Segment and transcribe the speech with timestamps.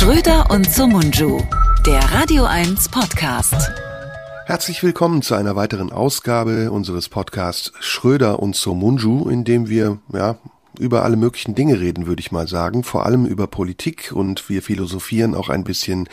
[0.00, 1.42] Schröder und Somunju,
[1.84, 3.70] der Radio 1 Podcast.
[4.46, 10.38] Herzlich willkommen zu einer weiteren Ausgabe unseres Podcasts Schröder und Somunju, in dem wir ja
[10.78, 14.62] über alle möglichen Dinge reden, würde ich mal sagen, vor allem über Politik und wir
[14.62, 16.08] philosophieren auch ein bisschen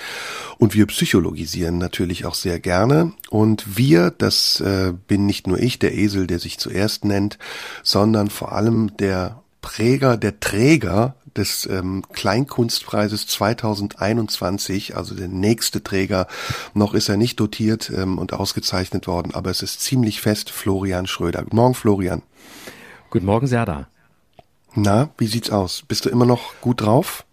[0.57, 5.79] und wir psychologisieren natürlich auch sehr gerne und wir, das äh, bin nicht nur ich,
[5.79, 7.39] der Esel, der sich zuerst nennt,
[7.83, 16.27] sondern vor allem der Präger, der Träger des ähm, Kleinkunstpreises 2021, also der nächste Träger.
[16.73, 21.07] Noch ist er nicht dotiert ähm, und ausgezeichnet worden, aber es ist ziemlich fest Florian
[21.07, 21.43] Schröder.
[21.43, 22.21] Guten Morgen, Florian.
[23.09, 23.87] Guten Morgen, Serda.
[24.75, 25.83] Na, wie sieht's aus?
[25.87, 27.25] Bist du immer noch gut drauf?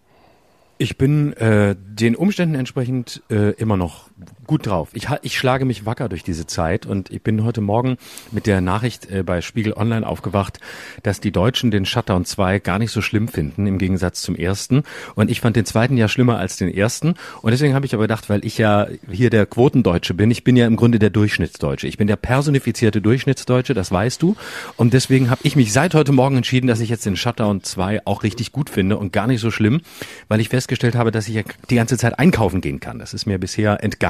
[0.77, 4.04] Ich bin äh, den Umständen entsprechend äh, immer noch
[4.47, 4.89] gut drauf.
[4.93, 7.97] Ich, ich schlage mich wacker durch diese Zeit und ich bin heute Morgen
[8.31, 10.59] mit der Nachricht äh, bei Spiegel Online aufgewacht,
[11.03, 14.83] dass die Deutschen den Shutdown 2 gar nicht so schlimm finden im Gegensatz zum ersten.
[15.15, 17.15] Und ich fand den zweiten ja schlimmer als den ersten.
[17.41, 20.55] Und deswegen habe ich aber gedacht, weil ich ja hier der Quotendeutsche bin, ich bin
[20.55, 21.87] ja im Grunde der Durchschnittsdeutsche.
[21.87, 24.35] Ich bin der personifizierte Durchschnittsdeutsche, das weißt du.
[24.77, 28.05] Und deswegen habe ich mich seit heute Morgen entschieden, dass ich jetzt den Shutdown 2
[28.05, 29.81] auch richtig gut finde und gar nicht so schlimm,
[30.29, 32.99] weil ich festgestellt habe, dass ich ja die ganze Zeit einkaufen gehen kann.
[32.99, 34.04] Das ist mir bisher entgangen.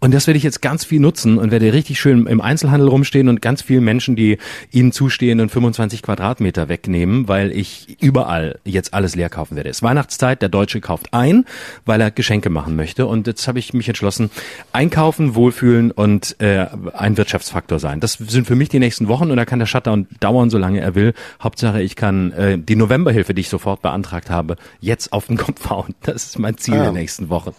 [0.00, 3.28] Und das werde ich jetzt ganz viel nutzen und werde richtig schön im Einzelhandel rumstehen
[3.28, 4.38] und ganz vielen Menschen, die
[4.70, 9.70] ihnen zustehenden 25 Quadratmeter wegnehmen, weil ich überall jetzt alles leer kaufen werde.
[9.70, 11.44] Es ist Weihnachtszeit, der Deutsche kauft ein,
[11.84, 13.06] weil er Geschenke machen möchte.
[13.06, 14.30] Und jetzt habe ich mich entschlossen,
[14.72, 18.00] einkaufen, wohlfühlen und äh, ein Wirtschaftsfaktor sein.
[18.00, 20.94] Das sind für mich die nächsten Wochen und da kann der Shutdown dauern, solange er
[20.94, 21.14] will.
[21.42, 25.70] Hauptsache, ich kann äh, die Novemberhilfe, die ich sofort beantragt habe, jetzt auf den Kopf
[25.70, 25.94] hauen.
[26.02, 26.84] Das ist mein Ziel ah.
[26.84, 27.52] der nächsten Wochen.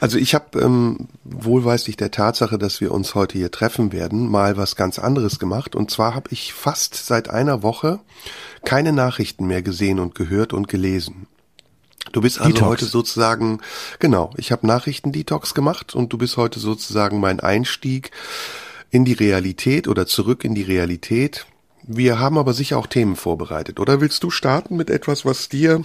[0.00, 4.56] Also ich habe ähm, wohlweislich der Tatsache, dass wir uns heute hier treffen werden, mal
[4.56, 5.74] was ganz anderes gemacht.
[5.74, 8.00] Und zwar habe ich fast seit einer Woche
[8.64, 11.26] keine Nachrichten mehr gesehen und gehört und gelesen.
[12.12, 12.70] Du bist also Detox.
[12.70, 13.60] heute sozusagen,
[13.98, 18.12] genau, ich habe Nachrichten-Detox gemacht und du bist heute sozusagen mein Einstieg
[18.90, 21.46] in die Realität oder zurück in die Realität.
[21.82, 23.80] Wir haben aber sicher auch Themen vorbereitet.
[23.80, 25.84] Oder willst du starten mit etwas, was dir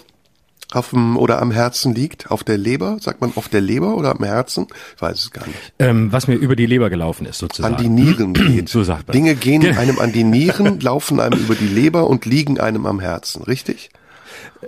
[0.75, 4.11] auf dem oder am Herzen liegt, auf der Leber, sagt man auf der Leber oder
[4.11, 4.67] am Herzen?
[4.95, 5.73] Ich weiß es gar nicht.
[5.79, 7.75] Ähm, was mir über die Leber gelaufen ist, sozusagen.
[7.75, 8.69] An die Nieren geht.
[8.69, 9.13] so sagt man.
[9.13, 13.00] Dinge gehen einem an die Nieren, laufen einem über die Leber und liegen einem am
[13.00, 13.89] Herzen, richtig?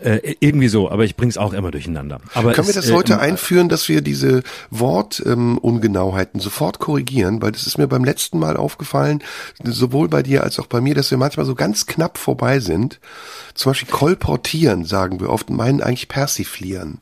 [0.02, 2.20] Äh, irgendwie so, aber ich bring's auch immer durcheinander.
[2.34, 7.42] Aber Können es, wir das heute äh, einführen, dass wir diese Wortungenauheiten ähm, sofort korrigieren?
[7.42, 9.24] Weil das ist mir beim letzten Mal aufgefallen,
[9.64, 13.00] sowohl bei dir als auch bei mir, dass wir manchmal so ganz knapp vorbei sind.
[13.54, 17.00] Zum Beispiel kolportieren, sagen wir oft, meinen eigentlich persiflieren.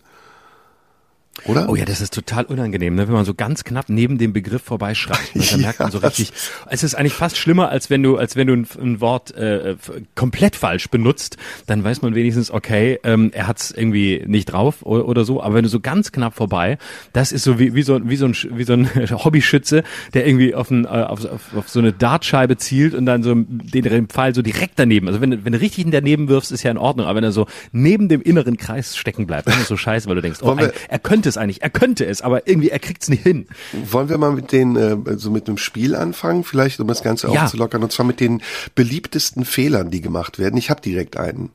[1.45, 1.67] Oder?
[1.67, 3.07] Oh ja, das ist total unangenehm, ne?
[3.07, 5.35] wenn man so ganz knapp neben dem Begriff vorbeischreibt.
[5.35, 5.43] Ne?
[5.49, 6.31] Dann ja, merkt man so richtig,
[6.69, 9.75] es ist eigentlich fast schlimmer, als wenn du, als wenn du ein, ein Wort äh,
[10.15, 14.83] komplett falsch benutzt, dann weiß man wenigstens, okay, ähm, er hat es irgendwie nicht drauf
[14.83, 15.41] oder, oder, so.
[15.41, 16.77] Aber wenn du so ganz knapp vorbei,
[17.11, 19.83] das ist so wie, wie, so, wie, so, ein, wie so ein Hobbyschütze,
[20.13, 23.33] der irgendwie auf, ein, äh, auf, auf, auf so eine Dartscheibe zielt und dann so
[23.33, 25.07] den, den Pfeil so direkt daneben.
[25.07, 27.07] Also wenn, wenn du richtig daneben wirfst, ist ja in Ordnung.
[27.07, 30.15] Aber wenn er so neben dem inneren Kreis stecken bleibt, dann ist so scheiße, weil
[30.15, 32.79] du denkst, oh, ein, er könnte könnte es eigentlich, er könnte es, aber irgendwie er
[32.79, 33.47] kriegt es nicht hin.
[33.89, 37.31] Wollen wir mal mit den äh, so mit einem Spiel anfangen, vielleicht um das Ganze
[37.31, 37.43] ja.
[37.43, 38.41] aufzulockern und zwar mit den
[38.75, 40.57] beliebtesten Fehlern, die gemacht werden.
[40.57, 41.51] Ich habe direkt einen.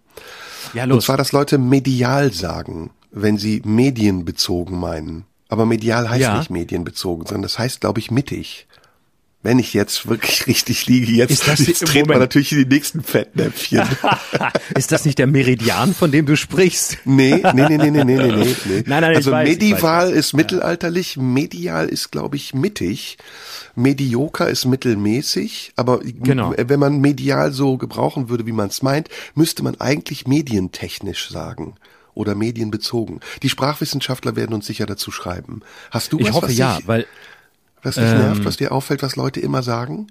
[0.73, 0.97] Ja, los.
[0.97, 5.25] Und zwar, dass Leute medial sagen, wenn sie medienbezogen meinen.
[5.49, 6.39] Aber medial heißt ja.
[6.39, 8.68] nicht medienbezogen, sondern das heißt, glaube ich, mittig
[9.43, 13.89] wenn ich jetzt wirklich richtig liege, jetzt, jetzt treten wir natürlich in die nächsten Fettnäpfchen.
[14.77, 16.99] ist das nicht der Meridian, von dem du sprichst?
[17.05, 18.57] Nee, nee, nee, nee, nee, nee, nee.
[18.65, 18.83] nee.
[18.87, 23.17] Nein, nein, also weiß, medieval ist mittelalterlich, medial ist, glaube ich, mittig.
[23.77, 26.53] Medioker ist mittelmäßig, aber genau.
[26.57, 31.77] wenn man medial so gebrauchen würde, wie man es meint, müsste man eigentlich medientechnisch sagen
[32.19, 33.21] oder medienbezogen.
[33.45, 35.61] Die Sprachwissenschaftler werden uns sicher dazu schreiben.
[35.93, 37.07] Hast du was, ich hoffe was ja, weil
[37.83, 40.09] was dich ähm, nervt, was dir auffällt, was Leute immer sagen?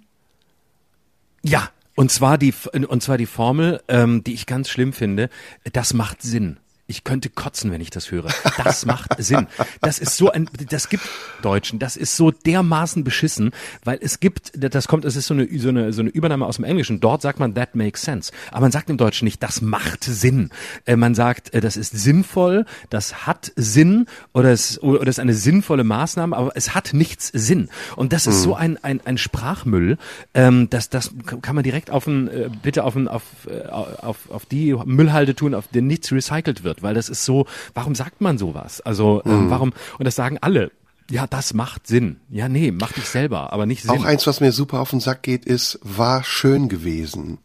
[1.44, 5.30] Ja, und zwar die und zwar die Formel, ähm, die ich ganz schlimm finde.
[5.74, 6.58] Das macht Sinn.
[6.90, 8.30] Ich könnte kotzen, wenn ich das höre.
[8.64, 9.48] Das macht Sinn.
[9.82, 11.04] Das ist so ein, das gibt
[11.42, 13.52] Deutschen, das ist so dermaßen beschissen,
[13.84, 16.56] weil es gibt, das kommt, es ist so eine, so eine, so eine Übernahme aus
[16.56, 17.02] dem Englischen.
[17.02, 18.32] Dort sagt man, that makes sense.
[18.52, 20.50] Aber man sagt im Deutschen nicht, das macht Sinn.
[20.86, 25.20] Äh, man sagt, äh, das ist sinnvoll, das hat Sinn oder es, oder es ist
[25.20, 27.68] eine sinnvolle Maßnahme, aber es hat nichts Sinn.
[27.98, 28.44] Und das ist mhm.
[28.44, 29.98] so ein, ein, ein Sprachmüll,
[30.34, 31.12] ähm, das, das
[31.42, 33.24] kann man direkt auf ein, äh, bitte auf, ein, auf,
[33.70, 37.46] auf, auf die Müllhalde tun, auf den nichts recycelt wird wird, weil das ist so,
[37.74, 38.82] warum sagt man sowas?
[38.82, 39.50] Also ähm, mhm.
[39.50, 40.72] warum, und das sagen alle,
[41.10, 42.20] ja, das macht Sinn.
[42.30, 43.92] Ja, nee, mach dich selber, aber nicht Sinn.
[43.92, 47.40] Auch eins, was mir super auf den Sack geht, ist, war schön gewesen.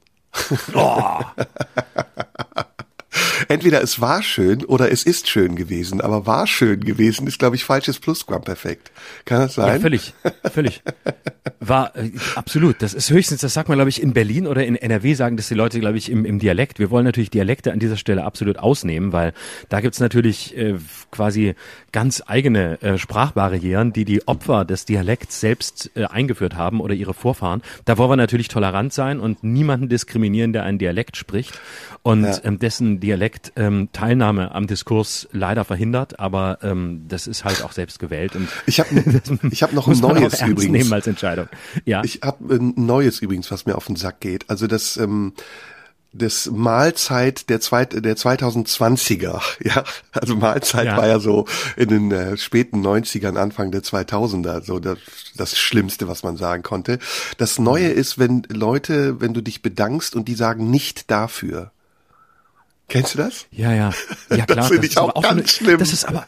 [0.75, 1.21] Oh.
[3.49, 6.01] entweder es war schön oder es ist schön gewesen.
[6.01, 8.91] Aber war schön gewesen ist, glaube ich, falsches Plusquamperfekt.
[9.25, 9.75] Kann das sein?
[9.75, 10.15] Ja, völlig,
[10.53, 10.83] völlig.
[11.61, 12.83] War äh, absolut.
[12.83, 15.49] Das ist höchstens, das sagt man, glaube ich, in Berlin oder in NRW sagen das
[15.49, 16.79] die Leute, glaube ich, im, im Dialekt.
[16.79, 19.33] Wir wollen natürlich Dialekte an dieser Stelle absolut ausnehmen, weil
[19.69, 20.77] da gibt's natürlich äh,
[21.11, 21.55] quasi
[21.93, 27.15] ganz eigene äh, Sprachbarrieren, die die Opfer des Dialekts selbst äh, eingeführt haben oder ihre
[27.15, 27.63] Vorfahren.
[27.85, 31.61] Da wollen wir natürlich tolerant sein und niemanden diskriminieren, der einen Dialekt spricht
[32.03, 32.39] und ja.
[32.45, 37.73] ähm, dessen Dialekt ähm, Teilnahme am Diskurs leider verhindert, aber ähm, das ist halt auch
[37.73, 38.37] selbst gewählt.
[38.37, 38.89] Und ich habe
[39.51, 40.73] ich hab noch ein neues übrigens.
[40.73, 41.49] nehmen als Entscheidung.
[41.85, 42.03] Ja.
[42.05, 44.49] Ich habe ein neues übrigens, was mir auf den Sack geht.
[44.51, 45.33] Also das ähm,
[46.13, 50.97] das Mahlzeit der, zweit, der 2020er, ja, also Mahlzeit ja.
[50.97, 51.47] war ja so
[51.77, 54.99] in den äh, späten 90ern, Anfang der 2000er, so das,
[55.37, 56.99] das Schlimmste, was man sagen konnte.
[57.39, 57.99] Das Neue mhm.
[57.99, 61.73] ist, wenn Leute, wenn du dich bedankst und die sagen nicht dafür.
[62.93, 63.47] Kennst du das?
[63.51, 63.91] Ja, ja,
[64.31, 64.57] ja klar.
[64.57, 65.79] das finde ich auch, auch ganz so schlimm.
[65.79, 66.27] Das ist aber,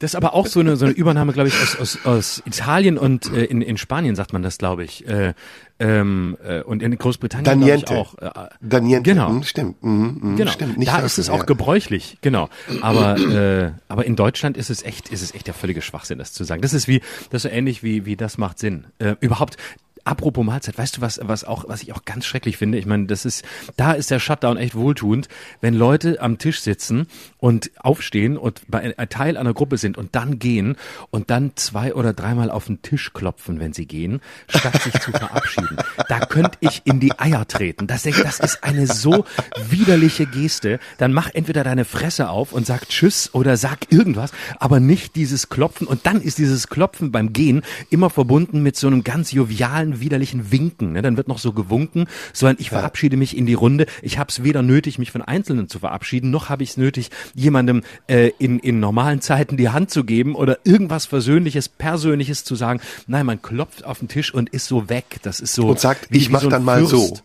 [0.00, 2.96] das ist aber auch so eine, so eine Übernahme, glaube ich, aus, aus, aus Italien
[2.96, 5.06] und äh, in, in Spanien sagt man das, glaube ich.
[5.06, 5.34] Äh,
[5.78, 8.16] ähm, äh, und in Großbritannien ich auch.
[8.16, 8.30] Äh,
[8.62, 9.10] Daniente.
[9.10, 9.28] Genau.
[9.28, 9.82] Hm, stimmt.
[9.82, 10.50] Mhm, mhm, genau.
[10.50, 10.78] Stimmt.
[10.78, 11.44] Nicht da ist es auch ja.
[11.44, 12.16] gebräuchlich.
[12.22, 12.48] Genau.
[12.80, 16.32] Aber äh, aber in Deutschland ist es echt ist es echt der völlige Schwachsinn, das
[16.32, 16.62] zu sagen.
[16.62, 17.00] Das ist wie
[17.30, 18.86] das ist so ähnlich wie wie das macht Sinn.
[18.98, 19.58] Äh, überhaupt
[20.04, 22.78] Apropos Mahlzeit, weißt du was, was auch, was ich auch ganz schrecklich finde?
[22.78, 23.44] Ich meine, das ist,
[23.76, 25.28] da ist der Shutdown echt wohltuend,
[25.60, 27.06] wenn Leute am Tisch sitzen
[27.38, 30.76] und aufstehen und bei ein Teil einer Gruppe sind und dann gehen
[31.10, 35.10] und dann zwei oder dreimal auf den Tisch klopfen, wenn sie gehen, statt sich zu
[35.12, 35.76] verabschieden.
[36.08, 37.86] Da könnte ich in die Eier treten.
[37.86, 39.24] Das, das ist eine so
[39.68, 40.78] widerliche Geste.
[40.98, 45.48] Dann mach entweder deine Fresse auf und sag Tschüss oder sag irgendwas, aber nicht dieses
[45.48, 45.86] Klopfen.
[45.86, 50.00] Und dann ist dieses Klopfen beim Gehen immer verbunden mit so einem ganz jovialen totalen
[50.00, 50.92] widerlichen Winken.
[50.92, 51.02] Ne?
[51.02, 53.86] Dann wird noch so gewunken, sondern ich verabschiede mich in die Runde.
[54.02, 57.10] Ich habe es weder nötig, mich von Einzelnen zu verabschieden, noch habe ich es nötig,
[57.34, 62.54] jemandem äh, in, in normalen Zeiten die Hand zu geben oder irgendwas Versöhnliches, Persönliches zu
[62.54, 62.80] sagen.
[63.06, 65.18] Nein, man klopft auf den Tisch und ist so weg.
[65.22, 65.68] Das ist so.
[65.68, 67.16] Und sagt, wie, ich mach so dann mal Fürst.
[67.16, 67.18] so.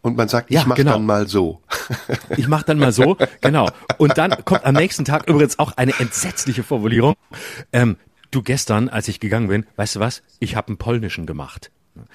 [0.00, 0.92] Und man sagt, ich ja, mach genau.
[0.92, 1.60] dann mal so.
[2.36, 3.68] Ich mach dann mal so, genau.
[3.96, 7.14] Und dann kommt am nächsten Tag übrigens auch eine entsetzliche Formulierung.
[7.72, 7.96] Ähm,
[8.30, 10.22] du gestern, als ich gegangen bin, weißt du was?
[10.38, 11.70] Ich habe einen polnischen gemacht.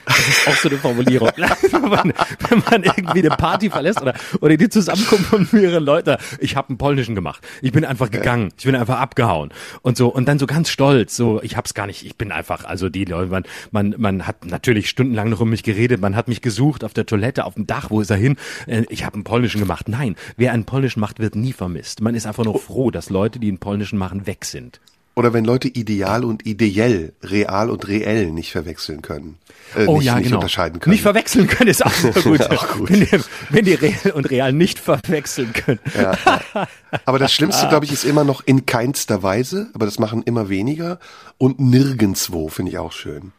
[0.06, 1.30] Das ist auch so eine Formulierung.
[1.38, 2.14] wenn, man,
[2.50, 6.18] wenn man irgendwie eine Party verlässt oder, oder die Zusammenkunft von mehreren Leuten.
[6.40, 7.44] Ich habe einen polnischen gemacht.
[7.62, 8.54] Ich bin einfach gegangen.
[8.58, 9.52] Ich bin einfach abgehauen.
[9.82, 12.66] Und so, und dann so ganz stolz, so, ich hab's gar nicht, ich bin einfach,
[12.66, 16.28] also die Leute, man, man, man hat natürlich stundenlang noch um mich geredet, man hat
[16.28, 18.38] mich gesucht auf der Toilette, auf dem Dach, wo ist er hin?
[18.68, 19.88] Äh, ich habe einen polnischen gemacht.
[19.88, 22.02] Nein, wer einen polnischen macht, wird nie vermisst.
[22.02, 24.80] Man ist einfach nur froh, dass Leute, die einen polnischen machen, weg sind.
[25.16, 29.38] Oder wenn Leute ideal und ideell, real und reell nicht verwechseln können.
[29.76, 30.38] Äh, oh nicht, ja, nicht genau.
[30.38, 30.92] unterscheiden können.
[30.92, 31.94] Nicht verwechseln können ist auch
[32.24, 32.42] gut.
[32.50, 32.90] auch gut.
[32.90, 33.20] Wenn, die,
[33.50, 35.80] wenn die real und real nicht verwechseln können.
[35.96, 36.68] Ja, ja.
[37.06, 40.50] Aber das Schlimmste, glaube ich, ist immer noch in keinster Weise, aber das machen immer
[40.50, 41.00] weniger.
[41.38, 43.34] Und nirgendswo finde ich auch schön.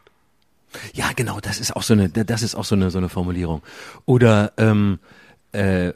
[0.93, 3.61] Ja, genau, das ist auch so eine, das ist auch so eine, so eine Formulierung.
[4.05, 4.99] Oder, ähm,
[5.51, 5.91] äh,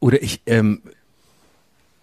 [0.00, 0.82] oder ich, ähm,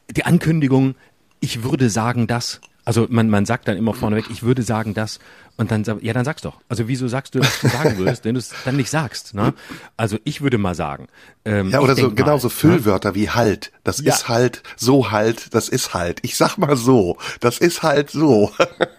[0.09, 0.95] die Ankündigung,
[1.39, 2.61] ich würde sagen das.
[2.85, 5.19] Also man, man sagt dann immer vorneweg, ich würde sagen das
[5.57, 6.61] und dann ja dann sag's doch.
[6.69, 9.33] Also wieso sagst du, was du sagen würdest, wenn du es dann nicht sagst?
[9.33, 9.55] Ne?
[9.97, 11.07] Also ich würde mal sagen.
[11.45, 13.15] Ähm, ja oder so genau so Füllwörter ne?
[13.15, 13.71] wie halt.
[13.83, 14.13] Das ja.
[14.13, 15.53] ist halt so halt.
[15.55, 16.19] Das ist halt.
[16.21, 17.17] Ich sag mal so.
[17.39, 18.51] Das ist halt so.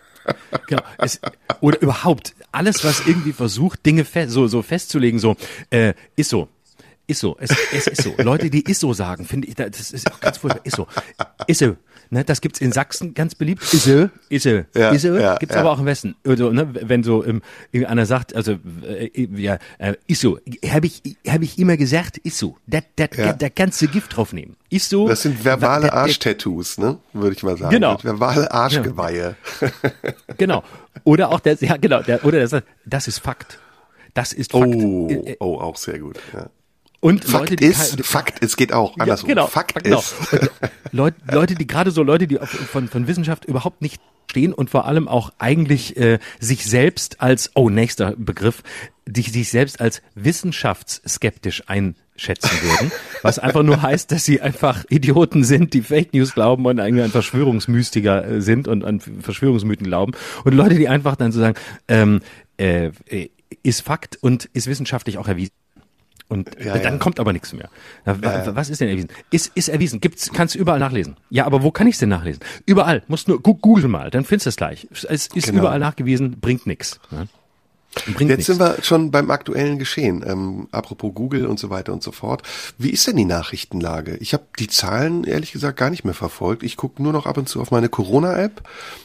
[0.66, 0.82] genau.
[0.98, 1.20] Es,
[1.60, 5.36] oder überhaupt alles, was irgendwie versucht, Dinge fest, so so festzulegen, so
[5.70, 6.48] äh, ist so.
[7.08, 8.16] Ist so, es, es ist so.
[8.18, 10.66] Leute, die ist so sagen, finde ich, das ist auch ganz furchtbar.
[10.66, 10.88] Ist so,
[11.46, 11.76] ist so.
[12.10, 13.62] Ne, das gibt's in Sachsen ganz beliebt.
[13.72, 15.20] Isse, Isse, ja, Isse.
[15.20, 15.60] Ja, gibt's ja.
[15.60, 16.14] aber auch im Westen.
[16.26, 21.42] Also, ne, wenn so ähm, einer sagt, also äh, ja, äh, Isso, habe ich hab
[21.42, 22.56] ich immer gesagt, Isso.
[22.66, 23.32] Da, da, ja.
[23.32, 24.56] da kannst du Gift draufnehmen.
[24.68, 25.08] Isso.
[25.08, 27.70] Das sind verbale Arschtattoos, ne, würde ich mal sagen.
[27.70, 27.98] Genau.
[28.02, 29.36] Verbale Arschgeweihe.
[30.38, 30.62] Genau.
[31.04, 33.58] Oder auch der, ja genau, der, oder der sagt, das ist Fakt.
[34.14, 34.74] Das ist Fakt.
[34.74, 36.18] Oh, äh, äh, oh, auch sehr gut.
[36.32, 36.48] Ja.
[37.00, 39.28] Und Fakt Leute, die ist, Fakt, es geht auch andersrum.
[39.28, 39.98] Ja, genau, Fakt genau.
[39.98, 40.14] ist.
[40.92, 44.00] Leute, Leute, die gerade so Leute, die von, von Wissenschaft überhaupt nicht
[44.30, 48.62] stehen und vor allem auch eigentlich äh, sich selbst als, oh, nächster Begriff,
[49.06, 55.44] die sich selbst als wissenschaftsskeptisch einschätzen würden, was einfach nur heißt, dass sie einfach Idioten
[55.44, 60.12] sind, die Fake News glauben und eigentlich an Verschwörungsmystiker äh, sind und an Verschwörungsmythen glauben
[60.44, 61.56] und Leute, die einfach dann so sagen,
[61.88, 62.20] ähm,
[62.56, 62.90] äh,
[63.62, 65.52] ist Fakt und ist wissenschaftlich auch erwiesen
[66.28, 66.98] und ja, dann ja.
[66.98, 67.68] kommt aber nichts mehr.
[68.04, 69.08] Ja, was ist denn erwiesen?
[69.30, 70.00] Ist, ist erwiesen.
[70.00, 71.16] Gibt's, kannst du überall nachlesen.
[71.30, 72.40] Ja, aber wo kann ich denn nachlesen?
[72.64, 73.02] Überall.
[73.06, 74.88] Musst nur, google mal, dann findest du es gleich.
[74.90, 75.60] Es ist genau.
[75.60, 76.98] überall nachgewiesen, bringt nichts.
[78.04, 78.46] Bringt Jetzt nichts.
[78.46, 80.22] sind wir schon beim aktuellen Geschehen.
[80.26, 82.42] Ähm, apropos Google und so weiter und so fort.
[82.76, 84.16] Wie ist denn die Nachrichtenlage?
[84.18, 86.62] Ich habe die Zahlen ehrlich gesagt gar nicht mehr verfolgt.
[86.62, 88.62] Ich gucke nur noch ab und zu auf meine Corona-App.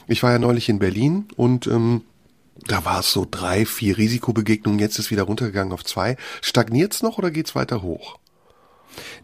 [0.08, 2.02] Ich war ja neulich in Berlin und ähm,
[2.68, 4.80] da war es so drei, vier Risikobegegnungen.
[4.80, 6.18] Jetzt ist wieder runtergegangen auf zwei.
[6.42, 8.21] Stagniert's noch oder geht's weiter hoch?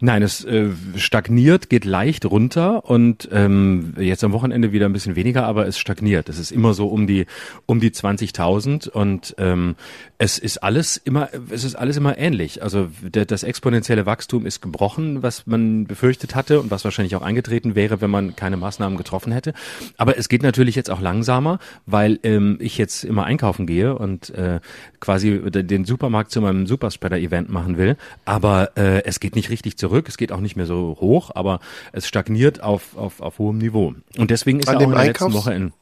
[0.00, 5.16] Nein, es äh, stagniert, geht leicht runter und ähm, jetzt am Wochenende wieder ein bisschen
[5.16, 6.28] weniger, aber es stagniert.
[6.28, 7.26] Es ist immer so um die
[7.66, 9.76] um die 20.000 und ähm,
[10.18, 12.62] es ist alles immer es ist alles immer ähnlich.
[12.62, 17.22] Also der, das exponentielle Wachstum ist gebrochen, was man befürchtet hatte und was wahrscheinlich auch
[17.22, 19.52] eingetreten wäre, wenn man keine Maßnahmen getroffen hätte.
[19.96, 24.30] Aber es geht natürlich jetzt auch langsamer, weil ähm, ich jetzt immer einkaufen gehe und
[24.30, 24.60] äh,
[25.00, 27.96] quasi den Supermarkt zu meinem Superspreader-Event machen will.
[28.24, 30.08] Aber äh, es geht nicht richtig richtig zurück.
[30.08, 31.60] Es geht auch nicht mehr so hoch, aber
[31.92, 33.94] es stagniert auf, auf, auf hohem Niveau.
[34.16, 35.72] Und deswegen ist An ja auch in der letzten Woche in.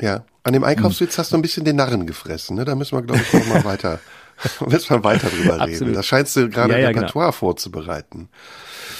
[0.00, 1.18] Ja, an dem Einkaufswitz hm.
[1.18, 2.56] hast du ein bisschen den Narren gefressen.
[2.56, 2.64] Ne?
[2.64, 3.98] Da müssen wir, glaube ich, noch mal weiter,
[4.66, 5.92] müssen wir weiter drüber reden.
[5.92, 7.32] Da scheinst du gerade ja, ja, Repertoire genau.
[7.32, 8.28] vorzubereiten.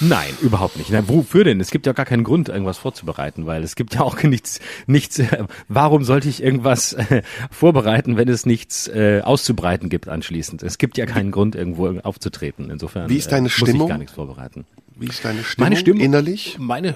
[0.01, 0.89] Nein, überhaupt nicht.
[0.91, 1.59] Na, wofür denn?
[1.59, 5.19] Es gibt ja gar keinen Grund, irgendwas vorzubereiten, weil es gibt ja auch nichts, nichts,
[5.19, 10.63] äh, warum sollte ich irgendwas äh, vorbereiten, wenn es nichts äh, auszubreiten gibt anschließend?
[10.63, 12.69] Es gibt ja keinen Grund, irgendwo aufzutreten.
[12.69, 13.77] Insofern Wie ist deine äh, Stimmung?
[13.77, 14.65] muss ich gar nichts vorbereiten.
[14.95, 16.57] Wie ist deine Stimmung, meine Stimmung innerlich?
[16.59, 16.93] Meine äh,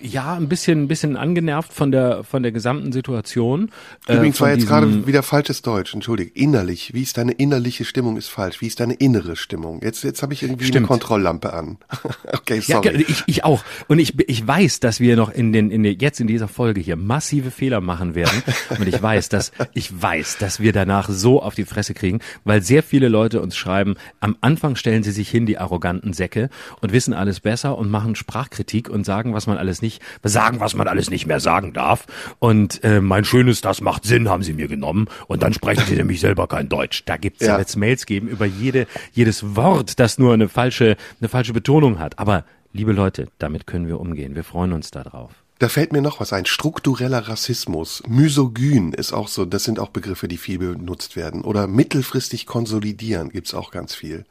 [0.00, 3.70] ja, ein bisschen, ein bisschen angenervt von der, von der gesamten Situation.
[4.06, 6.30] Äh, Übrigens äh, war jetzt gerade wieder falsches Deutsch, entschuldige.
[6.34, 6.94] Innerlich.
[6.94, 8.60] Wie ist deine innerliche Stimmung ist falsch.
[8.60, 9.80] Wie ist deine innere Stimmung?
[9.82, 10.76] Jetzt, jetzt habe ich irgendwie Stimmt.
[10.76, 11.78] eine Kontrolllampe an.
[12.32, 12.88] okay, sorry.
[12.88, 13.62] Ja, ich, ich auch.
[13.88, 16.80] Und ich, ich weiß, dass wir noch in den, in der, jetzt in dieser Folge
[16.80, 18.42] hier massive Fehler machen werden.
[18.78, 22.62] Und ich weiß, dass, ich weiß, dass wir danach so auf die Fresse kriegen, weil
[22.62, 26.48] sehr viele Leute uns schreiben, am Anfang stellen sie sich hin, die arroganten Säcke,
[26.80, 30.60] und wissen alles besser und machen Sprachkritik und sagen, was man man alles nicht, sagen,
[30.60, 32.06] was man alles nicht mehr sagen darf.
[32.38, 35.08] Und äh, mein schönes, das macht Sinn, haben sie mir genommen.
[35.26, 37.02] Und dann sprechen sie nämlich selber kein Deutsch.
[37.04, 41.28] Da gibt's ja jetzt Mails geben über jede, jedes Wort, das nur eine falsche, eine
[41.28, 42.18] falsche Betonung hat.
[42.18, 44.34] Aber liebe Leute, damit können wir umgehen.
[44.34, 45.32] Wir freuen uns darauf.
[45.58, 46.46] Da fällt mir noch was ein.
[46.46, 48.02] Struktureller Rassismus.
[48.06, 51.42] Misogyn ist auch so, das sind auch Begriffe, die viel benutzt werden.
[51.42, 54.24] Oder mittelfristig konsolidieren gibt's auch ganz viel.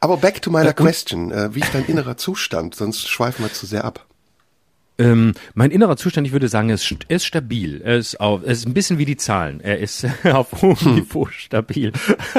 [0.00, 1.32] Aber back to meiner question.
[1.32, 2.76] Äh, wie ist dein innerer Zustand?
[2.76, 4.06] Sonst schweifen wir zu sehr ab.
[4.96, 7.80] Ähm, mein innerer Zustand, ich würde sagen, er ist, er ist stabil.
[7.82, 9.60] Er ist, auf, er ist ein bisschen wie die Zahlen.
[9.60, 10.94] Er ist auf hohem hm.
[10.94, 11.92] Niveau stabil.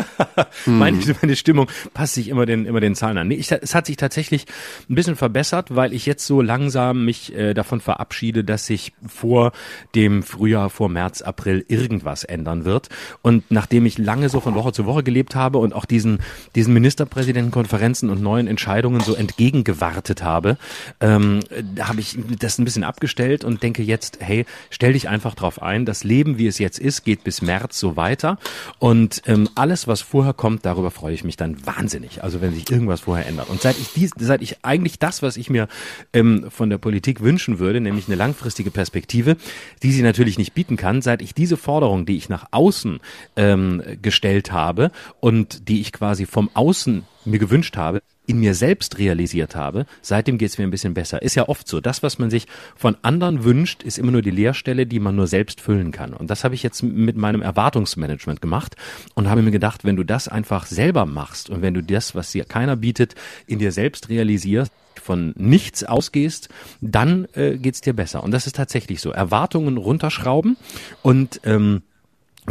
[0.64, 0.78] hm.
[0.78, 3.28] meine, meine Stimmung passt sich immer den, immer den Zahlen an.
[3.28, 4.46] Nee, ich, es hat sich tatsächlich
[4.90, 9.52] ein bisschen verbessert, weil ich jetzt so langsam mich äh, davon verabschiede, dass sich vor
[9.94, 12.88] dem Frühjahr, vor März, April irgendwas ändern wird.
[13.22, 16.20] Und nachdem ich lange so von Woche zu Woche gelebt habe und auch diesen,
[16.56, 20.58] diesen Ministerpräsidentenkonferenzen und neuen Entscheidungen so entgegengewartet habe,
[21.02, 21.42] ähm,
[21.82, 25.86] habe ich das ein bisschen abgestellt und denke jetzt, hey, stell dich einfach drauf ein,
[25.86, 28.38] das Leben, wie es jetzt ist, geht bis März so weiter
[28.80, 32.24] und ähm, alles, was vorher kommt, darüber freue ich mich dann wahnsinnig.
[32.24, 33.50] Also wenn sich irgendwas vorher ändert.
[33.50, 35.68] Und seit ich dies, seit ich eigentlich das, was ich mir
[36.14, 39.38] ähm, von der Politik wünschen würde, nämlich eine langfristige Perspektive,
[39.84, 43.00] die sie natürlich nicht bieten kann, seit ich diese Forderung, die ich nach außen
[43.36, 48.98] ähm, gestellt habe und die ich quasi vom Außen mir gewünscht habe, in mir selbst
[48.98, 51.22] realisiert habe, seitdem geht es mir ein bisschen besser.
[51.22, 51.82] Ist ja oft so.
[51.82, 55.28] Das, was man sich von anderen wünscht, ist immer nur die Leerstelle, die man nur
[55.28, 56.14] selbst füllen kann.
[56.14, 58.76] Und das habe ich jetzt mit meinem Erwartungsmanagement gemacht
[59.14, 62.32] und habe mir gedacht, wenn du das einfach selber machst und wenn du das, was
[62.32, 63.16] dir keiner bietet,
[63.48, 66.50] in dir selbst realisierst, von nichts ausgehst,
[66.82, 68.24] dann äh, geht's dir besser.
[68.24, 69.12] Und das ist tatsächlich so.
[69.12, 70.58] Erwartungen runterschrauben
[71.04, 71.84] und ähm,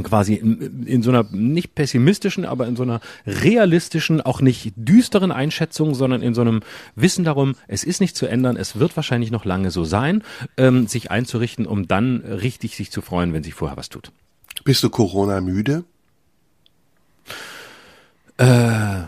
[0.03, 5.31] quasi in, in, so einer nicht pessimistischen, aber in so einer realistischen, auch nicht düsteren
[5.31, 6.61] Einschätzung, sondern in so einem
[6.97, 10.23] Wissen darum, es ist nicht zu ändern, es wird wahrscheinlich noch lange so sein,
[10.57, 14.11] ähm, sich einzurichten, um dann richtig sich zu freuen, wenn sich vorher was tut.
[14.65, 15.85] Bist du Corona müde?
[18.37, 19.03] Äh,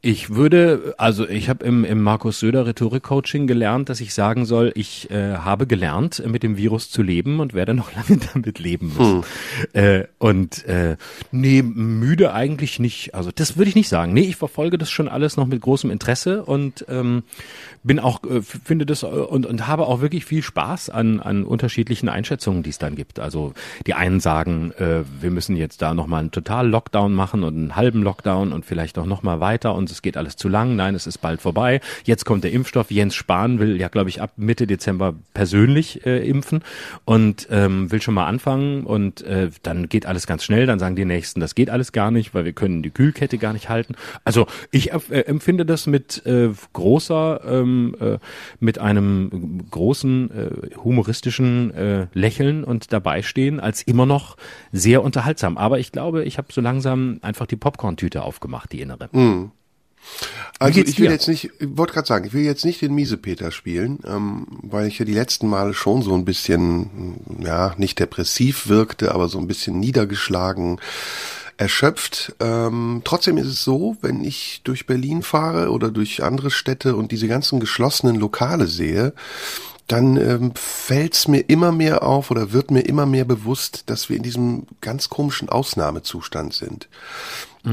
[0.00, 4.70] ich würde, also ich habe im, im Markus Söder Rhetorik-Coaching gelernt, dass ich sagen soll,
[4.76, 8.92] ich äh, habe gelernt, mit dem Virus zu leben und werde noch lange damit leben
[8.96, 9.24] müssen.
[9.72, 9.82] Hm.
[9.82, 10.96] Äh, und äh,
[11.32, 13.16] nee, müde eigentlich nicht.
[13.16, 14.12] Also das würde ich nicht sagen.
[14.12, 17.24] Nee, ich verfolge das schon alles noch mit großem Interesse und ähm,
[17.82, 21.42] bin auch, äh, finde das äh, und, und habe auch wirklich viel Spaß an, an
[21.42, 23.18] unterschiedlichen Einschätzungen, die es dann gibt.
[23.18, 23.52] Also
[23.84, 28.04] die einen sagen, äh, wir müssen jetzt da nochmal einen Total-Lockdown machen und einen halben
[28.04, 30.76] Lockdown und vielleicht auch nochmal weiter und und es geht alles zu lang.
[30.76, 31.80] Nein, es ist bald vorbei.
[32.04, 32.90] Jetzt kommt der Impfstoff.
[32.90, 36.62] Jens Spahn will ja, glaube ich, ab Mitte Dezember persönlich äh, impfen
[37.06, 40.66] und ähm, will schon mal anfangen und äh, dann geht alles ganz schnell.
[40.66, 43.54] Dann sagen die Nächsten, das geht alles gar nicht, weil wir können die Kühlkette gar
[43.54, 43.94] nicht halten.
[44.24, 48.18] Also ich äh, empfinde das mit äh, großer, ähm, äh,
[48.60, 54.36] mit einem großen äh, humoristischen äh, Lächeln und dabei stehen als immer noch
[54.70, 55.56] sehr unterhaltsam.
[55.56, 59.08] Aber ich glaube, ich habe so langsam einfach die Popcorn-Tüte aufgemacht, die innere.
[59.12, 59.52] Mhm.
[60.58, 61.12] Also ich will dir?
[61.12, 64.88] jetzt nicht, ich wollte gerade sagen, ich will jetzt nicht den Miesepeter spielen, ähm, weil
[64.88, 69.38] ich ja die letzten Male schon so ein bisschen, ja, nicht depressiv wirkte, aber so
[69.38, 70.80] ein bisschen niedergeschlagen,
[71.58, 72.34] erschöpft.
[72.40, 77.12] Ähm, trotzdem ist es so, wenn ich durch Berlin fahre oder durch andere Städte und
[77.12, 79.12] diese ganzen geschlossenen Lokale sehe,
[79.88, 84.08] dann ähm, fällt es mir immer mehr auf oder wird mir immer mehr bewusst, dass
[84.08, 86.88] wir in diesem ganz komischen Ausnahmezustand sind.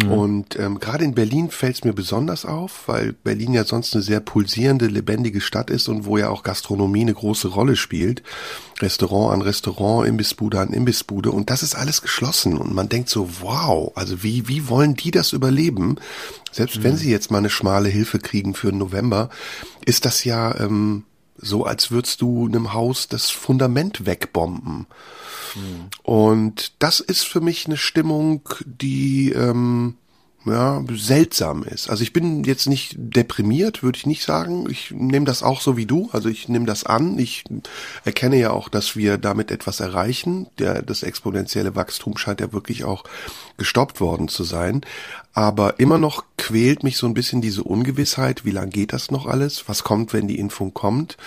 [0.03, 0.11] Mhm.
[0.11, 4.03] Und ähm, gerade in Berlin fällt es mir besonders auf, weil Berlin ja sonst eine
[4.03, 8.23] sehr pulsierende, lebendige Stadt ist und wo ja auch Gastronomie eine große Rolle spielt.
[8.81, 13.29] Restaurant an Restaurant, Imbissbude an Imbissbude und das ist alles geschlossen und man denkt so,
[13.41, 15.95] wow, also wie, wie wollen die das überleben?
[16.51, 16.83] Selbst mhm.
[16.83, 19.29] wenn sie jetzt mal eine schmale Hilfe kriegen für November,
[19.85, 21.03] ist das ja ähm,
[21.37, 24.87] so, als würdest du einem Haus das Fundament wegbomben.
[25.55, 25.89] Mhm.
[26.03, 29.95] Und das ist für mich eine Stimmung, die ähm,
[30.45, 31.89] ja, seltsam ist.
[31.89, 34.69] Also ich bin jetzt nicht deprimiert, würde ich nicht sagen.
[34.69, 36.09] Ich nehme das auch so wie du.
[36.11, 37.17] Also ich nehme das an.
[37.17, 37.43] Ich
[38.03, 40.47] erkenne ja auch, dass wir damit etwas erreichen.
[40.59, 43.03] Der, das exponentielle Wachstum scheint ja wirklich auch
[43.57, 44.81] gestoppt worden zu sein.
[45.33, 48.45] Aber immer noch quält mich so ein bisschen diese Ungewissheit.
[48.45, 49.67] Wie lange geht das noch alles?
[49.67, 51.17] Was kommt, wenn die Impfung kommt?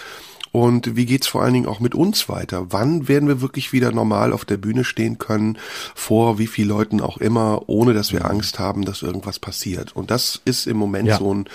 [0.52, 2.66] Und wie geht's vor allen Dingen auch mit uns weiter?
[2.70, 5.58] Wann werden wir wirklich wieder normal auf der Bühne stehen können,
[5.94, 9.94] vor wie viel Leuten auch immer, ohne dass wir Angst haben, dass irgendwas passiert?
[9.94, 11.18] Und das ist im Moment ja.
[11.18, 11.48] so ein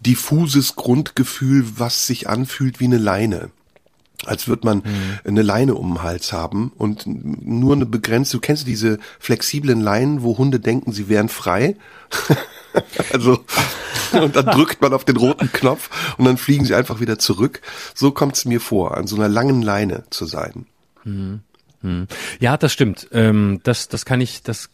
[0.00, 3.50] diffuses Grundgefühl, was sich anfühlt wie eine Leine
[4.24, 5.18] als wird man mhm.
[5.24, 10.22] eine Leine um den Hals haben und nur eine begrenzte, du kennst diese flexiblen Leinen,
[10.22, 11.76] wo Hunde denken, sie wären frei.
[13.12, 13.44] also,
[14.12, 17.60] und dann drückt man auf den roten Knopf und dann fliegen sie einfach wieder zurück.
[17.94, 20.66] So kommt es mir vor, an so einer langen Leine zu sein.
[21.04, 21.40] Mhm.
[21.86, 22.06] Mhm.
[22.40, 23.08] Ja, das stimmt.
[23.12, 24.70] Ähm, das, das kann ich, das,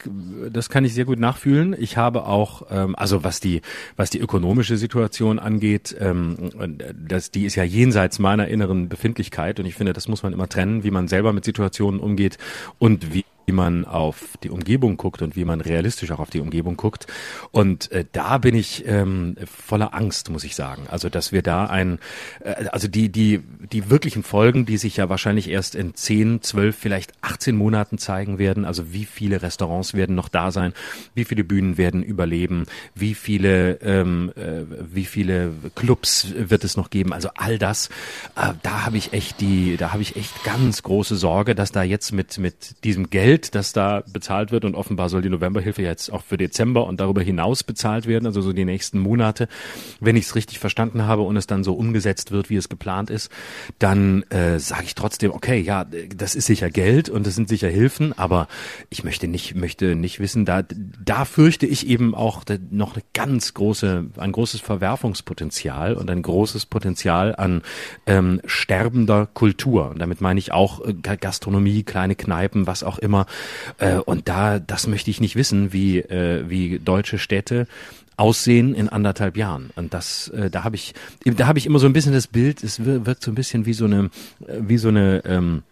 [0.50, 1.75] das kann ich sehr gut nachfühlen.
[1.78, 3.62] Ich habe auch, ähm, also was die,
[3.97, 6.50] was die ökonomische Situation angeht, ähm,
[6.95, 10.48] das, die ist ja jenseits meiner inneren Befindlichkeit und ich finde, das muss man immer
[10.48, 12.38] trennen, wie man selber mit Situationen umgeht
[12.79, 16.40] und wie wie man auf die Umgebung guckt und wie man realistisch auch auf die
[16.40, 17.07] Umgebung guckt.
[17.50, 20.85] Und äh, da bin ich ähm, voller Angst, muss ich sagen.
[20.90, 21.98] Also dass wir da ein,
[22.40, 23.40] äh, also die die
[23.72, 28.38] die wirklichen Folgen, die sich ja wahrscheinlich erst in zehn, zwölf, vielleicht 18 Monaten zeigen
[28.38, 28.64] werden.
[28.64, 30.72] Also wie viele Restaurants werden noch da sein,
[31.14, 36.90] wie viele Bühnen werden überleben, wie viele ähm, äh, wie viele Clubs wird es noch
[36.90, 37.12] geben.
[37.12, 37.88] Also all das,
[38.37, 41.83] äh, da habe ich echt die, da habe ich echt ganz große Sorge, dass da
[41.83, 45.81] jetzt mit mit diesem Geld Geld, das da bezahlt wird und offenbar soll die Novemberhilfe
[45.81, 49.49] jetzt auch für Dezember und darüber hinaus bezahlt werden, also so die nächsten Monate,
[50.01, 53.09] wenn ich es richtig verstanden habe und es dann so umgesetzt wird, wie es geplant
[53.09, 53.31] ist,
[53.79, 57.68] dann äh, sage ich trotzdem, okay, ja, das ist sicher Geld und das sind sicher
[57.68, 58.49] Hilfen, aber
[58.90, 63.55] ich möchte nicht möchte nicht wissen, da da fürchte ich eben auch noch eine ganz
[63.55, 67.62] große ein großes Verwerfungspotenzial und ein großes Potenzial an
[68.05, 69.88] ähm, sterbender Kultur.
[69.88, 73.21] Und damit meine ich auch äh, Gastronomie, kleine Kneipen, was auch immer
[73.78, 77.66] äh, und da, das möchte ich nicht wissen, wie, äh, wie deutsche Städte
[78.16, 79.70] aussehen in anderthalb Jahren.
[79.74, 82.62] Und das, äh, da habe ich, da habe ich immer so ein bisschen das Bild,
[82.62, 84.11] es wirkt so ein bisschen wie so eine,
[84.46, 85.62] äh, wie so eine ähm,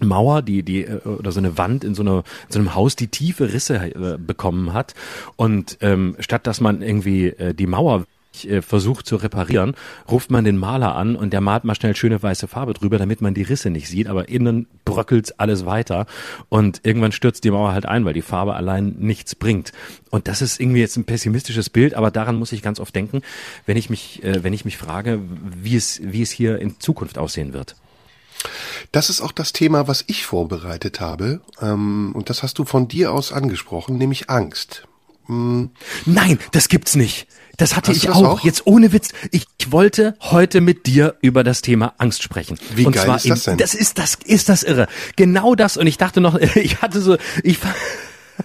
[0.00, 2.96] Mauer, die, die, äh, oder so eine Wand in so, einer, in so einem Haus,
[2.96, 4.94] die tiefe Risse äh, bekommen hat.
[5.36, 8.04] Und ähm, statt dass man irgendwie äh, die Mauer
[8.44, 9.74] äh, versucht zu reparieren,
[10.10, 13.20] ruft man den Maler an und der malt mal schnell schöne weiße Farbe drüber, damit
[13.20, 16.06] man die Risse nicht sieht, aber innen bröckelt alles weiter
[16.48, 19.72] und irgendwann stürzt die Mauer halt ein, weil die Farbe allein nichts bringt.
[20.10, 23.22] Und das ist irgendwie jetzt ein pessimistisches Bild, aber daran muss ich ganz oft denken,
[23.66, 25.20] wenn ich mich, äh, wenn ich mich frage,
[25.62, 27.76] wie es, wie es hier in Zukunft aussehen wird.
[28.90, 31.40] Das ist auch das Thema, was ich vorbereitet habe.
[31.60, 34.86] Ähm, und das hast du von dir aus angesprochen, nämlich Angst.
[35.26, 35.70] Hm.
[36.04, 37.26] Nein, das gibt's nicht.
[37.56, 38.24] Das hatte Hast ich auch.
[38.24, 38.40] auch.
[38.40, 39.10] Jetzt ohne Witz.
[39.30, 42.58] Ich wollte heute mit dir über das Thema Angst sprechen.
[42.74, 43.58] Wie und geil zwar ist das denn?
[43.58, 44.86] Das ist das ist das irre.
[45.16, 45.76] Genau das.
[45.76, 47.58] Und ich dachte noch, ich hatte so, ich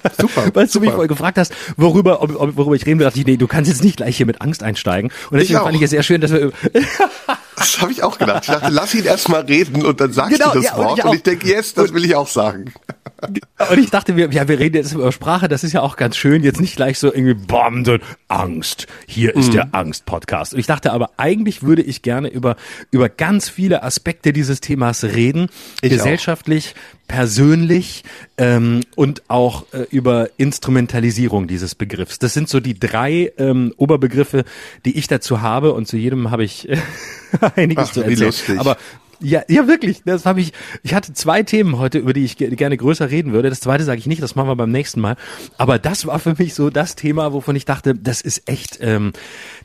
[0.19, 0.53] Super.
[0.53, 3.37] Weil du mich vorher gefragt hast, worüber, ob, worüber ich reden will, dachte ich, nee,
[3.37, 5.11] du kannst jetzt nicht gleich hier mit Angst einsteigen.
[5.29, 6.51] Und deswegen fand ich es sehr schön, dass wir.
[7.55, 8.43] das habe ich auch gedacht.
[8.43, 10.91] Ich dachte, lass ihn erst mal reden und dann sagst genau, du das ja, Wort.
[10.91, 12.73] Und ich, und ich denke, yes, das will ich auch sagen.
[13.71, 16.15] Und ich dachte, wir, ja, wir reden jetzt über Sprache, das ist ja auch ganz
[16.15, 18.87] schön, jetzt nicht gleich so irgendwie bam, so Angst.
[19.07, 19.53] Hier ist mhm.
[19.53, 20.53] der Angst-Podcast.
[20.53, 22.55] Und ich dachte aber, eigentlich würde ich gerne über,
[22.91, 25.49] über ganz viele Aspekte dieses Themas reden.
[25.81, 27.07] Ich gesellschaftlich, auch.
[27.07, 28.03] persönlich
[28.37, 32.19] ähm, und auch äh, über Instrumentalisierung dieses Begriffs.
[32.19, 34.45] Das sind so die drei ähm, Oberbegriffe,
[34.85, 36.69] die ich dazu habe und zu jedem habe ich
[37.55, 38.59] einiges Ach, zu erzählen.
[38.59, 38.77] Aber
[39.19, 40.03] ja, ja, wirklich.
[40.05, 40.53] Das habe ich.
[40.83, 43.49] Ich hatte zwei Themen heute, über die ich gerne größer reden würde.
[43.49, 45.15] Das zweite sage ich nicht, das machen wir beim nächsten Mal.
[45.57, 49.13] Aber das war für mich so das Thema, wovon ich dachte, das ist echt, ähm,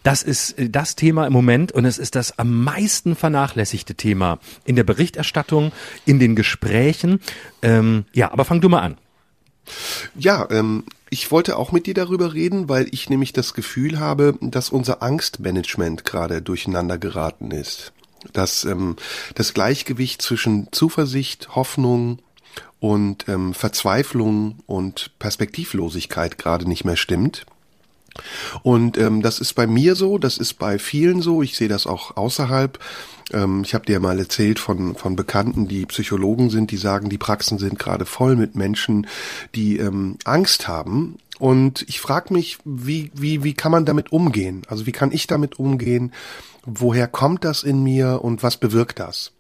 [0.03, 4.39] das ist äh, das Thema im Moment und es ist das am meisten vernachlässigte Thema
[4.65, 5.73] in der Berichterstattung,
[6.07, 7.21] in den Gesprächen.
[7.61, 8.97] Ähm, ja, aber fang du mal an.
[10.19, 14.35] Ja, ähm, ich wollte auch mit dir darüber reden, weil ich nämlich das Gefühl habe,
[14.41, 17.93] dass unser Angstmanagement gerade durcheinander geraten ist
[18.33, 18.97] dass ähm,
[19.35, 22.21] das Gleichgewicht zwischen Zuversicht, Hoffnung
[22.81, 27.47] und ähm, Verzweiflung und Perspektivlosigkeit gerade nicht mehr stimmt.
[28.63, 31.87] Und ähm, das ist bei mir so, das ist bei vielen so, ich sehe das
[31.87, 32.79] auch außerhalb.
[33.33, 37.19] Ähm, ich habe dir mal erzählt von, von Bekannten, die Psychologen sind, die sagen, die
[37.19, 39.07] Praxen sind gerade voll mit Menschen,
[39.55, 41.17] die ähm, Angst haben.
[41.39, 44.63] Und ich frage mich, wie, wie, wie kann man damit umgehen?
[44.69, 46.13] Also wie kann ich damit umgehen?
[46.65, 49.33] Woher kommt das in mir und was bewirkt das?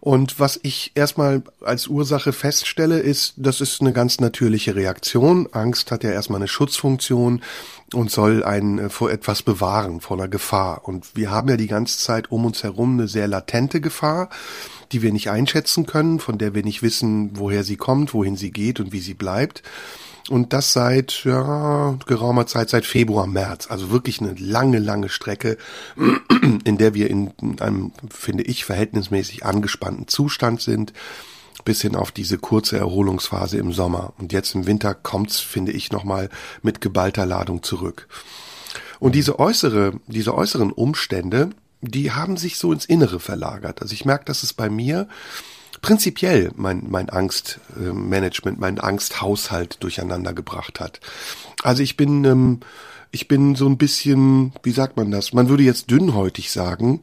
[0.00, 5.46] Und was ich erstmal als Ursache feststelle, ist, das ist eine ganz natürliche Reaktion.
[5.52, 7.42] Angst hat ja erstmal eine Schutzfunktion
[7.92, 10.88] und soll einen äh, vor etwas bewahren, vor einer Gefahr.
[10.88, 14.30] Und wir haben ja die ganze Zeit um uns herum eine sehr latente Gefahr,
[14.90, 18.52] die wir nicht einschätzen können, von der wir nicht wissen, woher sie kommt, wohin sie
[18.52, 19.62] geht und wie sie bleibt.
[20.30, 23.66] Und das seit ja, geraumer Zeit, seit Februar, März.
[23.68, 25.58] Also wirklich eine lange, lange Strecke,
[26.64, 30.92] in der wir in einem, finde ich, verhältnismäßig angespannten Zustand sind,
[31.64, 34.12] bis hin auf diese kurze Erholungsphase im Sommer.
[34.18, 36.28] Und jetzt im Winter kommt's, finde ich, nochmal
[36.62, 38.06] mit geballter Ladung zurück.
[39.00, 43.82] Und diese äußere, diese äußeren Umstände, die haben sich so ins Innere verlagert.
[43.82, 45.08] Also ich merke, dass es bei mir
[45.82, 51.00] prinzipiell mein, mein Angstmanagement, mein Angsthaushalt durcheinander gebracht hat.
[51.62, 52.60] Also ich bin ähm,
[53.12, 55.32] ich bin so ein bisschen, wie sagt man das?
[55.32, 57.00] Man würde jetzt dünnhäutig sagen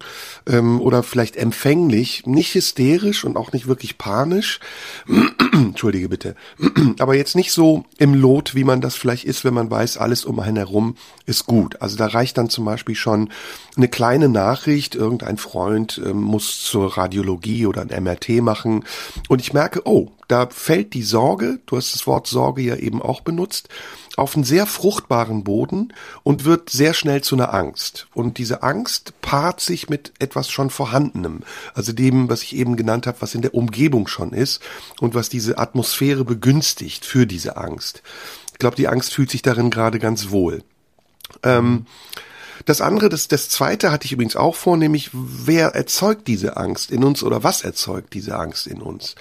[0.48, 4.60] ähm, oder vielleicht empfänglich, nicht hysterisch und auch nicht wirklich panisch.
[5.52, 6.36] Entschuldige bitte.
[7.00, 10.24] Aber jetzt nicht so im Lot, wie man das vielleicht ist, wenn man weiß, alles
[10.24, 11.82] um einen herum ist gut.
[11.82, 13.30] Also da reicht dann zum Beispiel schon
[13.76, 18.86] eine kleine Nachricht, irgendein Freund ähm, muss zur Radiologie oder ein MRT machen
[19.28, 23.02] und ich merke, oh, da fällt die Sorge, du hast das Wort Sorge ja eben
[23.02, 23.70] auch benutzt,
[24.17, 28.08] auf einen sehr fruchtbaren Boden und wird sehr schnell zu einer Angst.
[28.15, 31.43] Und diese Angst paart sich mit etwas schon Vorhandenem,
[31.75, 34.62] also dem, was ich eben genannt habe, was in der Umgebung schon ist
[34.99, 38.01] und was diese Atmosphäre begünstigt für diese Angst.
[38.53, 40.63] Ich glaube, die Angst fühlt sich darin gerade ganz wohl.
[41.43, 41.86] Ähm,
[42.65, 46.89] das andere, das, das zweite hatte ich übrigens auch vor, nämlich wer erzeugt diese Angst
[46.89, 49.13] in uns oder was erzeugt diese Angst in uns?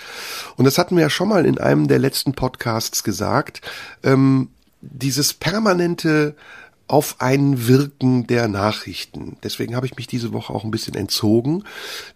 [0.57, 3.61] Und das hatten wir ja schon mal in einem der letzten Podcasts gesagt.
[4.03, 4.49] Ähm,
[4.81, 6.35] dieses permanente
[6.89, 9.37] auf ein Wirken der Nachrichten.
[9.43, 11.65] Deswegen habe ich mich diese Woche auch ein bisschen entzogen.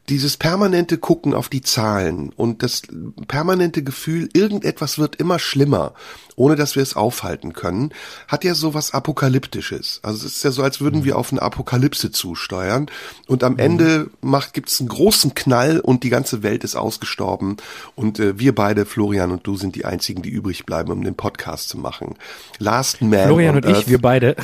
[0.09, 2.83] Dieses permanente Gucken auf die Zahlen und das
[3.27, 5.95] permanente Gefühl, irgendetwas wird immer schlimmer
[6.41, 7.91] ohne dass wir es aufhalten können,
[8.27, 10.01] hat ja so was Apokalyptisches.
[10.03, 12.87] Also es ist ja so, als würden wir auf eine Apokalypse zusteuern
[13.27, 13.59] und am mhm.
[13.59, 17.59] Ende macht gibt's einen großen Knall und die ganze Welt ist ausgestorben
[17.95, 21.15] und äh, wir beide, Florian und du, sind die einzigen, die übrig bleiben, um den
[21.15, 22.15] Podcast zu machen.
[22.59, 23.27] Last Man.
[23.27, 23.83] Florian und Earth.
[23.83, 24.37] ich, wir beide.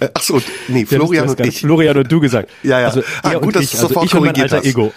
[0.00, 1.60] Äh, ach so, nee, Florian und ich.
[1.60, 2.50] Florian und du gesagt.
[2.64, 2.88] Ja, ja.
[2.88, 4.64] Also, ah, gut, dass ich, du sofort also ich korrigiert hast.
[4.64, 4.92] Ego.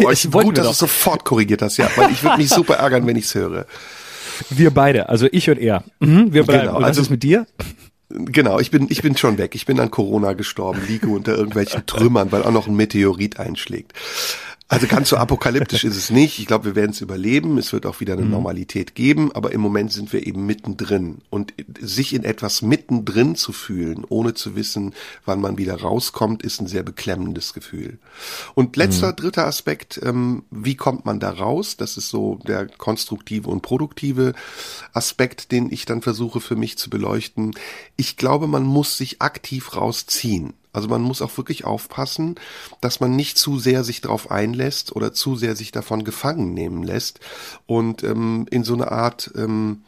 [0.00, 3.06] Boah, ich, gut, dass du sofort korrigiert hast, ja, weil ich würde mich super ärgern,
[3.06, 3.66] wenn ich's höre.
[4.50, 5.84] Wir beide, also ich und er.
[6.00, 6.68] Mhm, wir bleiben.
[6.68, 7.46] Genau, also, ist mit dir?
[8.08, 9.54] Genau, ich bin, ich bin schon weg.
[9.54, 13.92] Ich bin an Corona gestorben, liege unter irgendwelchen Trümmern, weil auch noch ein Meteorit einschlägt.
[14.68, 16.40] Also ganz so apokalyptisch ist es nicht.
[16.40, 17.56] Ich glaube, wir werden es überleben.
[17.56, 18.32] Es wird auch wieder eine mhm.
[18.32, 19.30] Normalität geben.
[19.32, 21.18] Aber im Moment sind wir eben mittendrin.
[21.30, 24.92] Und sich in etwas mittendrin zu fühlen, ohne zu wissen,
[25.24, 27.98] wann man wieder rauskommt, ist ein sehr beklemmendes Gefühl.
[28.54, 29.16] Und letzter, mhm.
[29.16, 31.76] dritter Aspekt, ähm, wie kommt man da raus?
[31.76, 34.34] Das ist so der konstruktive und produktive
[34.92, 37.54] Aspekt, den ich dann versuche für mich zu beleuchten.
[37.96, 40.54] Ich glaube, man muss sich aktiv rausziehen.
[40.76, 42.34] Also man muss auch wirklich aufpassen,
[42.82, 46.82] dass man nicht zu sehr sich darauf einlässt oder zu sehr sich davon gefangen nehmen
[46.82, 47.18] lässt.
[47.64, 49.84] Und ähm, in so eine Art ähm,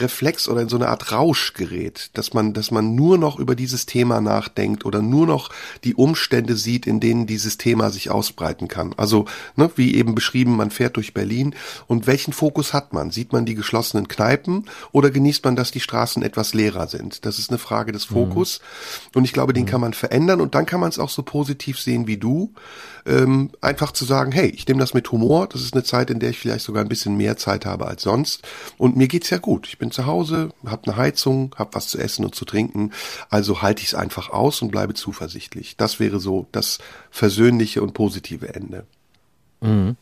[0.00, 3.54] Reflex oder in so eine Art Rausch gerät, dass man, dass man nur noch über
[3.54, 5.50] dieses Thema nachdenkt oder nur noch
[5.84, 8.94] die Umstände sieht, in denen dieses Thema sich ausbreiten kann.
[8.96, 9.26] Also,
[9.56, 11.54] ne, wie eben beschrieben, man fährt durch Berlin
[11.86, 13.10] und welchen Fokus hat man?
[13.10, 17.24] Sieht man die geschlossenen Kneipen oder genießt man, dass die Straßen etwas leerer sind?
[17.24, 18.14] Das ist eine Frage des mhm.
[18.14, 18.60] Fokus.
[18.60, 19.18] Mhm.
[19.18, 19.68] Und ich glaube, den mhm.
[19.68, 22.52] kann man verändern und dann kann man es auch so positiv sehen wie du.
[23.06, 26.20] Ähm, einfach zu sagen, hey, ich nehme das mit Humor, das ist eine Zeit, in
[26.20, 28.42] der ich vielleicht sogar ein bisschen mehr Zeit habe als sonst.
[28.78, 29.66] Und mir geht's ja gut.
[29.68, 32.92] Ich bin zu Hause, habe eine Heizung, habe was zu essen und zu trinken.
[33.30, 35.76] Also halte ich es einfach aus und bleibe zuversichtlich.
[35.76, 36.78] Das wäre so das
[37.10, 38.86] versöhnliche und positive Ende.
[39.60, 39.96] Mhm.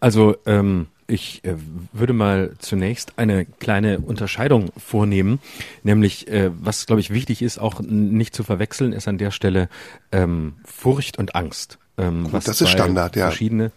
[0.00, 1.54] Also ähm, ich äh,
[1.92, 5.40] würde mal zunächst eine kleine Unterscheidung vornehmen,
[5.82, 9.68] nämlich äh, was, glaube ich, wichtig ist, auch nicht zu verwechseln, ist an der Stelle
[10.10, 11.78] ähm, Furcht und Angst.
[11.96, 13.28] Ähm, Gut, das ist Standard, ja.
[13.28, 13.70] Verschiedene,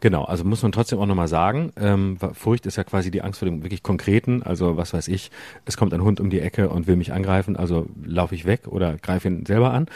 [0.00, 3.40] Genau, also muss man trotzdem auch nochmal sagen, ähm, Furcht ist ja quasi die Angst
[3.40, 5.32] vor dem wirklich Konkreten, also was weiß ich,
[5.64, 8.68] es kommt ein Hund um die Ecke und will mich angreifen, also laufe ich weg
[8.68, 9.86] oder greife ihn selber an.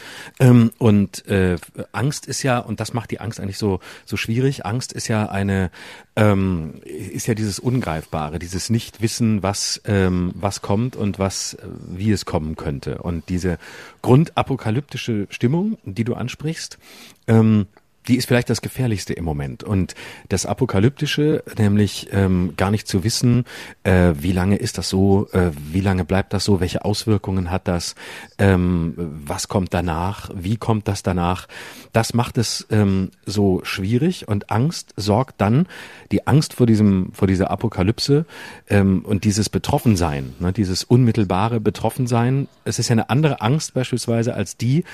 [0.40, 1.56] Ähm, und äh,
[1.92, 5.26] Angst ist ja, und das macht die Angst eigentlich so, so schwierig, Angst ist ja
[5.26, 5.70] eine,
[6.16, 11.56] ähm, ist ja dieses Ungreifbare, dieses Nichtwissen, was, ähm, was kommt und was,
[11.88, 12.98] wie es kommen könnte.
[12.98, 13.58] Und diese
[14.02, 16.78] grundapokalyptische Stimmung, die du ansprichst,
[17.28, 17.66] ähm,
[18.08, 19.62] die ist vielleicht das Gefährlichste im Moment.
[19.62, 19.94] Und
[20.28, 23.44] das Apokalyptische, nämlich ähm, gar nicht zu wissen,
[23.84, 27.68] äh, wie lange ist das so, äh, wie lange bleibt das so, welche Auswirkungen hat
[27.68, 27.94] das,
[28.38, 31.46] ähm, was kommt danach, wie kommt das danach,
[31.92, 35.66] das macht es ähm, so schwierig und Angst sorgt dann,
[36.10, 38.26] die Angst vor diesem, vor dieser Apokalypse
[38.68, 44.34] ähm, und dieses Betroffensein, ne, dieses unmittelbare Betroffensein, es ist ja eine andere Angst beispielsweise
[44.34, 44.84] als die,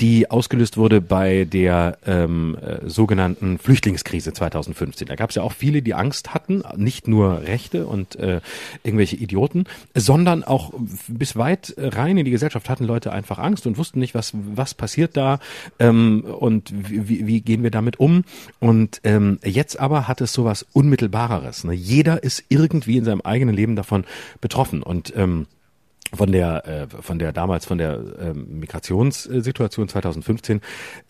[0.00, 5.08] die ausgelöst wurde bei der ähm, äh, sogenannten Flüchtlingskrise 2015.
[5.08, 8.40] Da gab es ja auch viele, die Angst hatten, nicht nur Rechte und äh,
[8.84, 10.72] irgendwelche Idioten, sondern auch
[11.08, 14.74] bis weit rein in die Gesellschaft hatten Leute einfach Angst und wussten nicht, was was
[14.74, 15.40] passiert da
[15.78, 18.24] ähm, und wie, wie gehen wir damit um.
[18.60, 21.64] Und ähm, jetzt aber hat es sowas Unmittelbareres.
[21.64, 21.72] Ne?
[21.72, 24.04] Jeder ist irgendwie in seinem eigenen Leben davon
[24.40, 25.46] betroffen und ähm,
[26.14, 30.60] von der äh, von der damals von der ähm, Migrationssituation 2015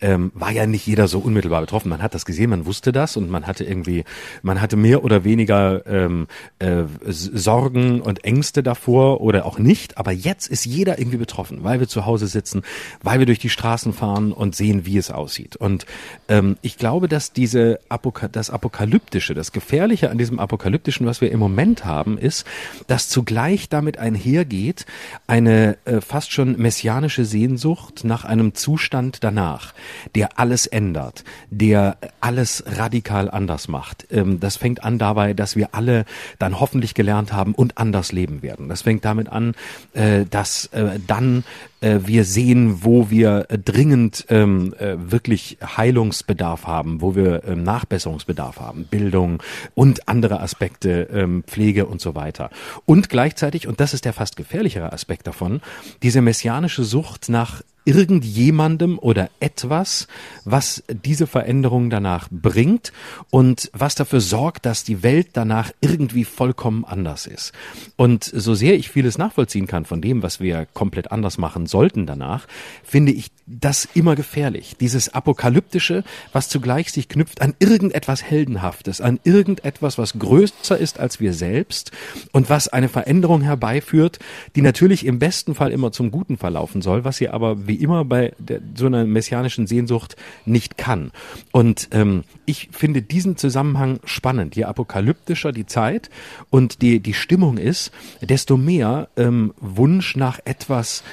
[0.01, 1.89] ähm, war ja nicht jeder so unmittelbar betroffen.
[1.89, 4.03] Man hat das gesehen, man wusste das und man hatte irgendwie,
[4.41, 6.27] man hatte mehr oder weniger ähm,
[6.59, 9.97] äh, Sorgen und Ängste davor oder auch nicht.
[9.97, 12.63] Aber jetzt ist jeder irgendwie betroffen, weil wir zu Hause sitzen,
[13.01, 15.55] weil wir durch die Straßen fahren und sehen, wie es aussieht.
[15.55, 15.85] Und
[16.27, 21.31] ähm, ich glaube, dass diese Apoka das Apokalyptische, das Gefährliche an diesem Apokalyptischen, was wir
[21.31, 22.45] im Moment haben, ist,
[22.87, 24.78] dass zugleich damit einhergeht
[25.27, 29.73] eine äh, fast schon messianische Sehnsucht nach einem Zustand danach,
[30.15, 34.07] der alles ändert, der alles radikal anders macht.
[34.11, 36.05] Ähm, das fängt an dabei, dass wir alle
[36.37, 38.69] dann hoffentlich gelernt haben und anders leben werden.
[38.69, 39.53] Das fängt damit an,
[39.93, 41.43] äh, dass äh, dann
[41.81, 47.63] äh, wir sehen, wo wir äh, dringend ähm, äh, wirklich Heilungsbedarf haben, wo wir ähm,
[47.63, 49.41] Nachbesserungsbedarf haben, Bildung
[49.75, 52.49] und andere Aspekte, ähm, Pflege und so weiter.
[52.85, 55.61] Und gleichzeitig, und das ist der fast gefährlichere Aspekt davon,
[56.03, 60.07] diese messianische Sucht nach irgendjemandem oder etwas,
[60.45, 62.93] was diese Veränderung danach bringt
[63.31, 67.51] und was dafür sorgt, dass die Welt danach irgendwie vollkommen anders ist.
[67.95, 72.05] Und so sehr ich vieles nachvollziehen kann von dem, was wir komplett anders machen sollten
[72.05, 72.45] danach,
[72.83, 74.75] finde ich das immer gefährlich.
[74.79, 81.19] Dieses Apokalyptische, was zugleich sich knüpft an irgendetwas Heldenhaftes, an irgendetwas, was größer ist als
[81.19, 81.91] wir selbst
[82.33, 84.19] und was eine Veränderung herbeiführt,
[84.55, 88.05] die natürlich im besten Fall immer zum Guten verlaufen soll, was sie aber wie immer
[88.05, 90.15] bei der, so einer messianischen Sehnsucht
[90.45, 91.11] nicht kann.
[91.51, 94.55] Und ähm, ich finde diesen Zusammenhang spannend.
[94.55, 96.09] Je apokalyptischer die Zeit
[96.49, 101.03] und die, die Stimmung ist, desto mehr ähm, Wunsch nach etwas,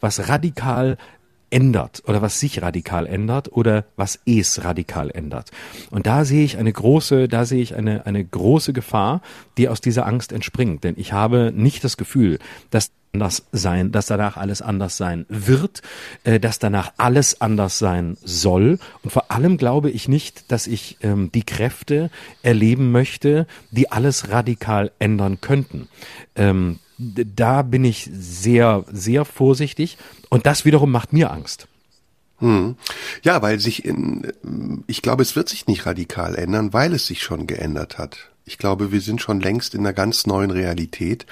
[0.00, 0.96] was radikal
[1.50, 5.50] ändert oder was sich radikal ändert oder was es radikal ändert.
[5.90, 9.20] Und da sehe ich eine große, da sehe ich eine, eine große Gefahr,
[9.58, 10.84] die aus dieser Angst entspringt.
[10.84, 12.38] Denn ich habe nicht das Gefühl,
[12.70, 15.82] dass anders sein, dass danach alles anders sein wird,
[16.24, 18.78] äh, dass danach alles anders sein soll.
[19.02, 22.10] Und vor allem glaube ich nicht, dass ich ähm, die Kräfte
[22.42, 25.88] erleben möchte, die alles radikal ändern könnten.
[26.36, 29.96] Ähm, da bin ich sehr, sehr vorsichtig
[30.28, 31.66] und das wiederum macht mir Angst.
[32.38, 32.76] Hm.
[33.22, 34.32] Ja, weil sich in,
[34.86, 38.30] ich glaube, es wird sich nicht radikal ändern, weil es sich schon geändert hat.
[38.50, 41.24] Ich glaube, wir sind schon längst in einer ganz neuen Realität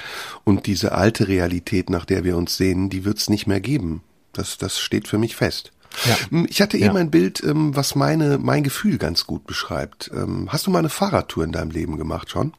[0.45, 4.03] und diese alte Realität, nach der wir uns sehen, die wird es nicht mehr geben.
[4.33, 5.73] Das, das steht für mich fest.
[6.05, 6.17] Ja.
[6.31, 7.01] Hm, ich hatte eben ja.
[7.01, 10.13] ein Bild, ähm, was meine, mein Gefühl ganz gut beschreibt.
[10.15, 12.53] Ähm, hast du mal eine Fahrradtour in deinem Leben gemacht schon?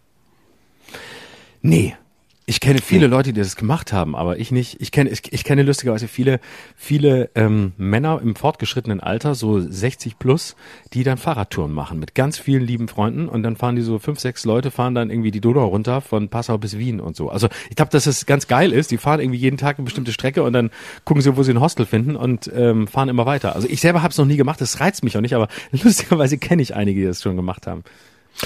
[1.62, 1.96] Nee,
[2.50, 4.82] Ich kenne viele Leute, die das gemacht haben, aber ich nicht.
[4.82, 6.40] Ich kenne, ich, ich kenne lustigerweise viele,
[6.76, 10.56] viele ähm, Männer im fortgeschrittenen Alter, so 60 plus,
[10.94, 14.20] die dann Fahrradtouren machen mit ganz vielen lieben Freunden und dann fahren die so fünf,
[14.20, 17.30] sechs Leute, fahren dann irgendwie die Donau runter von Passau bis Wien und so.
[17.30, 18.90] Also ich glaube, dass es ganz geil ist.
[18.90, 20.72] Die fahren irgendwie jeden Tag eine bestimmte Strecke und dann
[21.06, 23.56] gucken sie, wo sie ein Hostel finden und ähm, fahren immer weiter.
[23.56, 26.40] Also ich selber habe es noch nie gemacht, das reizt mich auch nicht, aber lustigerweise
[26.40, 27.84] kenne ich einige, die das schon gemacht haben.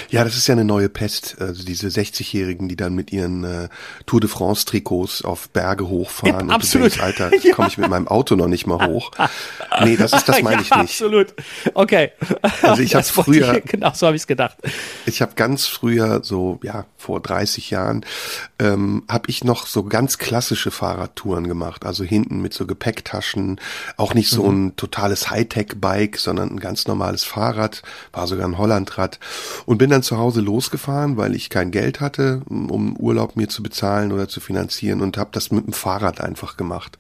[0.10, 1.38] Ja, das ist ja eine neue Pest.
[1.40, 3.70] Also diese 60-Jährigen, die dann mit ihren äh,
[4.06, 6.50] Tour de France Trikots auf Berge hochfahren.
[6.50, 6.86] Ja, absolut.
[6.86, 7.54] Und du denkst, Alter, ja.
[7.54, 9.12] komme ich mit meinem Auto noch nicht mal hoch.
[9.84, 10.92] Nee, das ist das meine ich ja, nicht.
[10.92, 11.34] Absolut.
[11.74, 12.12] Okay.
[12.62, 13.58] Also ich habe früher.
[13.58, 14.58] Ich, genau, so habe ich es gedacht.
[15.06, 18.06] Ich habe ganz früher, so ja vor 30 Jahren,
[18.60, 21.86] ähm, habe ich noch so ganz klassische Fahrradtouren gemacht.
[21.86, 23.60] Also hinten mit so Gepäcktaschen,
[23.98, 24.68] auch nicht so mhm.
[24.68, 27.82] ein totales Hightech-Bike, sondern ein ganz normales Fahrrad.
[28.12, 29.20] War sogar ein Hollandrad
[29.66, 33.62] und bin dann zu Hause losgefahren, weil ich kein Geld hatte, um Urlaub mir zu
[33.62, 36.98] bezahlen oder zu finanzieren und habe das mit dem Fahrrad einfach gemacht.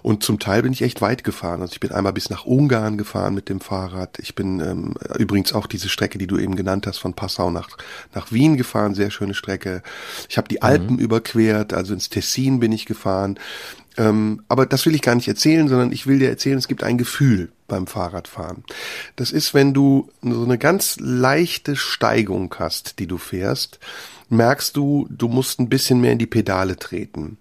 [0.00, 1.60] Und zum Teil bin ich echt weit gefahren.
[1.60, 4.18] Also ich bin einmal bis nach Ungarn gefahren mit dem Fahrrad.
[4.18, 7.68] Ich bin ähm, übrigens auch diese Strecke, die du eben genannt hast, von Passau nach,
[8.14, 9.82] nach Wien gefahren, sehr schöne Strecke.
[10.30, 10.62] Ich habe die mhm.
[10.62, 13.38] Alpen überquert, also ins Tessin bin ich gefahren.
[13.98, 16.82] Ähm, aber das will ich gar nicht erzählen, sondern ich will dir erzählen, es gibt
[16.82, 18.64] ein Gefühl beim Fahrradfahren.
[19.16, 23.78] Das ist, wenn du so eine ganz leichte Steigung hast, die du fährst,
[24.28, 27.38] merkst du, du musst ein bisschen mehr in die Pedale treten.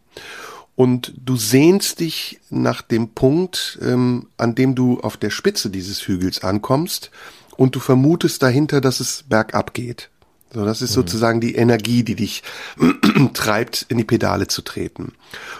[0.77, 6.07] Und du sehnst dich nach dem Punkt, ähm, an dem du auf der Spitze dieses
[6.07, 7.11] Hügels ankommst
[7.57, 10.09] und du vermutest dahinter, dass es bergab geht.
[10.53, 10.95] So, das ist mhm.
[10.95, 12.43] sozusagen die Energie, die dich
[13.33, 15.13] treibt, in die Pedale zu treten.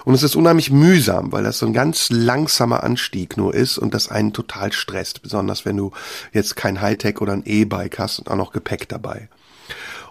[0.03, 3.93] Und es ist unheimlich mühsam, weil das so ein ganz langsamer Anstieg nur ist und
[3.93, 5.91] das einen total stresst, besonders wenn du
[6.33, 9.29] jetzt kein Hightech oder ein E-Bike hast und auch noch Gepäck dabei.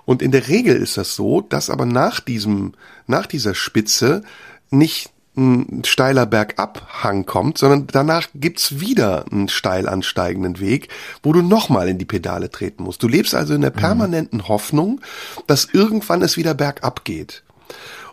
[0.06, 2.72] Und in der Regel ist das so, dass aber nach diesem,
[3.06, 4.22] nach dieser Spitze
[4.70, 10.88] nicht ein steiler Bergabhang kommt, sondern danach gibt's wieder einen steil ansteigenden Weg,
[11.22, 13.02] wo du nochmal in die Pedale treten musst.
[13.02, 13.76] Du lebst also in der mhm.
[13.76, 15.00] permanenten Hoffnung,
[15.46, 17.42] dass irgendwann es wieder bergab geht.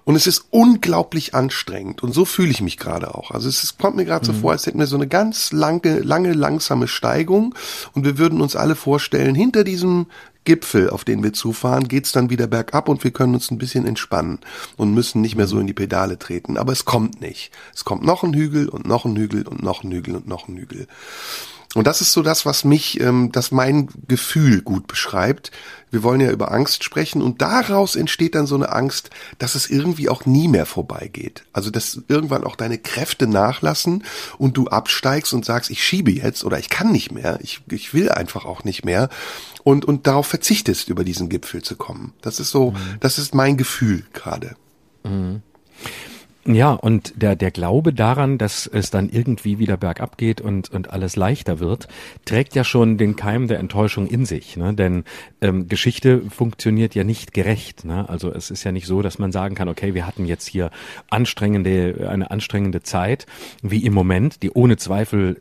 [0.05, 2.01] Und es ist unglaublich anstrengend.
[2.01, 3.31] Und so fühle ich mich gerade auch.
[3.31, 4.33] Also es ist, kommt mir gerade mhm.
[4.33, 7.53] so vor, als hätten wir so eine ganz lange, lange, langsame Steigung.
[7.91, 10.05] Und wir würden uns alle vorstellen, hinter diesem
[10.47, 13.85] Gipfel, auf den wir zufahren, geht's dann wieder bergab und wir können uns ein bisschen
[13.85, 14.39] entspannen
[14.77, 16.55] und müssen nicht mehr so in die Pedale treten.
[16.55, 17.51] Aber es kommt nicht.
[17.75, 20.47] Es kommt noch ein Hügel und noch ein Hügel und noch ein Hügel und noch
[20.47, 20.87] ein Hügel.
[21.77, 25.51] Und das ist so das, was mich, ähm, das mein Gefühl gut beschreibt.
[25.91, 29.69] Wir wollen ja über Angst sprechen und daraus entsteht dann so eine Angst, dass es
[29.69, 31.43] irgendwie auch nie mehr vorbeigeht.
[31.53, 34.03] Also dass irgendwann auch deine Kräfte nachlassen
[34.39, 37.93] und du absteigst und sagst, ich schiebe jetzt oder ich kann nicht mehr, ich, ich
[37.93, 39.09] will einfach auch nicht mehr
[39.63, 42.13] und, und darauf verzichtest, über diesen Gipfel zu kommen.
[42.21, 42.77] Das ist so, mhm.
[43.01, 44.55] das ist mein Gefühl gerade.
[45.03, 45.43] Mhm.
[46.49, 50.89] Ja, und der, der Glaube daran, dass es dann irgendwie wieder bergab geht und, und
[50.91, 51.89] alles leichter wird,
[52.23, 54.55] trägt ja schon den Keim der Enttäuschung in sich.
[54.55, 54.73] Ne?
[54.73, 55.03] Denn
[55.41, 57.83] ähm, Geschichte funktioniert ja nicht gerecht.
[57.83, 58.07] Ne?
[58.07, 60.71] Also es ist ja nicht so, dass man sagen kann, okay, wir hatten jetzt hier
[61.09, 63.25] anstrengende, eine anstrengende Zeit,
[63.61, 65.35] wie im Moment, die ohne Zweifel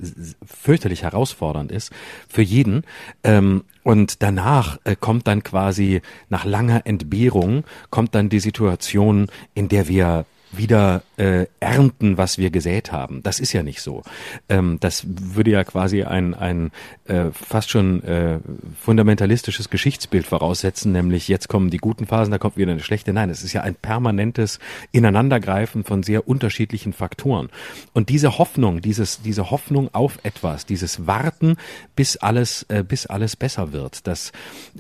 [0.45, 1.93] fürchterlich herausfordernd ist
[2.29, 2.83] für jeden.
[3.23, 9.69] Ähm, und danach äh, kommt dann quasi nach langer Entbehrung kommt dann die Situation, in
[9.69, 13.23] der wir wieder äh, ernten, was wir gesät haben.
[13.23, 14.03] Das ist ja nicht so.
[14.49, 16.71] Ähm, das würde ja quasi ein, ein
[17.07, 18.39] äh, fast schon äh,
[18.81, 23.13] fundamentalistisches Geschichtsbild voraussetzen, nämlich jetzt kommen die guten Phasen, da kommt wieder eine schlechte.
[23.13, 24.59] Nein, es ist ja ein permanentes
[24.93, 27.49] Ineinandergreifen von sehr unterschiedlichen Faktoren.
[27.93, 31.57] Und diese Hoffnung, dieses, diese Hoffnung auf etwas, dieses Warten,
[31.95, 34.33] bis alles, äh, bis alles besser wird, das,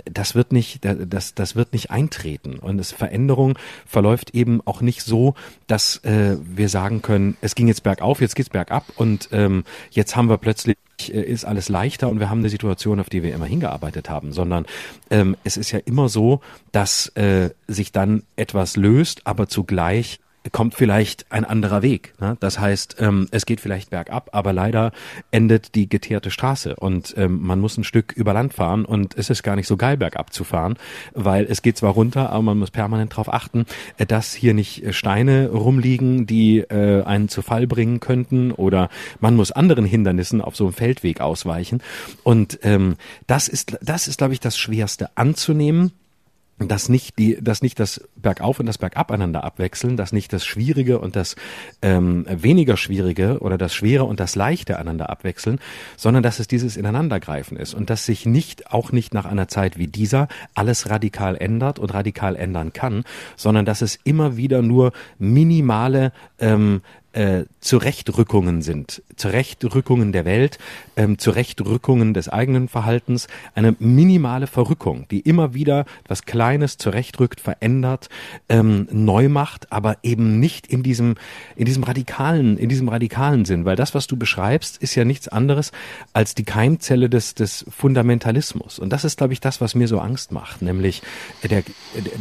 [0.04, 2.58] das wird nicht, das, das wird nicht eintreten.
[2.58, 5.34] Und es Veränderung verläuft eben auch nicht so,
[5.66, 10.16] dass äh, wir sagen können, es ging jetzt bergauf, jetzt geht's bergab und ähm, jetzt
[10.16, 10.76] haben wir plötzlich
[11.08, 14.32] äh, ist alles leichter und wir haben eine Situation, auf die wir immer hingearbeitet haben,
[14.32, 14.66] sondern
[15.10, 16.40] ähm, es ist ja immer so,
[16.72, 20.20] dass äh, sich dann etwas löst, aber zugleich
[20.52, 22.14] kommt vielleicht ein anderer Weg.
[22.20, 22.36] Ne?
[22.40, 24.92] Das heißt, ähm, es geht vielleicht bergab, aber leider
[25.30, 29.30] endet die geteerte Straße und ähm, man muss ein Stück über Land fahren und es
[29.30, 30.76] ist gar nicht so geil bergab zu fahren,
[31.14, 33.66] weil es geht zwar runter, aber man muss permanent darauf achten,
[33.98, 38.88] äh, dass hier nicht äh, Steine rumliegen, die äh, einen zu Fall bringen könnten oder
[39.20, 41.82] man muss anderen Hindernissen auf so einem Feldweg ausweichen
[42.22, 45.92] und ähm, das ist, das ist, glaube ich, das Schwerste anzunehmen
[46.58, 50.46] dass nicht die, dass nicht das Bergauf und das Bergab einander abwechseln, dass nicht das
[50.46, 51.36] Schwierige und das
[51.82, 55.58] ähm, weniger Schwierige oder das Schwere und das Leichte einander abwechseln,
[55.96, 59.76] sondern dass es dieses Ineinandergreifen ist und dass sich nicht, auch nicht nach einer Zeit
[59.76, 63.04] wie dieser, alles radikal ändert und radikal ändern kann,
[63.36, 66.80] sondern dass es immer wieder nur minimale ähm,
[67.16, 70.58] äh, Zurechtrückungen sind, Zurechtrückungen der Welt,
[70.96, 78.10] ähm, Zurechtrückungen des eigenen Verhaltens, eine minimale Verrückung, die immer wieder was Kleines zurechtrückt, verändert,
[78.50, 81.14] ähm, neu macht, aber eben nicht in diesem
[81.56, 85.26] in diesem radikalen in diesem radikalen Sinn, weil das, was du beschreibst, ist ja nichts
[85.26, 85.72] anderes
[86.12, 88.78] als die Keimzelle des des Fundamentalismus.
[88.78, 91.02] Und das ist, glaube ich, das, was mir so Angst macht, nämlich
[91.42, 91.62] der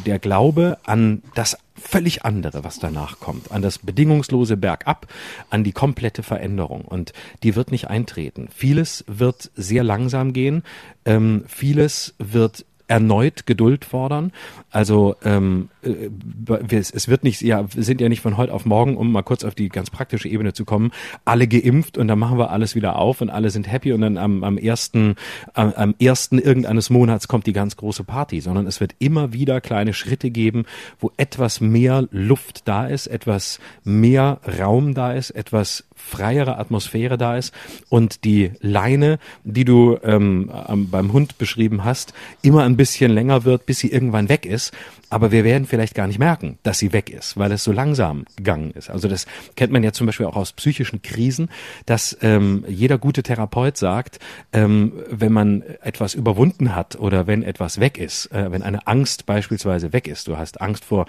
[0.05, 5.07] der Glaube an das völlig andere, was danach kommt, an das bedingungslose Bergab,
[5.49, 6.81] an die komplette Veränderung.
[6.81, 7.13] Und
[7.43, 8.47] die wird nicht eintreten.
[8.53, 10.63] Vieles wird sehr langsam gehen,
[11.05, 14.31] ähm, vieles wird erneut Geduld fordern.
[14.69, 18.97] Also ähm, äh, es wird nicht, ja, wir sind ja nicht von heute auf morgen,
[18.97, 20.91] um mal kurz auf die ganz praktische Ebene zu kommen,
[21.23, 24.17] alle geimpft und dann machen wir alles wieder auf und alle sind happy und dann
[24.17, 25.15] am, am ersten,
[25.53, 29.61] am, am ersten irgendeines Monats kommt die ganz große Party, sondern es wird immer wieder
[29.61, 30.65] kleine Schritte geben,
[30.99, 37.37] wo etwas mehr Luft da ist, etwas mehr Raum da ist, etwas freiere Atmosphäre da
[37.37, 37.53] ist
[37.89, 40.51] und die Leine, die du ähm,
[40.91, 44.73] beim Hund beschrieben hast, immer ein bisschen länger wird, bis sie irgendwann weg ist
[45.09, 48.25] aber wir werden vielleicht gar nicht merken, dass sie weg ist, weil es so langsam
[48.35, 48.89] gegangen ist.
[48.89, 49.25] Also das
[49.55, 51.49] kennt man ja zum Beispiel auch aus psychischen Krisen,
[51.85, 54.19] dass ähm, jeder gute Therapeut sagt,
[54.53, 59.25] ähm, wenn man etwas überwunden hat oder wenn etwas weg ist, äh, wenn eine Angst
[59.25, 61.05] beispielsweise weg ist, du hast Angst vor,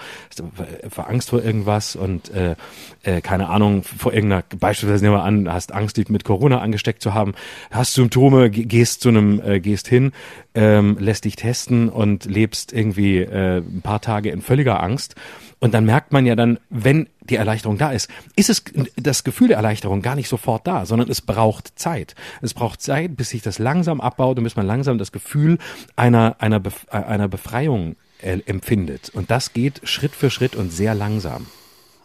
[0.88, 2.54] vor Angst vor irgendwas und äh,
[3.02, 7.02] äh, keine Ahnung vor irgendeiner, beispielsweise nehmen wir an, hast Angst, dich mit Corona angesteckt
[7.02, 7.34] zu haben,
[7.70, 10.12] hast Symptome, gehst zu einem, äh, gehst hin,
[10.54, 15.14] ähm, lässt dich testen und lebst irgendwie äh, paar Tage in völliger Angst.
[15.58, 18.64] Und dann merkt man ja dann, wenn die Erleichterung da ist, ist es
[18.96, 22.14] das Gefühl der Erleichterung gar nicht sofort da, sondern es braucht Zeit.
[22.42, 25.58] Es braucht Zeit, bis sich das langsam abbaut und bis man langsam das Gefühl
[25.96, 29.10] einer, einer, Bef einer Befreiung äh, empfindet.
[29.10, 31.46] Und das geht Schritt für Schritt und sehr langsam.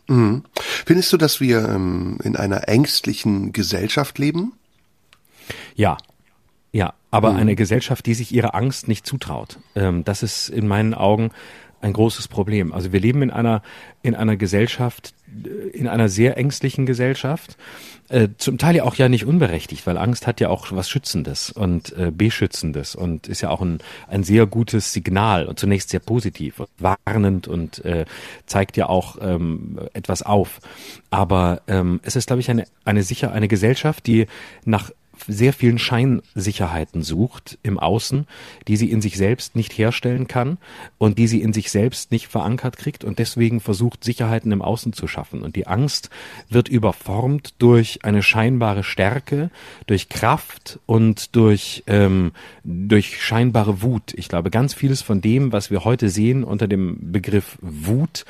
[0.07, 0.43] Mhm.
[0.55, 4.53] Findest du, dass wir ähm, in einer ängstlichen Gesellschaft leben?
[5.75, 5.97] Ja,
[6.71, 7.37] ja, aber mhm.
[7.39, 9.59] eine Gesellschaft, die sich ihre Angst nicht zutraut.
[9.75, 11.31] Ähm, das ist in meinen Augen
[11.81, 12.73] ein großes Problem.
[12.73, 13.61] Also wir leben in einer
[14.03, 15.13] in einer Gesellschaft,
[15.43, 17.57] äh, in einer sehr ängstlichen Gesellschaft,
[18.09, 21.49] äh, zum Teil ja auch ja nicht unberechtigt, weil Angst hat ja auch was Schützendes
[21.51, 25.99] und äh, Beschützendes und ist ja auch ein, ein sehr gutes Signal und zunächst sehr
[25.99, 28.05] positiv und warnend und äh,
[28.45, 30.59] zeigt ja auch ähm, etwas auf.
[31.09, 34.27] Aber ähm, es ist, glaube ich, eine, eine sicher eine Gesellschaft, die
[34.65, 34.91] nach
[35.27, 38.27] sehr vielen Scheinsicherheiten sucht im Außen,
[38.67, 40.57] die sie in sich selbst nicht herstellen kann
[40.97, 44.93] und die sie in sich selbst nicht verankert kriegt und deswegen versucht, Sicherheiten im Außen
[44.93, 45.41] zu schaffen.
[45.41, 46.09] Und die Angst
[46.49, 49.49] wird überformt durch eine scheinbare Stärke,
[49.87, 52.31] durch Kraft und durch, ähm,
[52.63, 54.13] durch scheinbare Wut.
[54.15, 58.25] Ich glaube, ganz vieles von dem, was wir heute sehen unter dem Begriff Wut,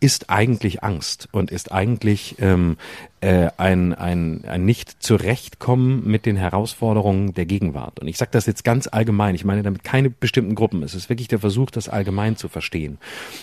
[0.00, 2.76] ist eigentlich Angst und ist eigentlich ähm,
[3.20, 7.98] äh, ein, ein, ein nicht zurechtkommen mit den Herausforderungen der Gegenwart.
[7.98, 10.82] Und ich sage das jetzt ganz allgemein, ich meine damit keine bestimmten Gruppen.
[10.82, 12.98] Es ist wirklich der Versuch, das allgemein zu verstehen.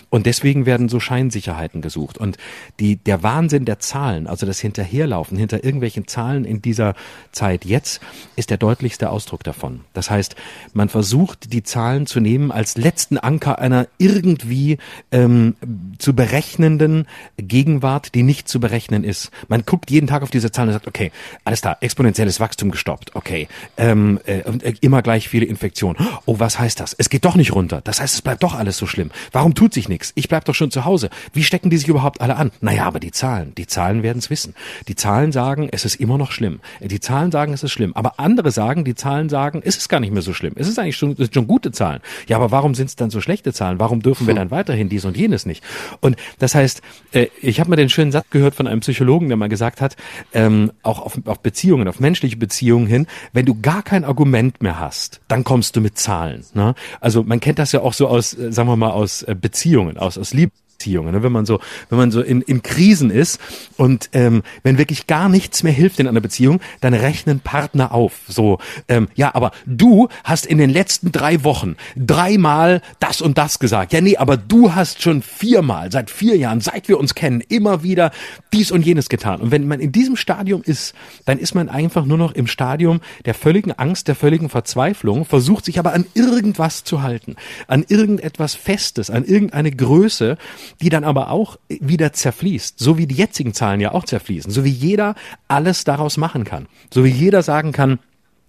[0.09, 2.19] Und deswegen werden so Scheinsicherheiten gesucht.
[2.19, 2.37] Und
[2.79, 6.93] die, der Wahnsinn der Zahlen, also das Hinterherlaufen hinter irgendwelchen Zahlen in dieser
[7.31, 7.99] Zeit jetzt,
[8.35, 9.81] ist der deutlichste Ausdruck davon.
[9.93, 10.35] Das heißt,
[10.73, 14.77] man versucht, die Zahlen zu nehmen als letzten Anker einer irgendwie
[15.11, 15.55] ähm,
[15.97, 17.07] zu berechnenden
[17.37, 19.31] Gegenwart, die nicht zu berechnen ist.
[19.47, 21.11] Man guckt jeden Tag auf diese Zahlen und sagt, okay,
[21.45, 25.97] alles da, exponentielles Wachstum gestoppt, okay, ähm, äh, äh, immer gleich viele Infektionen.
[26.27, 26.93] Oh, was heißt das?
[26.95, 27.81] Es geht doch nicht runter.
[27.83, 29.09] Das heißt, es bleibt doch alles so schlimm.
[29.31, 30.11] Warum tut sich nichts?
[30.13, 31.09] Ich bleib doch schon zu Hause.
[31.33, 32.51] Wie stecken die sich überhaupt alle an?
[32.61, 34.53] Naja, aber die Zahlen, die Zahlen werden es wissen.
[34.87, 36.59] Die Zahlen sagen, es ist immer noch schlimm.
[36.79, 37.93] Die Zahlen sagen, es ist schlimm.
[37.95, 40.53] Aber andere sagen, die Zahlen sagen, es ist gar nicht mehr so schlimm.
[40.55, 42.01] Es ist eigentlich schon, es schon gute Zahlen.
[42.27, 43.79] Ja, aber warum sind es dann so schlechte Zahlen?
[43.79, 45.63] Warum dürfen wir dann weiterhin dies und jenes nicht?
[45.99, 49.37] Und das heißt, äh, ich habe mal den schönen Satz gehört von einem Psychologen, der
[49.37, 49.95] mal gesagt hat,
[50.33, 54.79] ähm, auch auf, auf Beziehungen, auf menschliche Beziehungen hin, wenn du gar kein Argument mehr
[54.79, 56.43] hast, dann kommst du mit Zahlen.
[56.55, 56.73] Ne?
[56.99, 59.97] Also man kennt das ja auch so aus, äh, sagen wir mal, aus äh, Beziehungen,
[59.97, 60.51] aus, aus Liebe
[60.83, 61.13] Beziehungen.
[61.13, 61.23] Ne?
[61.23, 61.59] Wenn man so,
[61.89, 63.39] wenn man so in, in Krisen ist
[63.77, 68.13] und ähm, wenn wirklich gar nichts mehr hilft in einer Beziehung, dann rechnen Partner auf.
[68.27, 68.59] So,
[68.89, 73.93] ähm, ja, aber du hast in den letzten drei Wochen dreimal das und das gesagt.
[73.93, 77.83] Ja, nee, aber du hast schon viermal, seit vier Jahren, seit wir uns kennen, immer
[77.83, 78.11] wieder
[78.51, 79.39] dies und jenes getan.
[79.39, 80.93] Und wenn man in diesem Stadium ist,
[81.25, 85.65] dann ist man einfach nur noch im Stadium der völligen Angst, der völligen Verzweiflung, versucht
[85.65, 87.35] sich aber an irgendwas zu halten,
[87.67, 90.37] an irgendetwas Festes, an irgendeine Größe,
[90.81, 94.63] die dann aber auch wieder zerfließt, so wie die jetzigen Zahlen ja auch zerfließen, so
[94.63, 95.15] wie jeder
[95.47, 97.99] alles daraus machen kann, so wie jeder sagen kann,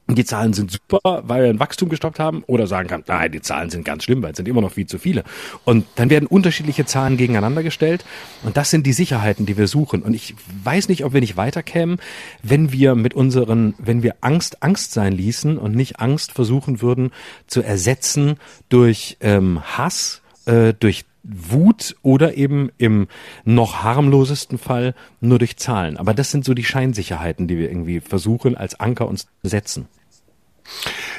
[0.06, 3.40] die Zahlen sind super, weil wir ein Wachstum gestoppt haben, oder sagen kann, nein, die
[3.40, 5.24] Zahlen sind ganz schlimm, weil es sind immer noch viel zu viele.
[5.64, 8.04] Und dann werden unterschiedliche Zahlen gegeneinander gestellt.
[8.42, 10.02] Und das sind die Sicherheiten, die wir suchen.
[10.02, 11.98] Und ich weiß nicht, ob wir nicht weiterkämen,
[12.42, 17.10] wenn wir mit unseren, wenn wir Angst Angst sein ließen und nicht Angst versuchen würden
[17.46, 18.36] zu ersetzen
[18.68, 23.08] durch ähm, Hass, äh, durch Wut oder eben im
[23.44, 25.96] noch harmlosesten Fall nur durch Zahlen.
[25.96, 29.88] Aber das sind so die Scheinsicherheiten, die wir irgendwie versuchen als Anker uns zu setzen.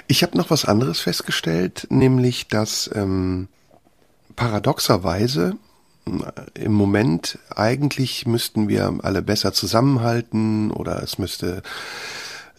[0.07, 3.47] Ich habe noch was anderes festgestellt, nämlich dass ähm,
[4.35, 5.57] paradoxerweise
[6.53, 11.63] im Moment eigentlich müssten wir alle besser zusammenhalten oder es müsste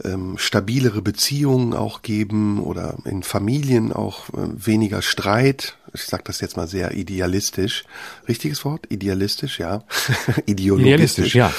[0.05, 5.77] ähm, stabilere Beziehungen auch geben oder in Familien auch äh, weniger Streit.
[5.95, 7.85] Ich sage das jetzt mal sehr idealistisch.
[8.29, 8.87] Richtiges Wort?
[8.91, 9.85] Idealistisch, ja.
[10.47, 11.35] Ideologistisch.
[11.35, 11.53] ja.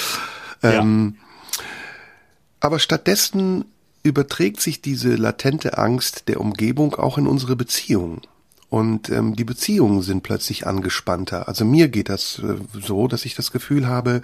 [0.62, 1.64] Ähm, ja.
[2.60, 3.66] Aber stattdessen
[4.04, 8.22] überträgt sich diese latente Angst der Umgebung auch in unsere Beziehungen.
[8.70, 11.48] Und ähm, die Beziehungen sind plötzlich angespannter.
[11.48, 14.22] Also mir geht das äh, so, dass ich das Gefühl habe,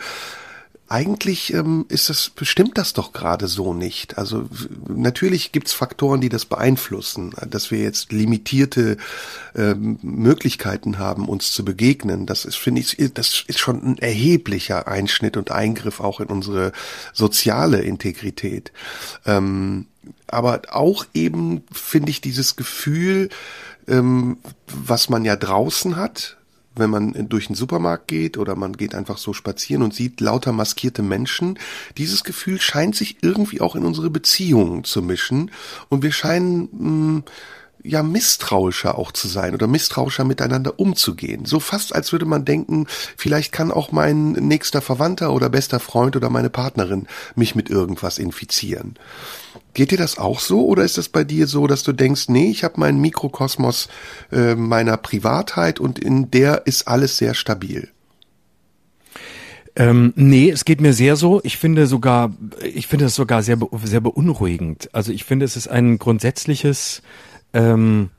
[0.93, 4.19] eigentlich ähm, ist das, bestimmt das doch gerade so nicht.
[4.19, 4.47] Also
[4.87, 8.97] natürlich gibt's Faktoren, die das beeinflussen, dass wir jetzt limitierte
[9.55, 12.27] ähm, Möglichkeiten haben, uns zu begegnen.
[12.27, 16.73] Das ist, finde ich, das ist schon ein erheblicher Einschnitt und Eingriff auch in unsere
[17.11, 18.71] soziale Integrität.
[19.25, 19.87] Ähm,
[20.27, 23.29] aber auch eben finde ich dieses Gefühl,
[23.87, 24.37] ähm,
[24.67, 26.37] was man ja draußen hat,
[26.75, 30.51] wenn man durch den Supermarkt geht oder man geht einfach so spazieren und sieht lauter
[30.51, 31.59] maskierte Menschen,
[31.97, 35.51] dieses Gefühl scheint sich irgendwie auch in unsere Beziehungen zu mischen
[35.89, 37.23] und wir scheinen mh, hm,
[37.83, 41.45] ja misstrauischer auch zu sein oder misstrauischer miteinander umzugehen.
[41.45, 46.15] So fast als würde man denken, vielleicht kann auch mein nächster Verwandter oder bester Freund
[46.15, 48.95] oder meine Partnerin mich mit irgendwas infizieren.
[49.73, 52.49] Geht dir das auch so oder ist es bei dir so, dass du denkst, nee,
[52.49, 53.89] ich habe meinen Mikrokosmos
[54.31, 57.89] äh, meiner Privatheit und in der ist alles sehr stabil?
[59.75, 61.41] Ähm, nee, es geht mir sehr so.
[61.43, 64.89] Ich finde sogar, ich finde es sogar sehr, sehr beunruhigend.
[64.93, 67.01] Also ich finde, es ist ein grundsätzliches,
[67.53, 68.11] ähm,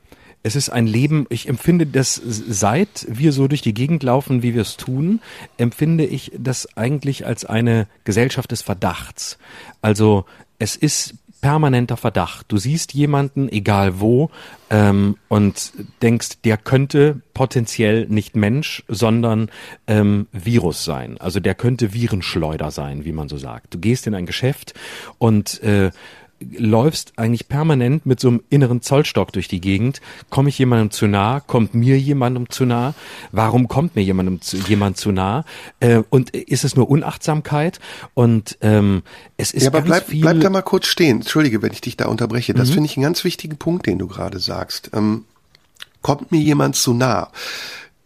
[0.43, 4.53] es ist ein Leben, ich empfinde das, seit wir so durch die Gegend laufen, wie
[4.53, 5.21] wir es tun,
[5.57, 9.37] empfinde ich das eigentlich als eine Gesellschaft des Verdachts.
[9.81, 10.25] Also
[10.59, 11.15] es ist
[11.45, 12.47] permanenter Verdacht.
[12.47, 14.31] Du siehst jemanden, egal wo,
[14.71, 19.51] ähm, und denkst, der könnte potenziell nicht Mensch, sondern
[19.85, 21.19] ähm, Virus sein.
[21.19, 23.75] Also der könnte Virenschleuder sein, wie man so sagt.
[23.75, 24.73] Du gehst in ein Geschäft
[25.19, 25.91] und äh,
[26.39, 30.01] läufst eigentlich permanent mit so einem inneren Zollstock durch die Gegend.
[30.29, 31.39] Komme ich jemandem zu nah?
[31.39, 32.93] Kommt mir jemandem zu nah?
[33.31, 35.45] Warum kommt mir jemandem zu, jemand zu nah?
[35.79, 37.79] Äh, und ist es nur Unachtsamkeit?
[38.13, 39.03] Und ähm,
[39.37, 41.17] es ist ja, aber bleib, viel bleib da mal kurz stehen.
[41.17, 42.53] Entschuldige, wenn ich dich da unterbreche.
[42.53, 42.73] Das mhm.
[42.73, 44.91] finde ich einen ganz wichtigen Punkt, den du gerade sagst.
[44.93, 45.25] Ähm,
[46.01, 47.31] kommt mir jemand zu nah?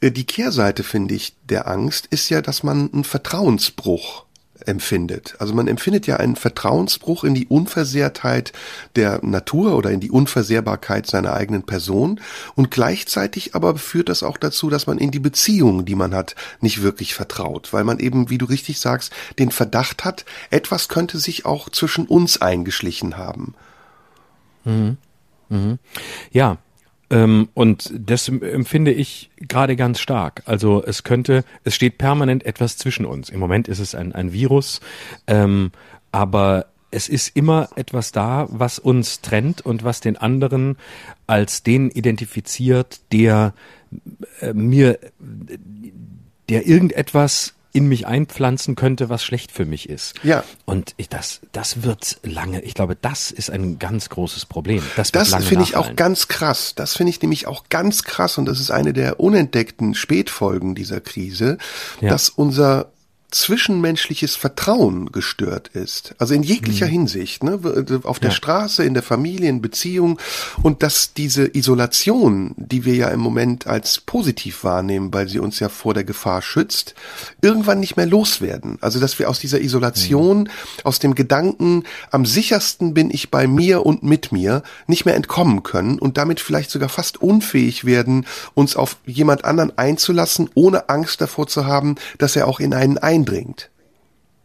[0.02, 4.26] Äh, die Kehrseite, finde ich, der Angst ist ja, dass man einen Vertrauensbruch
[4.66, 5.36] empfindet.
[5.40, 8.54] Also man empfindet ja einen Vertrauensbruch in die Unversehrtheit
[8.96, 12.20] der Natur oder in die Unversehrbarkeit seiner eigenen Person
[12.56, 16.36] und gleichzeitig aber führt das auch dazu, dass man in die Beziehungen, die man hat,
[16.62, 21.20] nicht wirklich vertraut, weil man eben, wie du richtig sagst, den Verdacht hat, etwas könnte
[21.20, 23.56] sich auch zwischen uns eingeschlichen haben.
[24.66, 24.98] Mhm.
[25.50, 25.80] Mhm.
[26.32, 26.58] Ja,
[27.12, 30.44] und das empfinde ich gerade ganz stark.
[30.46, 33.30] Also es könnte, es steht permanent etwas zwischen uns.
[33.30, 34.80] Im Moment ist es ein, ein Virus,
[35.26, 35.72] ähm,
[36.12, 40.78] aber es ist immer etwas da, was uns trennt und was den anderen
[41.28, 43.54] als den identifiziert, der
[44.42, 45.00] äh, mir,
[46.50, 50.16] der irgendetwas in mich einpflanzen könnte, was schlecht für mich ist.
[50.24, 50.44] Ja.
[50.66, 54.82] Und ich, das, das wird lange, ich glaube, das ist ein ganz großes Problem.
[54.96, 56.74] Das, das finde ich auch ganz krass.
[56.76, 61.00] Das finde ich nämlich auch ganz krass und das ist eine der unentdeckten Spätfolgen dieser
[61.00, 61.58] Krise,
[62.02, 62.10] ja.
[62.10, 62.92] dass unser
[63.32, 66.16] zwischenmenschliches Vertrauen gestört ist.
[66.18, 66.92] Also in jeglicher mhm.
[66.92, 67.60] Hinsicht, ne?
[68.04, 68.36] auf der ja.
[68.36, 70.20] Straße, in der Familie, in Beziehung
[70.64, 75.60] und dass diese Isolation, die wir ja im Moment als positiv wahrnehmen, weil sie uns
[75.60, 76.96] ja vor der Gefahr schützt,
[77.42, 78.78] irgendwann nicht mehr loswerden.
[78.82, 80.50] Also dass wir aus dieser Isolation, mhm.
[80.84, 85.62] aus dem Gedanken, am sichersten bin ich bei mir und mit mir, nicht mehr entkommen
[85.62, 88.26] können und damit vielleicht sogar fast unfähig werden,
[88.56, 92.98] uns auf jemand anderen einzulassen, ohne Angst davor zu haben, dass er auch in einen
[93.20, 93.70] eindringt.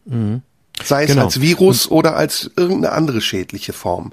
[0.05, 0.43] Mhm.
[0.83, 1.25] Sei es genau.
[1.25, 4.12] als Virus Und, oder als irgendeine andere schädliche Form.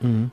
[0.00, 0.30] Mhm.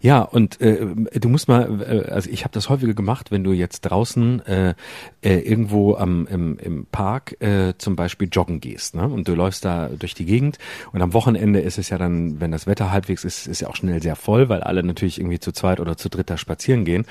[0.00, 0.86] Ja, und äh,
[1.18, 4.74] du musst mal, äh, also ich habe das häufiger gemacht, wenn du jetzt draußen äh,
[5.22, 9.08] äh, irgendwo am im, im Park äh, zum Beispiel joggen gehst, ne?
[9.08, 10.58] Und du läufst da durch die Gegend
[10.92, 13.76] und am Wochenende ist es ja dann, wenn das Wetter halbwegs ist, ist ja auch
[13.76, 17.04] schnell sehr voll, weil alle natürlich irgendwie zu zweit oder zu dritt da spazieren gehen.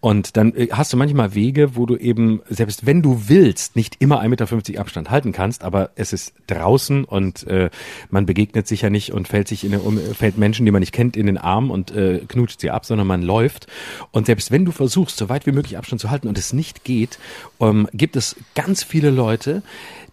[0.00, 3.96] Und dann äh, hast du manchmal Wege, wo du eben, selbst wenn du willst, nicht
[4.00, 7.70] immer 1,50 Meter Abstand halten kannst, aber es ist draußen und äh,
[8.10, 10.92] man begegnet sich ja nicht und fällt sich in um, fällt Menschen, die man nicht
[10.92, 13.66] kennt, in den Arm und äh, äh, knutscht sie ab, sondern man läuft.
[14.10, 16.84] Und selbst wenn du versuchst, so weit wie möglich Abstand zu halten und es nicht
[16.84, 17.18] geht,
[17.60, 19.62] ähm, gibt es ganz viele Leute,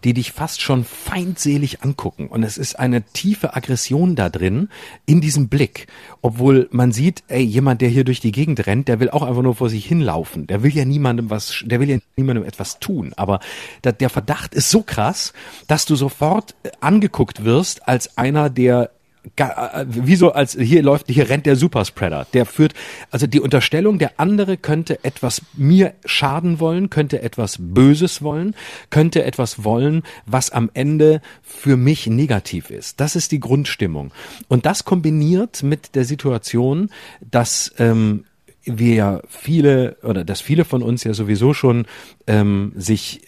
[0.04, 2.28] die dich fast schon feindselig angucken.
[2.28, 4.68] Und es ist eine tiefe Aggression da drin,
[5.06, 5.88] in diesem Blick.
[6.22, 9.42] Obwohl man sieht, ey, jemand, der hier durch die Gegend rennt, der will auch einfach
[9.42, 10.46] nur vor sich hinlaufen.
[10.46, 13.12] Der will ja niemandem was, der will ja niemandem etwas tun.
[13.16, 13.40] Aber
[13.84, 15.32] der Verdacht ist so krass,
[15.66, 18.99] dass du sofort angeguckt wirst als einer, der äh,
[19.86, 22.26] wie so als hier läuft, hier rennt der Superspreader.
[22.32, 22.74] Der führt,
[23.10, 28.54] also die Unterstellung, der andere könnte etwas mir schaden wollen, könnte etwas Böses wollen,
[28.90, 33.00] könnte etwas wollen, was am Ende für mich negativ ist.
[33.00, 34.12] Das ist die Grundstimmung.
[34.48, 38.24] Und das kombiniert mit der Situation, dass ähm,
[38.64, 41.86] wir ja viele oder dass viele von uns ja sowieso schon
[42.26, 43.22] ähm, sich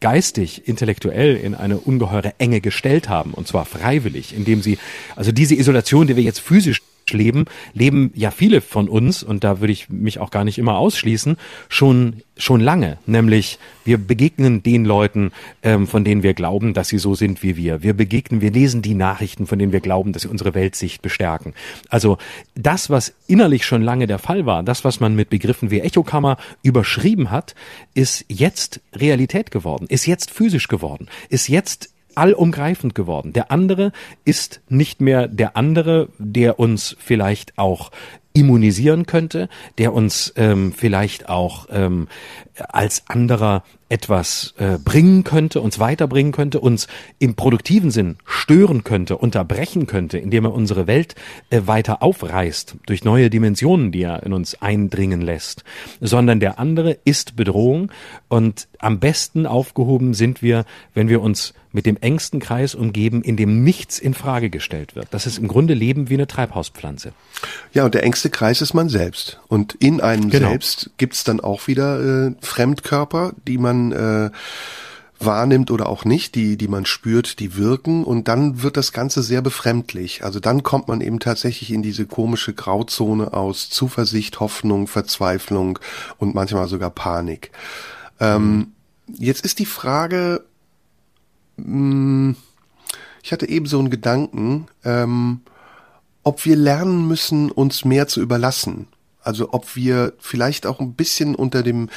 [0.00, 4.78] geistig, intellektuell in eine ungeheure Enge gestellt haben und zwar freiwillig, indem sie
[5.16, 6.80] also diese Isolation, die wir jetzt physisch
[7.10, 10.78] leben, leben ja viele von uns, und da würde ich mich auch gar nicht immer
[10.78, 11.36] ausschließen,
[11.68, 12.98] schon schon lange.
[13.06, 15.32] Nämlich wir begegnen den Leuten,
[15.62, 17.82] ähm, von denen wir glauben, dass sie so sind wie wir.
[17.82, 21.54] Wir begegnen, wir lesen die Nachrichten, von denen wir glauben, dass sie unsere Weltsicht bestärken.
[21.88, 22.18] Also
[22.54, 26.36] das, was innerlich schon lange der Fall war, das, was man mit Begriffen wie Echokammer
[26.62, 27.54] überschrieben hat,
[27.94, 33.32] ist jetzt Realität geworden, ist jetzt physisch geworden, ist jetzt allumgreifend geworden.
[33.32, 33.92] Der andere
[34.24, 37.90] ist nicht mehr der andere, der uns vielleicht auch
[38.34, 39.48] immunisieren könnte,
[39.78, 42.08] der uns ähm, vielleicht auch ähm,
[42.68, 46.88] als anderer etwas äh, bringen könnte, uns weiterbringen könnte, uns
[47.18, 51.14] im produktiven Sinn stören könnte, unterbrechen könnte, indem er unsere Welt
[51.50, 55.64] äh, weiter aufreißt durch neue Dimensionen, die er in uns eindringen lässt,
[56.00, 57.92] sondern der andere ist Bedrohung
[58.28, 63.36] und am besten aufgehoben sind wir, wenn wir uns mit dem engsten Kreis umgeben, in
[63.36, 65.08] dem nichts in Frage gestellt wird.
[65.10, 67.12] Das ist im Grunde Leben wie eine Treibhauspflanze.
[67.72, 69.40] Ja, und der engste Kreis ist man selbst.
[69.48, 70.50] Und in einem genau.
[70.50, 74.30] selbst gibt's dann auch wieder äh, Fremdkörper, die man äh,
[75.18, 79.22] wahrnimmt oder auch nicht, die, die man spürt, die wirken und dann wird das Ganze
[79.22, 80.22] sehr befremdlich.
[80.24, 85.78] Also dann kommt man eben tatsächlich in diese komische Grauzone aus Zuversicht, Hoffnung, Verzweiflung
[86.18, 87.50] und manchmal sogar Panik.
[88.20, 88.72] Ähm,
[89.06, 90.44] jetzt ist die Frage,
[91.56, 92.36] mh, hm,
[93.22, 95.40] ich hatte eben so einen Gedanken, ähm,
[96.24, 98.88] ob wir lernen müssen, uns mehr zu überlassen.
[99.22, 101.88] Also ob wir vielleicht auch ein bisschen unter dem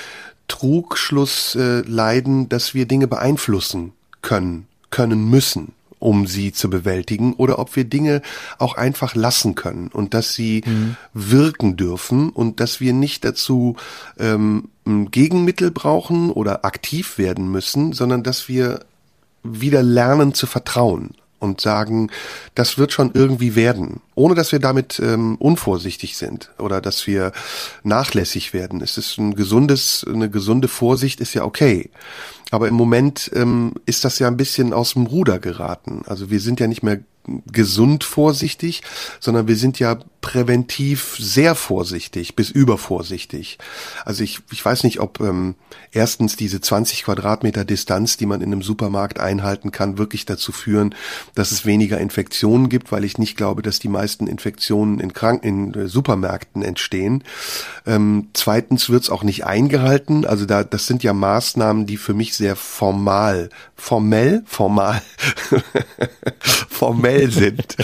[0.47, 7.59] Trugschluss äh, leiden, dass wir Dinge beeinflussen können, können müssen, um sie zu bewältigen, oder
[7.59, 8.21] ob wir Dinge
[8.59, 10.95] auch einfach lassen können und dass sie mhm.
[11.13, 13.75] wirken dürfen und dass wir nicht dazu
[14.19, 18.85] ähm, ein Gegenmittel brauchen oder aktiv werden müssen, sondern dass wir
[19.43, 21.11] wieder lernen zu vertrauen
[21.45, 22.11] und sagen,
[22.55, 27.31] das wird schon irgendwie werden, ohne dass wir damit ähm, unvorsichtig sind oder dass wir
[27.83, 28.81] nachlässig werden.
[28.81, 31.89] Es ist ein gesundes, eine gesunde Vorsicht ist ja okay.
[32.51, 36.03] Aber im Moment ähm, ist das ja ein bisschen aus dem Ruder geraten.
[36.05, 36.99] Also wir sind ja nicht mehr
[37.51, 38.81] gesund vorsichtig,
[39.19, 43.59] sondern wir sind ja präventiv sehr vorsichtig bis übervorsichtig.
[44.05, 45.53] Also ich, ich weiß nicht, ob ähm,
[45.91, 50.95] erstens diese 20 Quadratmeter Distanz, die man in einem Supermarkt einhalten kann, wirklich dazu führen,
[51.35, 55.43] dass es weniger Infektionen gibt, weil ich nicht glaube, dass die meisten Infektionen in, Krank
[55.43, 57.23] in äh, Supermärkten entstehen.
[57.85, 60.25] Ähm, zweitens wird es auch nicht eingehalten.
[60.25, 65.03] Also da, das sind ja Maßnahmen, die für mich sehr formal, formell, formal,
[66.39, 67.75] formell sind.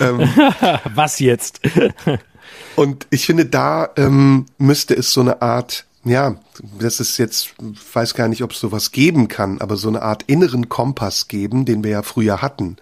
[0.00, 0.28] ähm,
[0.94, 1.60] Was jetzt?
[2.76, 6.36] Und ich finde, da ähm, müsste es so eine Art ja,
[6.78, 7.54] das ist jetzt,
[7.92, 11.64] weiß gar nicht, ob es sowas geben kann, aber so eine Art inneren Kompass geben,
[11.64, 12.76] den wir ja früher hatten.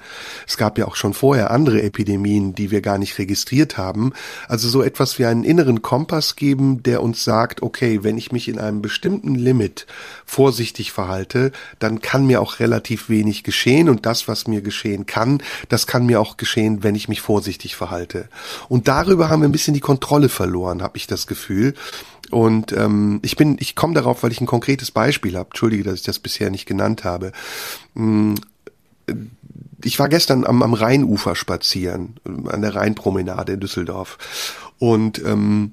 [0.47, 4.13] Es gab ja auch schon vorher andere Epidemien, die wir gar nicht registriert haben.
[4.49, 8.49] Also so etwas wie einen inneren Kompass geben, der uns sagt, okay, wenn ich mich
[8.49, 9.87] in einem bestimmten Limit
[10.27, 15.43] vorsichtig verhalte, dann kann mir auch relativ wenig geschehen und das, was mir geschehen kann,
[15.69, 18.29] das kann mir auch geschehen, wenn ich mich vorsichtig verhalte.
[18.69, 21.75] Und darüber haben wir ein bisschen die Kontrolle verloren, habe ich das Gefühl.
[22.31, 25.51] Und ähm, ich bin, ich komme darauf, weil ich ein konkretes Beispiel habe.
[25.51, 27.33] Entschuldige, dass ich das bisher nicht genannt habe.
[27.95, 28.35] Mm,
[29.85, 34.19] ich war gestern am, am Rheinufer spazieren, an der Rheinpromenade in Düsseldorf.
[34.79, 35.73] Und ähm,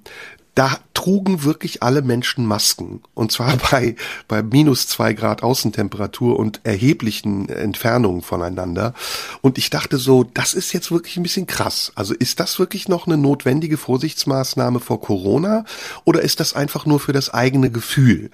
[0.55, 3.01] da trugen wirklich alle Menschen Masken.
[3.13, 3.95] Und zwar bei,
[4.27, 8.93] bei minus zwei Grad Außentemperatur und erheblichen Entfernungen voneinander.
[9.41, 11.91] Und ich dachte so, das ist jetzt wirklich ein bisschen krass.
[11.95, 15.65] Also ist das wirklich noch eine notwendige Vorsichtsmaßnahme vor Corona?
[16.05, 18.29] Oder ist das einfach nur für das eigene Gefühl?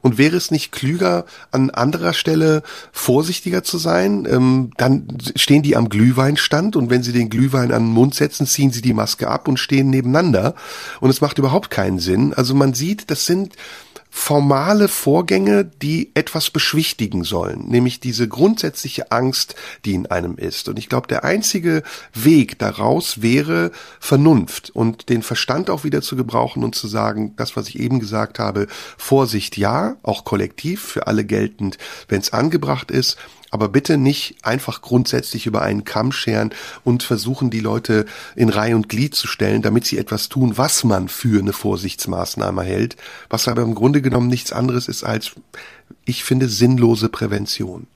[0.00, 2.62] Und wäre es nicht klüger, an anderer Stelle
[2.92, 4.26] vorsichtiger zu sein?
[4.30, 8.46] Ähm, dann stehen die am Glühweinstand und wenn sie den Glühwein an den Mund setzen,
[8.46, 10.54] ziehen sie die Maske ab und stehen nebeneinander.
[11.00, 12.34] Und es macht überhaupt keinen Sinn.
[12.34, 13.54] Also man sieht, das sind
[14.16, 20.68] formale Vorgänge, die etwas beschwichtigen sollen, nämlich diese grundsätzliche Angst, die in einem ist.
[20.68, 21.82] Und ich glaube, der einzige
[22.14, 27.56] Weg daraus wäre Vernunft und den Verstand auch wieder zu gebrauchen und zu sagen, das,
[27.56, 32.92] was ich eben gesagt habe, Vorsicht ja, auch kollektiv, für alle geltend, wenn es angebracht
[32.92, 33.18] ist,
[33.54, 36.50] aber bitte nicht einfach grundsätzlich über einen Kamm scheren
[36.82, 40.82] und versuchen, die Leute in Reihe und Glied zu stellen, damit sie etwas tun, was
[40.82, 42.96] man für eine Vorsichtsmaßnahme hält,
[43.30, 45.36] was aber im Grunde genommen nichts anderes ist als,
[46.04, 47.86] ich finde, sinnlose Prävention.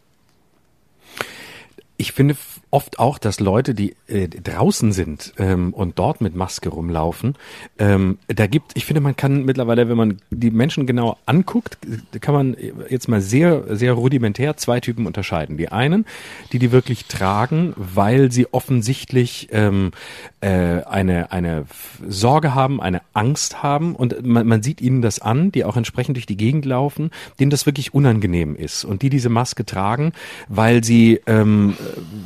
[1.97, 2.37] Ich finde
[2.71, 7.35] oft auch, dass Leute, die äh, draußen sind ähm, und dort mit Maske rumlaufen,
[7.79, 11.79] ähm, da gibt, ich finde, man kann mittlerweile, wenn man die Menschen genau anguckt,
[12.21, 12.57] kann man
[12.89, 15.57] jetzt mal sehr, sehr rudimentär zwei Typen unterscheiden.
[15.57, 16.05] Die einen,
[16.53, 19.93] die die wirklich tragen, weil sie offensichtlich ähm,
[20.41, 21.65] äh, eine, eine
[22.07, 26.17] Sorge haben, eine Angst haben und man, man sieht ihnen das an, die auch entsprechend
[26.17, 27.11] durch die Gegend laufen,
[27.41, 30.13] denen das wirklich unangenehm ist und die diese Maske tragen,
[30.49, 31.77] weil sie ähm,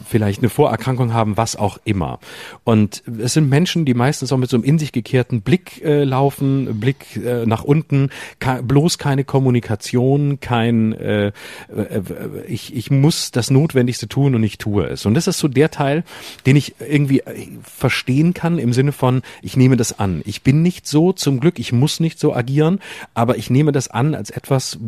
[0.07, 2.19] vielleicht vielleicht eine Vorerkrankung haben, was auch immer.
[2.65, 6.05] Und es sind Menschen, die meistens auch mit so einem in sich gekehrten Blick äh,
[6.05, 8.09] laufen, Blick äh, nach unten,
[8.63, 11.33] bloß keine Kommunikation, kein äh, äh,
[12.49, 15.05] ich, ich muss das Notwendigste tun und ich tue es.
[15.05, 16.05] Und das ist so der Teil,
[16.47, 20.23] den ich irgendwie äh, verstehen kann im Sinne von, ich nehme das an.
[20.25, 22.81] Ich bin nicht so, zum Glück, ich muss nicht so agieren,
[23.13, 24.79] aber ich nehme das an als etwas,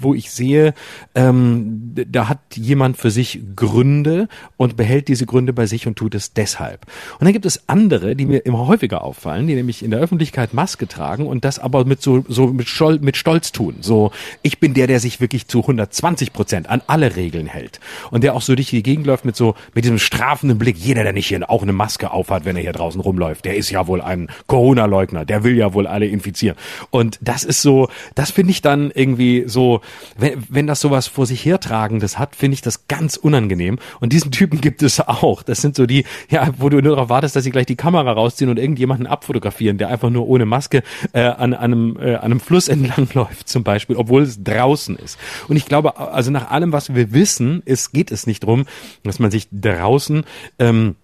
[0.00, 0.72] wo ich sehe,
[1.14, 5.96] ähm, da hat jemand für sich Gründe und und behält diese Gründe bei sich und
[5.96, 6.86] tut es deshalb.
[7.18, 10.54] Und dann gibt es andere, die mir immer häufiger auffallen, die nämlich in der Öffentlichkeit
[10.54, 13.76] Maske tragen und das aber mit so, so mit, Stolz, mit Stolz tun.
[13.80, 14.12] So,
[14.42, 18.34] ich bin der, der sich wirklich zu 120 Prozent an alle Regeln hält und der
[18.34, 20.76] auch so durch die Gegend läuft mit so, mit diesem strafenden Blick.
[20.78, 23.70] Jeder, der nicht hier auch eine Maske aufhat, wenn er hier draußen rumläuft, der ist
[23.70, 26.56] ja wohl ein Corona-Leugner, der will ja wohl alle infizieren.
[26.90, 29.80] Und das ist so, das finde ich dann irgendwie so,
[30.18, 33.78] wenn, wenn das sowas vor sich hertragendes hat, finde ich das ganz unangenehm.
[34.00, 35.42] Und diesen Typen gibt es auch.
[35.42, 38.12] Das sind so die, ja, wo du nur darauf wartest, dass sie gleich die Kamera
[38.12, 40.82] rausziehen und irgendjemanden abfotografieren, der einfach nur ohne Maske
[41.12, 44.96] äh, an, an, einem, äh, an einem Fluss entlang läuft zum Beispiel, obwohl es draußen
[44.96, 45.18] ist.
[45.48, 48.66] Und ich glaube, also nach allem, was wir wissen, ist, geht es nicht drum,
[49.02, 50.24] dass man sich draußen
[50.58, 50.96] ähm,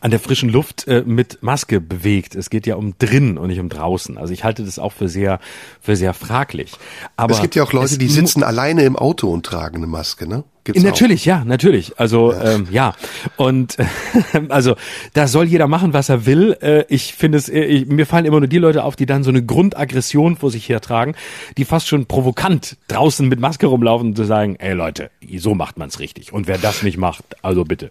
[0.00, 2.34] an der frischen Luft äh, mit Maske bewegt.
[2.34, 4.16] Es geht ja um drin und nicht um draußen.
[4.16, 5.38] Also ich halte das auch für sehr,
[5.80, 6.72] für sehr fraglich.
[7.16, 10.26] Aber es gibt ja auch Leute, die sitzen alleine im Auto und tragen eine Maske,
[10.26, 10.44] ne?
[10.64, 11.26] Gibt's natürlich, auch.
[11.26, 11.98] ja, natürlich.
[11.98, 12.94] Also ja, ähm, ja.
[13.36, 13.76] und
[14.48, 14.76] also
[15.12, 16.56] da soll jeder machen, was er will.
[16.60, 19.24] Äh, ich finde es, äh, ich, mir fallen immer nur die Leute auf, die dann
[19.24, 21.16] so eine Grundaggression vor sich hertragen,
[21.56, 25.78] die fast schon provokant draußen mit Maske rumlaufen und zu sagen, ey Leute, so macht
[25.78, 26.32] man's richtig.
[26.32, 27.90] Und wer das nicht macht, also bitte.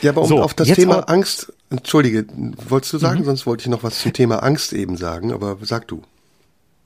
[0.00, 2.26] Ja, aber um so, auf das Thema Angst, entschuldige,
[2.68, 3.24] wolltest du sagen, mhm.
[3.24, 6.02] sonst wollte ich noch was zum Thema Angst eben sagen, aber sag du.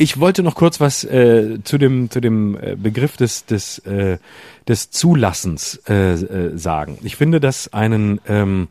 [0.00, 4.18] Ich wollte noch kurz was äh, zu dem zu dem äh, Begriff des des äh,
[4.68, 6.98] des Zulassens äh, äh, sagen.
[7.02, 8.68] Ich finde, dass einen ähm,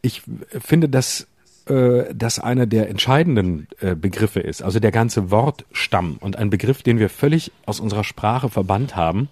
[0.00, 1.26] ich finde, dass
[1.66, 6.82] äh, das einer der entscheidenden äh, Begriffe ist, also der ganze Wortstamm und ein Begriff,
[6.82, 9.28] den wir völlig aus unserer Sprache verbannt haben,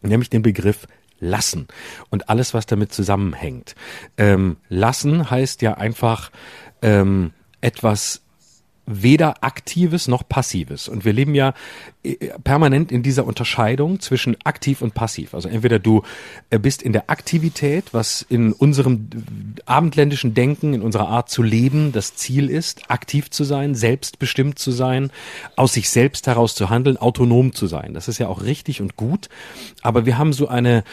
[0.00, 0.86] nämlich den Begriff
[1.20, 1.68] lassen
[2.08, 3.74] und alles, was damit zusammenhängt.
[4.16, 6.30] Ähm, lassen heißt ja einfach
[6.80, 8.22] ähm, etwas
[8.86, 10.88] weder aktives noch passives.
[10.88, 11.54] Und wir leben ja
[12.04, 12.14] äh,
[12.44, 15.34] permanent in dieser Unterscheidung zwischen aktiv und passiv.
[15.34, 16.02] Also entweder du
[16.50, 19.08] äh, bist in der Aktivität, was in unserem
[19.66, 24.70] abendländischen Denken, in unserer Art zu leben, das Ziel ist, aktiv zu sein, selbstbestimmt zu
[24.70, 25.10] sein,
[25.56, 27.92] aus sich selbst heraus zu handeln, autonom zu sein.
[27.92, 29.28] Das ist ja auch richtig und gut.
[29.82, 30.84] Aber wir haben so eine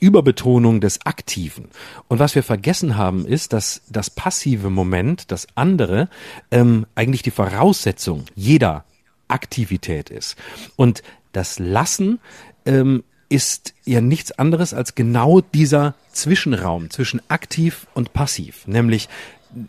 [0.00, 1.68] Überbetonung des Aktiven.
[2.08, 6.08] Und was wir vergessen haben, ist, dass das passive Moment, das andere,
[6.50, 8.84] ähm, eigentlich die Voraussetzung jeder
[9.28, 10.36] Aktivität ist.
[10.76, 11.02] Und
[11.32, 12.20] das Lassen
[12.64, 18.66] ähm, ist ja nichts anderes als genau dieser Zwischenraum zwischen aktiv und passiv.
[18.66, 19.10] Nämlich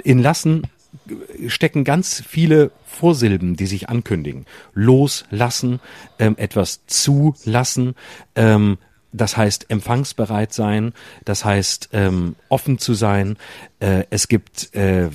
[0.06, 0.68] in Lassen
[1.48, 4.46] stecken ganz viele Vorsilben, die sich ankündigen.
[4.74, 5.82] Loslassen,
[6.18, 7.94] ähm, etwas zulassen,
[8.36, 8.78] ähm,
[9.12, 10.94] das heißt empfangsbereit sein,
[11.26, 13.36] das heißt ähm, offen zu sein.
[13.82, 15.10] Äh, es gibt äh,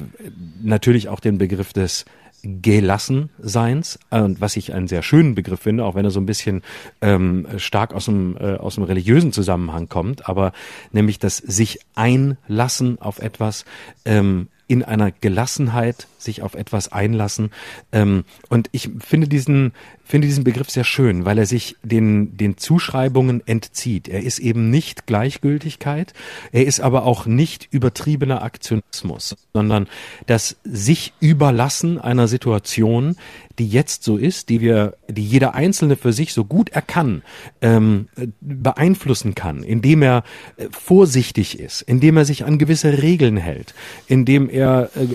[0.62, 2.04] natürlich auch den Begriff des
[2.44, 6.62] Gelassenseins, und was ich einen sehr schönen Begriff finde, auch wenn er so ein bisschen
[7.00, 10.52] ähm, stark aus dem, äh, aus dem religiösen Zusammenhang kommt, aber
[10.92, 13.64] nämlich das sich einlassen auf etwas,
[14.04, 17.50] ähm, in einer Gelassenheit sich auf etwas einlassen.
[17.92, 19.72] Ähm, und ich finde diesen,
[20.04, 24.08] finde diesen Begriff sehr schön, weil er sich den, den Zuschreibungen entzieht.
[24.08, 26.12] Er ist eben nicht Gleichgültigkeit,
[26.52, 29.88] er ist aber auch nicht übertriebener Aktionismus, sondern
[30.26, 33.16] das sich überlassen einer Situation,
[33.58, 37.22] die jetzt so ist, die wir, die jeder Einzelne für sich so gut er kann,
[37.60, 38.08] ähm,
[38.40, 40.24] beeinflussen kann, indem er
[40.56, 43.74] äh, vorsichtig ist, indem er sich an gewisse Regeln hält,
[44.08, 45.06] indem er äh,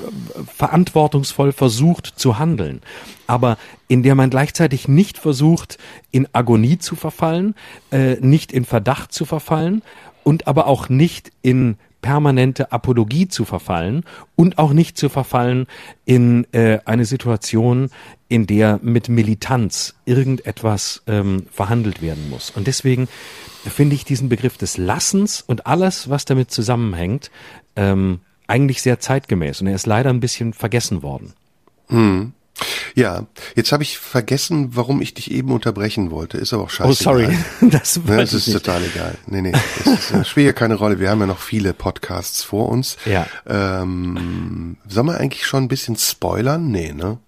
[1.00, 2.82] verantwortungsvoll versucht zu handeln,
[3.26, 5.78] aber in der man gleichzeitig nicht versucht,
[6.12, 7.56] in Agonie zu verfallen,
[7.92, 9.82] äh, nicht in Verdacht zu verfallen
[10.24, 14.04] und aber auch nicht in permanente Apologie zu verfallen
[14.36, 15.68] und auch nicht zu verfallen
[16.06, 17.90] in äh, eine Situation,
[18.28, 22.52] in der mit Militanz irgendetwas ähm, verhandelt werden muss.
[22.52, 23.08] Und deswegen
[23.64, 27.32] finde ich diesen Begriff des Lassens und alles, was damit zusammenhängt,
[27.76, 28.20] ähm,
[28.50, 29.62] eigentlich sehr zeitgemäß.
[29.62, 31.34] Und er ist leider ein bisschen vergessen worden.
[31.88, 32.34] Hm.
[32.96, 33.26] Ja,
[33.56, 36.38] jetzt habe ich vergessen, warum ich dich eben unterbrechen wollte.
[36.38, 36.90] Ist aber auch scheiße.
[36.90, 37.30] Oh, sorry.
[37.62, 38.58] Das, ne, das ist nicht.
[38.58, 39.16] total egal.
[39.28, 39.52] Nee, nee,
[39.86, 41.00] das, das spielt ja keine Rolle.
[41.00, 42.98] Wir haben ja noch viele Podcasts vor uns.
[43.06, 43.28] Ja.
[43.48, 46.70] Ähm, soll man eigentlich schon ein bisschen spoilern?
[46.72, 47.20] Nee, ne?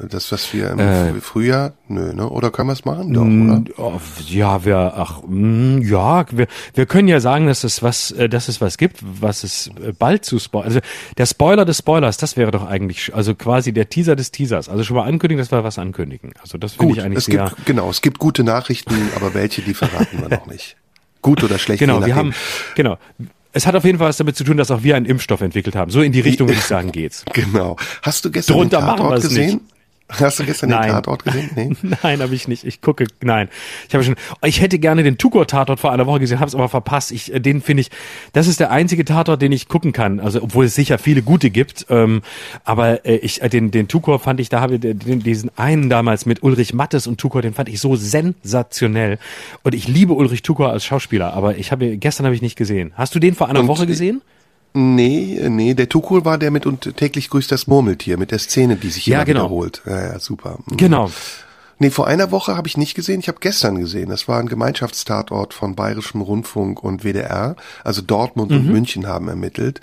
[0.00, 2.28] Das, was wir im äh, Frühjahr, nö, ne?
[2.28, 3.12] Oder können wir es machen?
[3.12, 3.64] Doch, oder?
[3.78, 8.28] Oh, ja, wir, ach, mh, ja, wir, wir können ja sagen, dass es was, äh,
[8.28, 10.68] dass es was gibt, was es äh, bald zu spoilern.
[10.68, 10.80] Also
[11.16, 14.68] der Spoiler des Spoilers, das wäre doch eigentlich, also quasi der Teaser des Teasers.
[14.68, 16.32] Also schon mal ankündigen, dass wir was ankündigen.
[16.40, 17.46] Also das finde ich eigentlich es sehr.
[17.48, 20.76] Gibt, genau, es gibt gute Nachrichten, aber welche, die verraten wir noch nicht.
[21.22, 21.80] Gut oder schlecht?
[21.80, 22.34] Genau, wir haben,
[22.76, 22.98] genau.
[23.52, 25.74] Es hat auf jeden Fall was damit zu tun, dass auch wir einen Impfstoff entwickelt
[25.74, 25.90] haben.
[25.90, 27.24] So in die Richtung würde ich sagen geht's.
[27.32, 27.76] Genau.
[28.02, 29.54] Hast du gestern Drunter den Tatort gesehen?
[29.54, 29.77] Nicht.
[30.08, 30.84] Hast du gestern nein.
[30.84, 31.50] den Tatort gesehen?
[31.56, 31.96] Nee?
[32.02, 32.64] nein, habe ich nicht.
[32.64, 33.48] Ich gucke, nein.
[33.88, 36.68] Ich habe schon, ich hätte gerne den Tukor-Tatort vor einer Woche gesehen, habe es aber
[36.68, 37.12] verpasst.
[37.12, 37.90] Ich, äh, den finde ich,
[38.32, 40.20] das ist der einzige Tatort, den ich gucken kann.
[40.20, 41.86] Also, obwohl es sicher viele gute gibt.
[41.90, 42.22] Ähm,
[42.64, 45.90] aber äh, ich, äh, den, den Tukor fand ich, da habe ich den, diesen einen
[45.90, 49.18] damals mit Ulrich Mattes und Tukor, den fand ich so sensationell.
[49.62, 52.92] Und ich liebe Ulrich Tukor als Schauspieler, aber ich habe, gestern habe ich nicht gesehen.
[52.94, 54.22] Hast du den vor einer und Woche gesehen?
[54.74, 58.76] Nee, nee, der Tukul war der mit und täglich grüßt das Murmeltier, mit der Szene,
[58.76, 59.40] die sich ja, genau.
[59.40, 59.82] wiederholt.
[59.86, 60.58] Ja, ja, super.
[60.66, 60.76] Mhm.
[60.76, 61.10] Genau.
[61.80, 64.08] Nee, vor einer Woche habe ich nicht gesehen, ich habe gestern gesehen.
[64.08, 67.54] Das war ein Gemeinschaftstatort von Bayerischem Rundfunk und WDR.
[67.84, 68.56] Also Dortmund mhm.
[68.56, 69.80] und München haben ermittelt.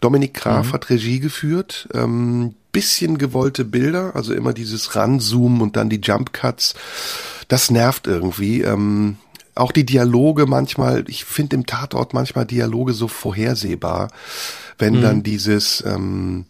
[0.00, 0.72] Dominik Graf mhm.
[0.72, 1.88] hat Regie geführt.
[1.92, 6.74] Ähm, bisschen gewollte Bilder, also immer dieses Ranzoomen und dann die Jump Cuts.
[7.48, 8.62] Das nervt irgendwie.
[8.62, 9.18] Ähm,
[9.54, 14.10] auch die Dialoge manchmal, ich finde im Tatort manchmal Dialoge so vorhersehbar,
[14.78, 15.02] wenn mhm.
[15.02, 16.46] dann dieses, ähm,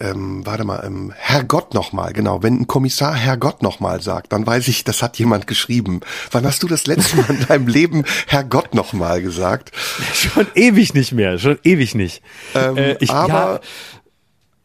[0.00, 4.66] ähm, warte mal, ähm, Herrgott nochmal, genau, wenn ein Kommissar Herrgott nochmal sagt, dann weiß
[4.68, 6.00] ich, das hat jemand geschrieben.
[6.30, 9.72] Wann hast du das letzte Mal in deinem Leben Herrgott nochmal gesagt?
[10.14, 12.22] Schon ewig nicht mehr, schon ewig nicht.
[12.54, 13.60] Ähm, äh, ich, aber ja,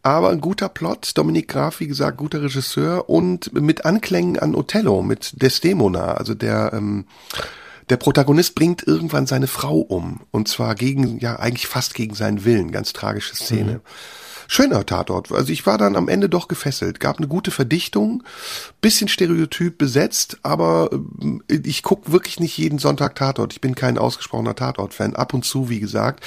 [0.05, 5.01] aber ein guter Plot, Dominik Graf, wie gesagt, guter Regisseur und mit Anklängen an Othello,
[5.01, 7.05] mit Desdemona, also der, ähm,
[7.89, 12.45] der Protagonist bringt irgendwann seine Frau um und zwar gegen, ja, eigentlich fast gegen seinen
[12.45, 13.73] Willen, ganz tragische Szene.
[13.73, 13.81] Mhm
[14.47, 15.31] schöner Tatort.
[15.31, 16.99] Also ich war dann am Ende doch gefesselt.
[16.99, 18.23] Gab eine gute Verdichtung,
[18.85, 20.91] bisschen stereotyp besetzt, aber
[21.49, 23.51] äh, ich guck wirklich nicht jeden Sonntag Tatort.
[23.51, 25.15] Ich bin kein ausgesprochener Tatort-Fan.
[25.15, 26.23] Ab und zu, wie gesagt.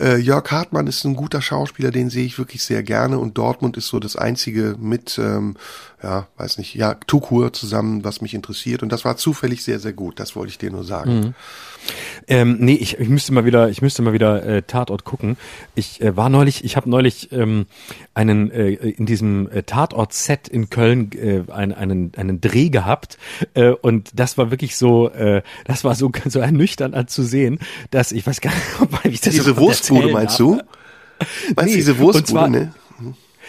[0.00, 3.76] Äh, Jörg Hartmann ist ein guter Schauspieler, den sehe ich wirklich sehr gerne und Dortmund
[3.76, 5.56] ist so das einzige mit, ähm,
[6.02, 9.92] ja, weiß nicht, ja, Tukur zusammen, was mich interessiert und das war zufällig sehr, sehr
[9.92, 10.18] gut.
[10.18, 11.20] Das wollte ich dir nur sagen.
[11.20, 11.34] Mhm.
[12.26, 15.36] Ähm, nee, ich, ich müsste mal wieder, ich müsste mal wieder äh, Tatort gucken.
[15.74, 17.66] Ich äh, war neulich, ich habe neulich ähm,
[18.18, 23.16] einen äh, in diesem äh, Tatort-Set in Köln äh, einen, einen einen Dreh gehabt
[23.54, 27.60] äh, und das war wirklich so, äh, das war so so ernüchternd zu sehen,
[27.92, 30.60] dass ich weiß gar nicht, ob ich das Diese Wurstbude meinst du?
[31.56, 32.74] Meinst Nee, du diese Wurstbude, ne?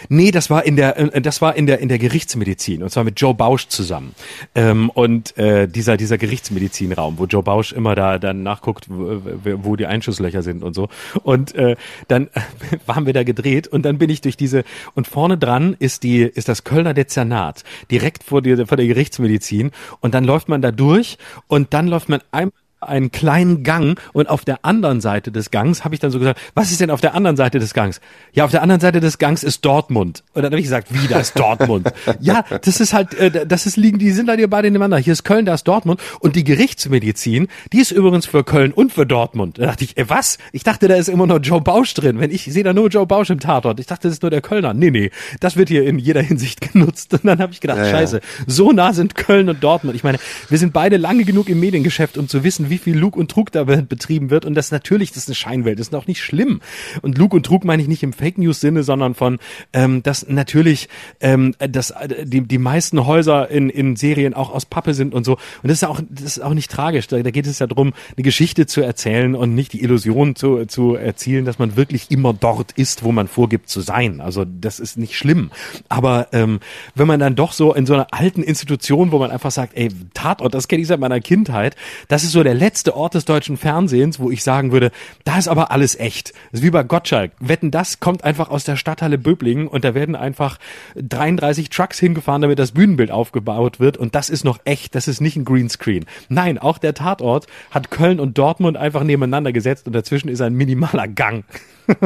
[0.08, 3.04] Nee, das war in der, äh, das war in der in der Gerichtsmedizin und zwar
[3.04, 4.14] mit Joe Bausch zusammen
[4.54, 9.86] ähm, und äh, dieser dieser Gerichtsmedizinraum, wo Joe Bausch immer da dann nachguckt, wo, die
[9.86, 10.88] Einschusslöcher sind und so.
[11.22, 11.76] Und äh,
[12.08, 12.28] dann
[12.86, 16.22] waren wir da gedreht und dann bin ich durch diese und vorne dran ist die
[16.22, 19.70] ist das Kölner Dezernat direkt vor der vor der Gerichtsmedizin
[20.00, 24.28] und dann läuft man da durch und dann läuft man einmal einen kleinen Gang und
[24.28, 27.00] auf der anderen Seite des Gangs habe ich dann so gesagt, was ist denn auf
[27.00, 28.00] der anderen Seite des Gangs?
[28.32, 30.24] Ja, auf der anderen Seite des Gangs ist Dortmund.
[30.34, 31.92] Und dann habe ich gesagt, wie, da ist Dortmund?
[32.20, 34.98] ja, das ist halt, äh, das ist liegen, die sind da hier beide nebeneinander.
[34.98, 36.00] Hier ist Köln, da ist Dortmund.
[36.20, 39.58] Und die Gerichtsmedizin, die ist übrigens für Köln und für Dortmund.
[39.58, 40.38] Da dachte ich, ey, was?
[40.52, 42.18] Ich dachte, da ist immer nur Joe Bausch drin.
[42.20, 43.78] Wenn ich, ich sehe da nur Joe Bausch im Tatort.
[43.80, 44.72] Ich dachte, das ist nur der Kölner.
[44.74, 45.10] Nee, nee,
[45.40, 47.12] das wird hier in jeder Hinsicht genutzt.
[47.12, 47.90] Und dann habe ich gedacht, Ja, ja.
[47.90, 49.96] scheiße, so nah sind Köln und Dortmund.
[49.96, 50.18] Ich meine,
[50.48, 53.52] wir sind beide lange genug im Mediengeschäft, um zu wissen, wie viel Lug und Trug
[53.52, 54.44] da betrieben wird.
[54.44, 56.60] Und das natürlich, das ist eine Scheinwelt, das ist auch nicht schlimm.
[57.02, 59.38] Und Lug und Trug meine ich nicht im Fake News Sinne, sondern von,
[59.72, 60.88] ähm, dass natürlich,
[61.20, 65.24] ähm, dass äh, die, die meisten Häuser in, in Serien auch aus Pappe sind und
[65.24, 65.32] so.
[65.62, 67.08] Und das ist auch, das ist auch nicht tragisch.
[67.08, 70.66] Da, da geht es ja darum, eine Geschichte zu erzählen und nicht die Illusion zu,
[70.66, 74.20] zu erzielen, dass man wirklich immer dort ist, wo man vorgibt zu sein.
[74.20, 75.50] Also das ist nicht schlimm.
[75.88, 76.60] Aber ähm,
[76.94, 79.88] wenn man dann doch so in so einer alten Institution, wo man einfach sagt, ey,
[80.14, 81.76] Tatort, das kenne ich seit meiner Kindheit,
[82.08, 84.92] das ist so der letzte Ort des deutschen Fernsehens, wo ich sagen würde,
[85.24, 86.32] da ist aber alles echt.
[86.52, 87.32] Das ist wie bei Gottschalk.
[87.40, 90.58] Wetten, das kommt einfach aus der Stadthalle Böblingen und da werden einfach
[90.96, 95.20] 33 Trucks hingefahren, damit das Bühnenbild aufgebaut wird und das ist noch echt, das ist
[95.20, 96.04] nicht ein Greenscreen.
[96.28, 100.54] Nein, auch der Tatort hat Köln und Dortmund einfach nebeneinander gesetzt und dazwischen ist ein
[100.54, 101.44] minimaler Gang.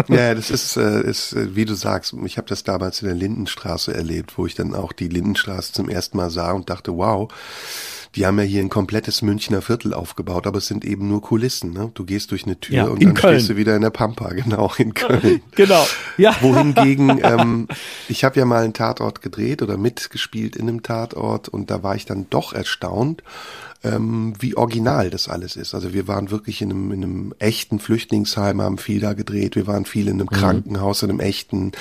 [0.08, 3.16] Ja, das ist, äh, ist äh, wie du sagst, ich habe das damals in der
[3.16, 7.30] Lindenstraße erlebt, wo ich dann auch die Lindenstraße zum ersten Mal sah und dachte, wow,
[8.16, 11.72] die haben ja hier ein komplettes Münchner Viertel aufgebaut, aber es sind eben nur Kulissen.
[11.72, 11.90] Ne?
[11.94, 13.34] Du gehst durch eine Tür Ja, und dann Köln.
[13.38, 15.42] stehst du wieder in der Pampa, genau, in Köln.
[15.54, 15.86] Genau.
[16.16, 16.34] Ja.
[16.40, 17.68] Wohingegen, ähm,
[18.08, 21.94] ich habe ja mal einen Tatort gedreht oder mitgespielt in einem Tatort und da war
[21.96, 23.22] ich dann doch erstaunt,
[23.84, 25.74] ähm, wie original das alles ist.
[25.74, 29.56] Also wir waren wirklich in einem, in einem echten Flüchtlingsheim, haben viel da gedreht.
[29.56, 31.72] Wir waren viel in einem Krankenhaus, in einem echten,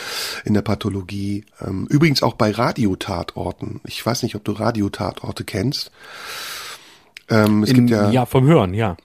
[0.43, 1.45] in der Pathologie.
[1.61, 3.81] Ähm, übrigens auch bei Radiotatorten.
[3.85, 5.91] Ich weiß nicht, ob du Radiotatorte kennst.
[7.29, 8.97] Ähm, es In, gibt ja, ja, vom Hören, ja.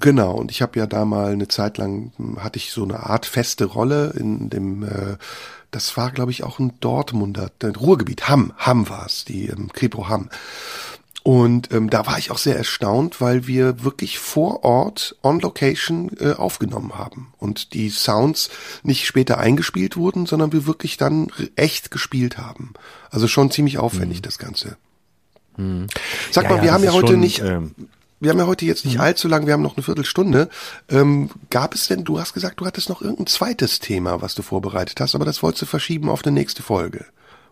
[0.00, 3.06] Genau, und ich habe ja da mal eine Zeit lang, hm, hatte ich so eine
[3.06, 5.16] Art feste Rolle in dem, äh,
[5.70, 10.08] das war glaube ich auch ein Dortmunder, ein Ruhrgebiet, Hamm, Hamm war's, die ähm, Kripo
[10.08, 10.28] Hamm.
[11.28, 16.10] Und ähm, da war ich auch sehr erstaunt, weil wir wirklich vor Ort on Location
[16.18, 18.48] äh, aufgenommen haben und die Sounds
[18.82, 22.72] nicht später eingespielt wurden, sondern wir wirklich dann echt gespielt haben.
[23.10, 24.78] Also schon ziemlich aufwendig das Ganze.
[26.30, 27.74] Sag Ja, mal, ja, wir das haben ja heute schon, nicht, ähm,
[28.20, 29.02] wir haben ja heute jetzt nicht Mhm.
[29.02, 30.48] allzu lang, wir haben noch eine Viertelstunde.
[30.88, 34.40] Ähm, gab es denn, du hast gesagt, du hattest noch irgendein zweites Thema, was du
[34.40, 37.04] vorbereitet hast, aber das wolltest du verschieben auf eine nächste Folge,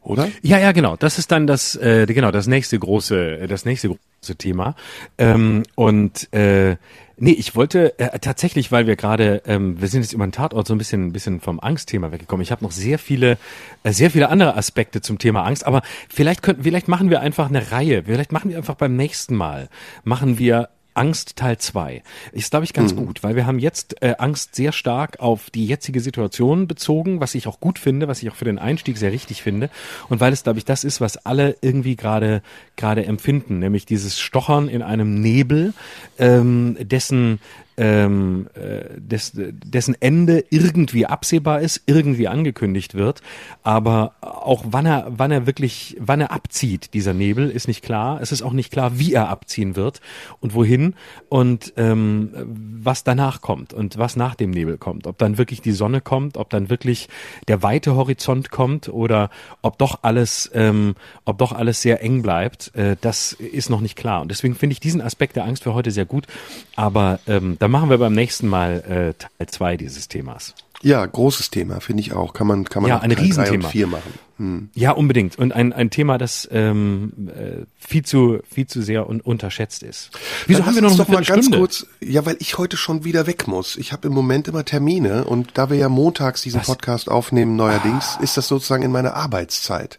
[0.07, 0.29] oder?
[0.43, 0.97] Ja, ja, genau.
[0.97, 4.75] Das ist dann das, äh, genau, das nächste große, äh, das nächste große Thema.
[5.19, 6.77] Ähm, und äh,
[7.17, 10.67] nee, ich wollte äh, tatsächlich, weil wir gerade, ähm, wir sind jetzt über den Tatort
[10.67, 12.43] so ein bisschen, ein bisschen vom Angstthema weggekommen.
[12.43, 13.39] Ich habe noch sehr viele,
[13.83, 17.49] äh, sehr viele andere Aspekte zum Thema Angst, aber vielleicht könnten, vielleicht machen wir einfach
[17.49, 18.05] eine Reihe.
[18.05, 19.69] Vielleicht machen wir einfach beim nächsten Mal
[20.05, 22.03] machen wir Angst Teil 2.
[22.33, 25.67] Ist, glaube ich, ganz gut, weil wir haben jetzt äh, Angst sehr stark auf die
[25.67, 29.13] jetzige Situation bezogen, was ich auch gut finde, was ich auch für den Einstieg sehr
[29.13, 29.71] richtig finde
[30.09, 32.43] und weil es, glaube ich, das ist, was alle irgendwie gerade
[32.77, 35.75] gerade empfinden, nämlich dieses Stochern in einem Nebel,
[36.19, 37.41] ähm, dessen
[37.77, 43.23] ähm, äh, des, dessen Ende irgendwie absehbar ist, irgendwie angekündigt wird,
[43.63, 48.21] aber auch wann er, wann er wirklich, wann er abzieht, dieser Nebel, ist nicht klar.
[48.21, 50.01] Es ist auch nicht klar, wie er abziehen wird
[50.41, 50.95] und wohin
[51.29, 52.31] und ähm,
[52.83, 55.07] was danach kommt und was nach dem Nebel kommt.
[55.07, 57.09] Ob dann wirklich die Sonne kommt, ob dann wirklich
[57.49, 59.31] der weite Horizont kommt oder
[59.63, 63.97] ob doch alles, ähm, ob doch alles sehr eng bleibt, äh, das ist noch nicht
[63.97, 64.23] klar.
[64.23, 66.27] Und deswegen finde ich diesen Aspekt der Angst für heute sehr gut.
[66.75, 70.55] Aber ähm, da machen wir beim nächsten Mal äh, Teil zwei dieses Themas.
[70.83, 72.33] Ja, großes Thema, finde ich auch.
[72.33, 73.65] Kann man, kann man Ja, ein Teil drei Riesenthema.
[73.65, 74.15] und vier machen.
[74.37, 74.69] Hm.
[74.75, 75.37] Ja, unbedingt.
[75.37, 80.11] Und ein, ein Thema, das ähm, äh, viel zu viel zu sehr un unterschätzt ist.
[80.47, 83.27] Wieso Dann haben wir noch doch mal ganz kurz, ja, weil ich heute schon wieder
[83.27, 83.75] weg muss.
[83.77, 86.69] Ich habe im Moment immer Termine und da wir ja montags diesen Was?
[86.69, 89.99] Podcast aufnehmen neuerdings, ist das sozusagen in meiner Arbeitszeit.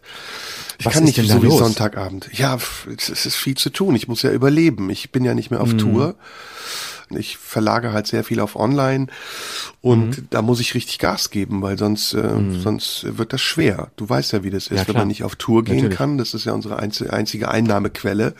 [0.78, 1.58] Ich Was kann ist nicht denn so wie los?
[1.58, 2.30] Sonntagabend.
[2.32, 2.56] Ja,
[2.96, 3.94] es ist viel zu tun.
[3.94, 4.88] Ich muss ja überleben.
[4.88, 5.78] Ich bin ja nicht mehr auf Mhm.
[5.78, 6.14] Tour.
[7.16, 9.06] Ich verlage halt sehr viel auf online
[9.80, 10.26] und mhm.
[10.30, 12.60] da muss ich richtig Gas geben, weil sonst, äh, mhm.
[12.60, 13.90] sonst wird das schwer.
[13.96, 15.96] Du weißt ja, wie das ist, ja, wenn man nicht auf Tour gehen Natürlich.
[15.96, 16.18] kann.
[16.18, 18.34] Das ist ja unsere einzige Einnahmequelle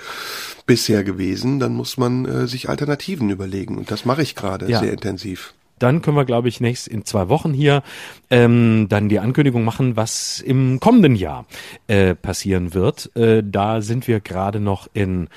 [0.66, 1.60] bisher gewesen.
[1.60, 4.80] Dann muss man äh, sich Alternativen überlegen und das mache ich gerade ja.
[4.80, 5.54] sehr intensiv.
[5.78, 7.82] Dann können wir, glaube ich, nächst in zwei Wochen hier
[8.30, 11.46] ähm, dann die Ankündigung machen, was im kommenden Jahr
[11.86, 13.14] äh, passieren wird.
[13.16, 15.28] Äh, da sind wir gerade noch in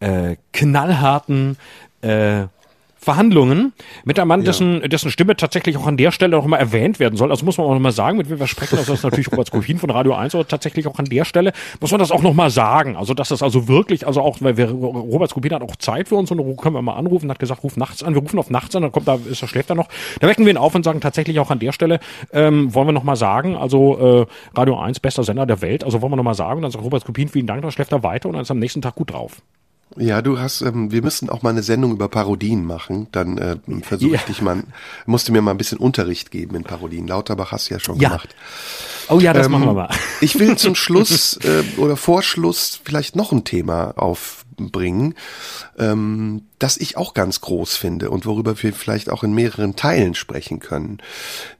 [0.00, 1.56] äh, knallharten
[2.02, 2.46] äh,
[2.98, 3.72] Verhandlungen
[4.04, 4.88] mit einem Mann, dessen, ja.
[4.88, 7.30] dessen Stimme tatsächlich auch an der Stelle noch mal erwähnt werden soll.
[7.30, 8.76] Also muss man auch noch mal sagen, mit wem wir sprechen.
[8.76, 11.52] Also das ist natürlich Robert Skopin von Radio 1, aber tatsächlich auch an der Stelle
[11.80, 12.96] muss man das auch noch mal sagen.
[12.96, 16.16] Also dass das also wirklich, also auch, weil wir, Robert Skopin hat auch Zeit für
[16.16, 18.14] uns und können wir mal anrufen, hat gesagt, ruf nachts an.
[18.14, 19.88] Wir rufen auf nachts an, dann kommt da, ist er schläft er noch.
[20.20, 22.00] Da wecken wir ihn auf und sagen tatsächlich auch an der Stelle,
[22.32, 26.02] ähm, wollen wir noch mal sagen, also äh, Radio 1, bester Sender der Welt, also
[26.02, 26.62] wollen wir noch mal sagen.
[26.62, 28.82] Dann sagt Robert Skopin, vielen Dank, dann schläft er weiter und dann ist am nächsten
[28.82, 29.42] Tag gut drauf.
[29.96, 33.08] Ja, du hast, ähm, wir müssen auch mal eine Sendung über Parodien machen.
[33.12, 34.26] Dann äh, versuche ich ja.
[34.26, 34.62] dich mal,
[35.06, 37.08] musst du mir mal ein bisschen Unterricht geben in Parodien.
[37.08, 38.08] Lauterbach hast du ja schon ja.
[38.08, 38.34] gemacht.
[39.08, 39.88] Oh ja, das ähm, machen wir mal.
[40.20, 45.14] Ich will zum Schluss äh, oder vor Schluss vielleicht noch ein Thema aufbringen,
[45.78, 50.14] ähm, das ich auch ganz groß finde und worüber wir vielleicht auch in mehreren Teilen
[50.14, 50.98] sprechen können,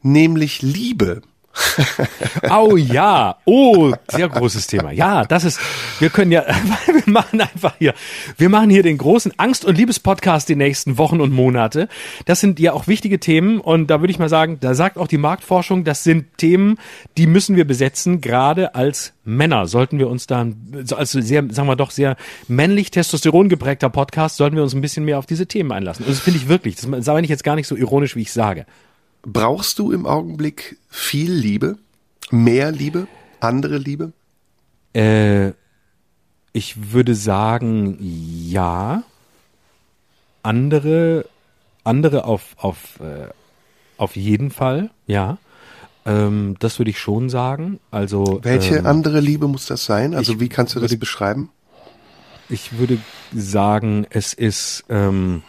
[0.03, 1.23] nämlich Liebe.
[2.51, 4.93] oh ja, oh, sehr großes Thema.
[4.93, 5.61] Ja, das ist,
[5.99, 6.45] wir können ja,
[6.87, 7.95] wir machen einfach hier,
[8.37, 11.89] wir machen hier den großen Angst- und Liebespodcast die nächsten Wochen und Monate.
[12.27, 15.09] Das sind ja auch wichtige Themen und da würde ich mal sagen, da sagt auch
[15.09, 16.79] die Marktforschung, das sind Themen,
[17.17, 20.57] die müssen wir besetzen, gerade als Männer sollten wir uns dann,
[20.95, 25.05] also sehr, sagen wir doch, sehr männlich Testosteron geprägter Podcast, sollten wir uns ein bisschen
[25.05, 26.05] mehr auf diese Themen einlassen.
[26.05, 28.33] Und das finde ich wirklich, das sage ich jetzt gar nicht so ironisch, wie ich
[28.33, 28.65] sage.
[29.31, 31.77] Brauchst du im Augenblick viel Liebe?
[32.31, 33.07] Mehr Liebe?
[33.41, 34.13] Andere Liebe?
[34.95, 35.51] Äh,
[36.53, 39.03] ich würde sagen, ja.
[40.43, 41.27] Andere,
[41.85, 43.29] andere auf, auf, äh,
[43.99, 45.37] auf jeden Fall, ja.
[46.07, 47.81] Ähm, das würde ich schon sagen.
[47.91, 50.15] Also welche ähm, andere Liebe muss das sein?
[50.15, 51.51] Also wie kannst du das beschreiben?
[52.49, 52.99] Ich würde
[53.35, 55.43] sagen, es ist ähm,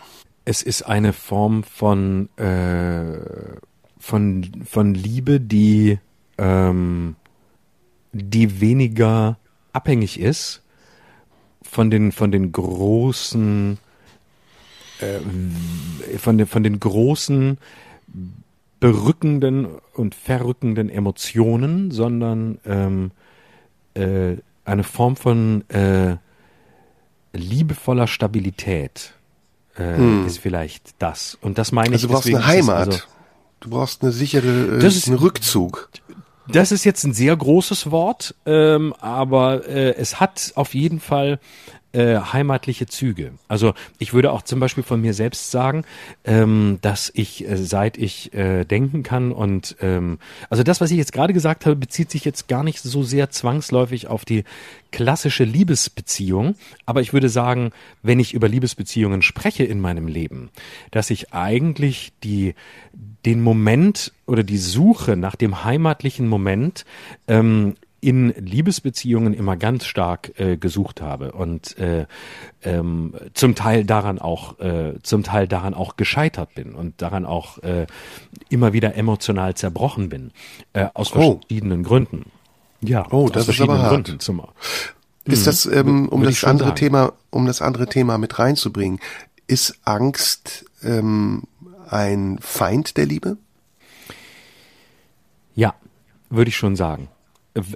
[0.43, 3.19] es ist eine Form von äh,
[3.99, 5.99] von, von Liebe, die,
[6.37, 7.15] ähm,
[8.11, 9.37] die weniger
[9.73, 10.63] abhängig ist
[11.61, 13.77] von den, von den großen,
[14.99, 17.57] äh, von, den, von den großen,
[18.79, 23.11] berückenden und verrückenden Emotionen, sondern ähm,
[23.93, 26.15] äh, eine Form von äh,
[27.33, 29.13] liebevoller Stabilität
[29.75, 30.25] äh, hm.
[30.25, 31.37] ist vielleicht das.
[31.41, 32.13] Und das meine also ich.
[32.15, 32.87] Also du brauchst eine Heimat.
[32.87, 32.99] Also,
[33.59, 35.89] Du brauchst eine sichere, äh, das ist, einen Rückzug.
[36.47, 41.39] Das ist jetzt ein sehr großes Wort, ähm, aber äh, es hat auf jeden Fall
[41.91, 43.31] äh, heimatliche Züge.
[43.47, 45.85] Also ich würde auch zum Beispiel von mir selbst sagen,
[46.23, 50.19] ähm, dass ich, äh, seit ich äh, denken kann und ähm,
[50.49, 53.29] also das, was ich jetzt gerade gesagt habe, bezieht sich jetzt gar nicht so sehr
[53.31, 54.43] zwangsläufig auf die
[54.91, 57.71] klassische Liebesbeziehung, aber ich würde sagen,
[58.03, 60.49] wenn ich über Liebesbeziehungen spreche in meinem Leben,
[60.91, 62.55] dass ich eigentlich die
[63.25, 66.85] den Moment oder die Suche nach dem heimatlichen Moment
[67.27, 72.05] ähm, in Liebesbeziehungen immer ganz stark äh, gesucht habe und äh,
[72.63, 77.57] ähm, zum Teil daran auch äh, zum Teil daran auch gescheitert bin und daran auch
[77.59, 77.87] äh,
[78.49, 80.31] immer wieder emotional zerbrochen bin
[80.73, 81.39] äh, aus oh.
[81.39, 82.31] verschiedenen Gründen.
[82.81, 83.91] Ja, oh, das ist aber hart.
[83.91, 84.41] Gründen zum,
[85.25, 86.77] ist das ähm, um das andere sagen.
[86.77, 88.99] Thema um das andere Thema mit reinzubringen?
[89.47, 91.43] Ist Angst ähm,
[91.89, 93.37] ein Feind der Liebe?
[95.55, 95.75] Ja,
[96.29, 97.09] würde ich schon sagen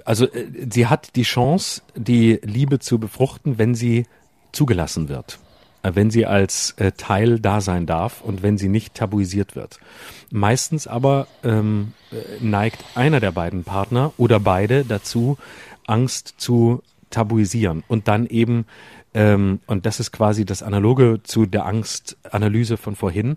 [0.04, 4.06] also äh, sie hat die Chance, die Liebe zu befruchten, wenn sie
[4.52, 5.38] zugelassen wird,
[5.82, 9.78] äh, wenn sie als äh, Teil da sein darf und wenn sie nicht tabuisiert wird.
[10.30, 11.92] Meistens aber ähm,
[12.40, 15.38] neigt einer der beiden Partner oder beide dazu,
[15.86, 18.66] Angst zu tabuisieren und dann eben
[19.14, 23.36] ähm, und das ist quasi das Analoge zu der Angstanalyse von vorhin,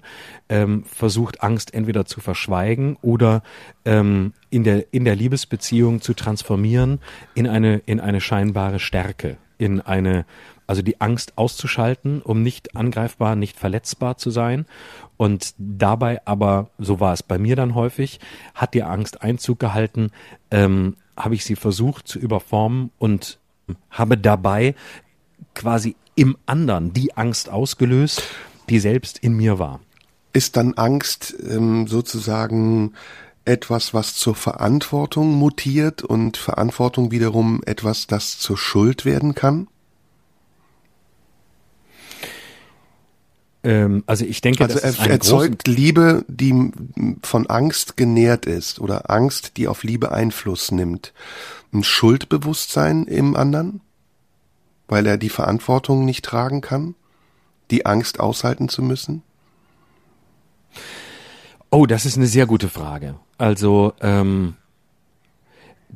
[0.49, 3.43] ähm, versucht Angst entweder zu verschweigen oder
[3.85, 6.99] ähm, in der, in der Liebesbeziehung zu transformieren
[7.35, 10.25] in eine, in eine scheinbare Stärke, in eine,
[10.65, 14.65] also die Angst auszuschalten, um nicht angreifbar, nicht verletzbar zu sein.
[15.15, 18.19] Und dabei aber, so war es bei mir dann häufig,
[18.55, 20.09] hat die Angst Einzug gehalten,
[20.49, 23.39] ähm, habe ich sie versucht zu überformen und
[23.89, 24.75] habe dabei
[25.57, 28.23] quasi im anderen die Angst ausgelöst,
[28.69, 29.81] die selbst in mir war.
[30.33, 32.93] Ist dann Angst ähm, sozusagen
[33.43, 39.67] etwas, was zur Verantwortung mutiert und Verantwortung wiederum etwas, das zur Schuld werden kann?
[43.67, 46.71] ähm, also ich denke, also er erzeugt Liebe, die
[47.21, 51.13] von Angst genährt ist oder Angst, die auf Liebe Einfluss nimmt.
[51.73, 53.81] Ein Schuldbewusstsein im anderen,
[54.87, 56.95] weil er die Verantwortung nicht tragen kann,
[57.71, 59.23] die Angst aushalten zu müssen.
[61.69, 63.15] Oh, das ist eine sehr gute Frage.
[63.37, 64.55] Also ähm,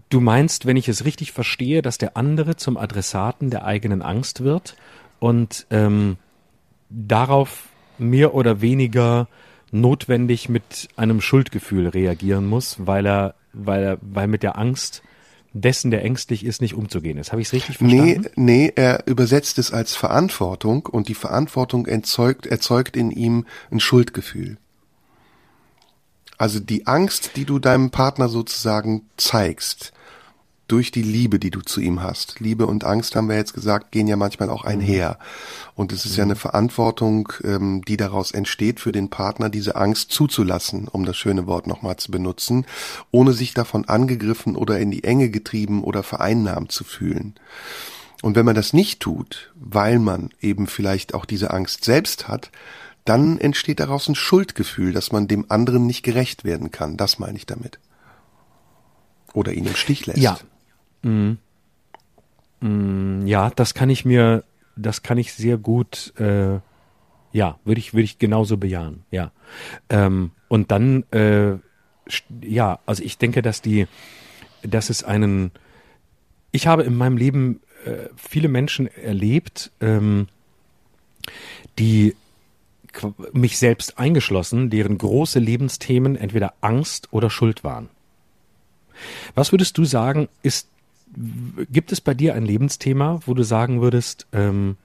[0.10, 4.44] du meinst, wenn ich es richtig verstehe, dass der andere zum Adressaten der eigenen Angst
[4.44, 4.76] wird
[5.20, 6.18] und ähm,
[6.90, 9.28] darauf mehr oder weniger
[9.72, 15.02] notwendig mit einem Schuldgefühl reagieren muss, weil er, weil er, weil mit der Angst
[15.54, 17.32] dessen, der ängstlich ist, nicht umzugehen ist.
[17.32, 18.22] Habe ich es richtig verstanden?
[18.36, 23.80] Nee, nee, er übersetzt es als Verantwortung und die Verantwortung erzeugt, erzeugt in ihm ein
[23.80, 24.58] Schuldgefühl.
[26.38, 29.94] Also die Angst, die du deinem Partner sozusagen zeigst,
[30.72, 32.40] durch die Liebe, die du zu ihm hast.
[32.40, 35.20] Liebe und Angst, haben wir jetzt gesagt, gehen ja manchmal auch einher.
[35.76, 40.12] Und es ist ja eine Verantwortung, ähm, die daraus entsteht, für den Partner diese Angst
[40.12, 42.66] zuzulassen, um das schöne Wort nochmal zu benutzen,
[43.12, 47.36] ohne sich davon angegriffen oder in die Enge getrieben oder vereinnahmt zu fühlen.
[48.22, 52.50] Und wenn man das nicht tut, weil man eben vielleicht auch diese Angst selbst hat,
[53.04, 56.98] dann entsteht daraus ein Schuldgefühl, dass man dem anderen nicht gerecht werden kann.
[56.98, 57.80] Das meine ich damit.
[59.34, 60.20] Oder ihn im Stich lässt.
[60.20, 60.38] Ja,
[61.04, 61.34] Mm.
[62.62, 64.44] Mm, ja, das kann ich mir,
[64.76, 66.60] das kann ich sehr gut, äh,
[67.34, 69.32] ja, würde ich, würde ich genauso bejahen, ja.
[69.90, 71.58] Ähm, und dann, äh,
[72.42, 73.88] ja, also ich denke, dass die,
[74.64, 75.52] dass es einen,
[76.52, 80.28] ich habe in meinem Leben äh, viele Menschen erlebt, ähm,
[81.80, 82.16] die
[83.32, 87.90] mich selbst eingeschlossen, deren große Lebensthemen entweder Angst oder Schuld waren.
[89.34, 90.68] Was würdest du sagen, ist
[91.72, 94.78] Gibt es bei dir ein Lebensthema, wo du sagen würdest, ähm,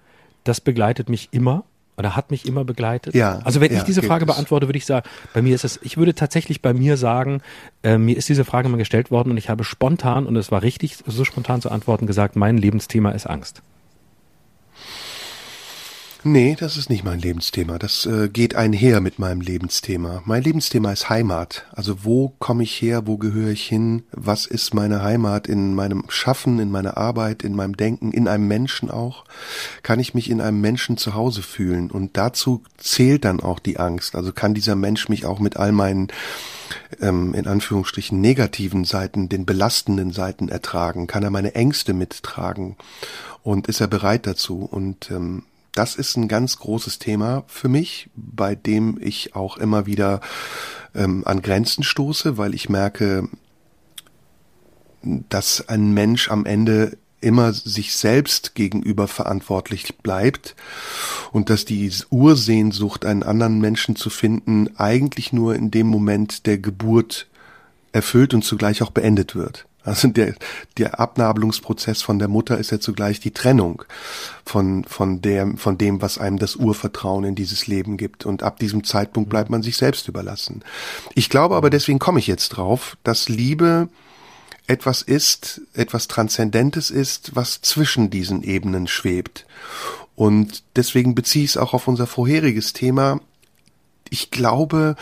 [0.45, 1.65] das begleitet mich immer
[1.97, 3.15] oder hat mich immer begleitet?
[3.15, 3.41] Ja.
[3.45, 5.97] Also wenn ja, ich diese Frage beantworte, würde ich sagen, bei mir ist es, ich
[5.97, 7.43] würde tatsächlich bei mir sagen,
[7.83, 10.63] äh, mir ist diese Frage mal gestellt worden und ich habe spontan, und es war
[10.63, 13.63] richtig, so spontan zu antworten, gesagt, mein Lebensthema ist Angst.
[16.29, 17.79] Nee, das ist nicht mein Lebensthema.
[17.79, 20.23] Das äh, geht einher mit meinem Lebensthema.
[20.25, 21.67] Mein Lebensthema ist Heimat.
[21.71, 26.03] Also wo komme ich her, wo gehöre ich hin, was ist meine Heimat in meinem
[26.09, 29.25] Schaffen, in meiner Arbeit, in meinem Denken, in einem Menschen auch?
[29.85, 31.93] Kann ich mich in einem Menschen zu Hause fühlen?
[31.93, 34.17] Und dazu zählt dann auch die Angst.
[34.17, 36.09] Also kann dieser Mensch mich auch mit all meinen
[37.01, 41.07] ähm, in Anführungsstrichen negativen Seiten, den belastenden Seiten ertragen?
[41.07, 42.75] Kann er meine Ängste mittragen?
[43.45, 44.65] Und ist er bereit dazu?
[44.69, 45.45] Und ähm,
[45.77, 50.21] das ist ein ganz großes Thema für mich, bei dem ich auch immer wieder
[50.95, 53.29] ähm, an Grenzen stoße, weil ich merke,
[55.03, 60.55] dass ein Mensch am Ende immer sich selbst gegenüber verantwortlich bleibt
[61.33, 66.59] und dass die Ursehnsucht, einen anderen Menschen zu finden, eigentlich nur in dem Moment der
[66.59, 67.27] Geburt
[67.93, 69.67] erfüllt und zugleich auch beendet wird.
[69.87, 70.35] Also der,
[70.79, 73.85] der Abnabelungsprozess von der Mutter ist ja zugleich die Trennung
[74.45, 78.27] von, von, der, von dem, was einem das Urvertrauen in dieses Leben gibt.
[78.27, 80.65] Und ab diesem Zeitpunkt bleibt man sich selbst überlassen.
[81.15, 83.89] Ich glaube aber, deswegen komme ich jetzt drauf, dass Liebe
[84.67, 89.47] etwas ist, etwas Transzendentes ist, was zwischen diesen Ebenen schwebt.
[90.17, 93.21] Und deswegen beziehe ich es auch auf unser vorheriges Thema.
[94.11, 94.97] Ich glaube,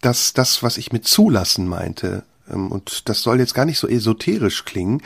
[0.00, 4.64] dass das, was ich mit zulassen meinte, und das soll jetzt gar nicht so esoterisch
[4.64, 5.02] klingen,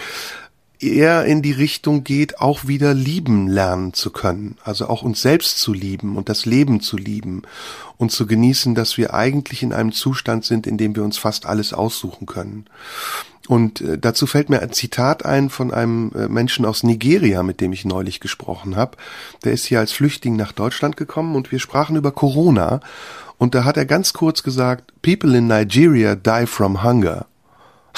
[0.80, 4.56] eher in die Richtung geht, auch wieder lieben lernen zu können.
[4.62, 7.42] Also auch uns selbst zu lieben und das Leben zu lieben
[7.96, 11.46] und zu genießen, dass wir eigentlich in einem Zustand sind, in dem wir uns fast
[11.46, 12.66] alles aussuchen können.
[13.48, 17.60] Und äh, dazu fällt mir ein Zitat ein von einem äh, Menschen aus Nigeria, mit
[17.60, 18.96] dem ich neulich gesprochen habe.
[19.44, 22.80] Der ist hier als Flüchtling nach Deutschland gekommen und wir sprachen über Corona.
[23.38, 27.26] Und da hat er ganz kurz gesagt, People in Nigeria die from hunger.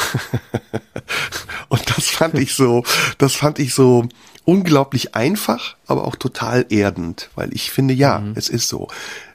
[1.69, 2.85] und das fand ich so,
[3.19, 4.09] das fand ich so
[4.45, 8.33] unglaublich einfach, aber auch total erdend, weil ich finde, ja, mhm.
[8.37, 8.89] es ist so.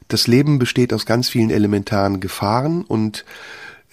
[0.07, 3.25] Das Leben besteht aus ganz vielen elementaren Gefahren und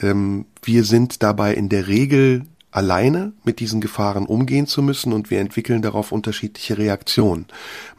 [0.01, 5.31] ähm, wir sind dabei in der Regel alleine mit diesen Gefahren umgehen zu müssen und
[5.31, 7.47] wir entwickeln darauf unterschiedliche Reaktionen.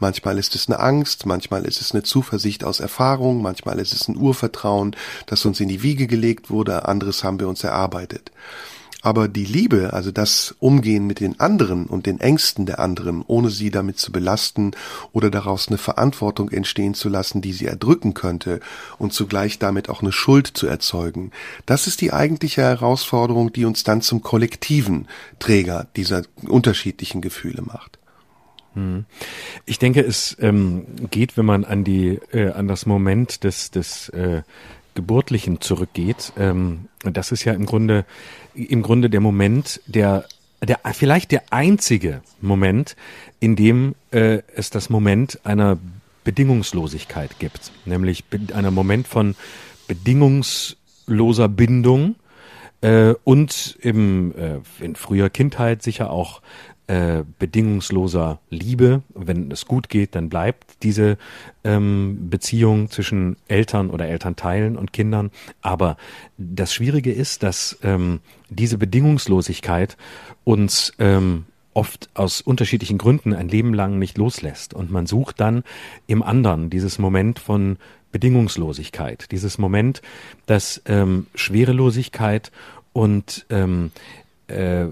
[0.00, 4.08] Manchmal ist es eine Angst, manchmal ist es eine Zuversicht aus Erfahrung, manchmal ist es
[4.08, 4.96] ein Urvertrauen,
[5.26, 8.32] das uns in die Wiege gelegt wurde, anderes haben wir uns erarbeitet.
[9.04, 13.50] Aber die Liebe, also das Umgehen mit den anderen und den Ängsten der anderen, ohne
[13.50, 14.70] sie damit zu belasten
[15.12, 18.60] oder daraus eine Verantwortung entstehen zu lassen, die sie erdrücken könnte
[18.96, 21.32] und zugleich damit auch eine Schuld zu erzeugen,
[21.66, 25.06] das ist die eigentliche Herausforderung, die uns dann zum kollektiven
[25.38, 27.98] Träger dieser unterschiedlichen Gefühle macht.
[28.72, 29.04] Hm.
[29.66, 34.08] Ich denke, es ähm, geht, wenn man an die äh, an das Moment des des
[34.08, 34.44] äh,
[34.94, 36.32] Geburtlichen zurückgeht.
[36.38, 38.04] Ähm, das ist ja im Grunde
[38.54, 40.24] im Grunde der Moment, der
[40.62, 42.96] der vielleicht der einzige Moment,
[43.40, 45.78] in dem äh, es das Moment einer
[46.24, 49.36] Bedingungslosigkeit gibt, nämlich einer Moment von
[49.88, 52.14] bedingungsloser Bindung
[52.80, 56.40] äh, und im, äh, in früher Kindheit sicher auch
[56.86, 59.02] äh, bedingungsloser Liebe.
[59.14, 61.16] Wenn es gut geht, dann bleibt diese
[61.64, 65.30] ähm, Beziehung zwischen Eltern oder Elternteilen und Kindern.
[65.62, 65.96] Aber
[66.36, 68.20] das Schwierige ist, dass ähm,
[68.50, 69.96] diese Bedingungslosigkeit
[70.44, 74.74] uns ähm, oft aus unterschiedlichen Gründen ein Leben lang nicht loslässt.
[74.74, 75.64] Und man sucht dann
[76.06, 77.78] im anderen dieses Moment von
[78.12, 80.02] Bedingungslosigkeit, dieses Moment,
[80.46, 82.52] dass ähm, Schwerelosigkeit
[82.92, 83.90] und ähm,
[84.46, 84.86] äh,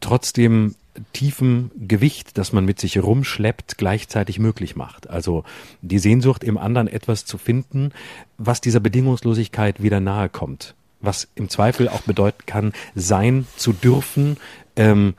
[0.00, 0.76] trotzdem
[1.12, 5.08] tiefen Gewicht, das man mit sich rumschleppt, gleichzeitig möglich macht.
[5.10, 5.44] Also
[5.82, 7.92] die Sehnsucht im anderen etwas zu finden,
[8.36, 10.74] was dieser Bedingungslosigkeit wieder nahe kommt.
[11.00, 14.36] Was im Zweifel auch bedeuten kann, sein zu dürfen,
[14.76, 15.14] ähm,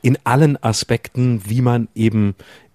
[0.00, 2.34] in allen Aspekten, wie man eben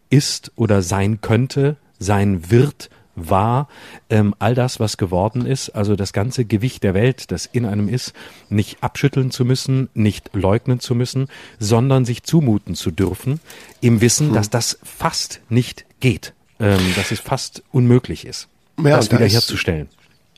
[0.10, 3.68] ist oder sein könnte, sein wird, war,
[4.10, 7.90] ähm, all das, was geworden ist, also das ganze Gewicht der Welt, das in einem
[7.90, 8.14] ist,
[8.50, 11.28] nicht abschütteln zu müssen, nicht leugnen zu müssen,
[11.60, 13.42] sondern sich zumuten zu dürfen,
[13.82, 14.34] im Wissen, hm.
[14.36, 19.90] dass das fast nicht geht, ähm, dass es fast unmöglich ist, ja, das wiederherzustellen.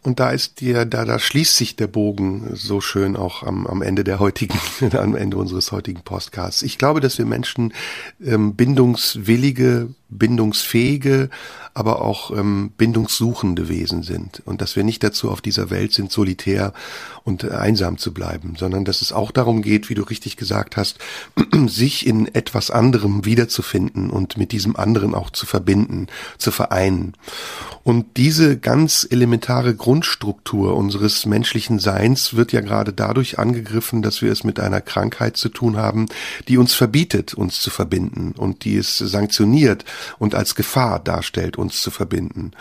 [0.02, 3.82] Und da ist dir, da, da schließt sich der Bogen so schön auch am, am
[3.82, 4.58] Ende der heutigen,
[4.98, 6.62] am Ende unseres heutigen Podcasts.
[6.62, 7.74] Ich glaube, dass wir Menschen
[8.24, 11.30] ähm, bindungswillige, bindungsfähige,
[11.80, 16.12] aber auch ähm, bindungssuchende Wesen sind und dass wir nicht dazu auf dieser Welt sind,
[16.12, 16.74] solitär
[17.24, 20.76] und äh, einsam zu bleiben, sondern dass es auch darum geht, wie du richtig gesagt
[20.76, 20.98] hast,
[21.68, 26.08] sich in etwas anderem wiederzufinden und mit diesem anderen auch zu verbinden,
[26.38, 27.14] zu vereinen.
[27.84, 34.32] Und diese ganz elementare Grundstruktur unseres menschlichen Seins wird ja gerade dadurch angegriffen, dass wir
[34.32, 36.08] es mit einer Krankheit zu tun haben,
[36.48, 39.86] die uns verbietet, uns zu verbinden und die es sanktioniert
[40.18, 42.52] und als Gefahr darstellt, uns zu verbinden.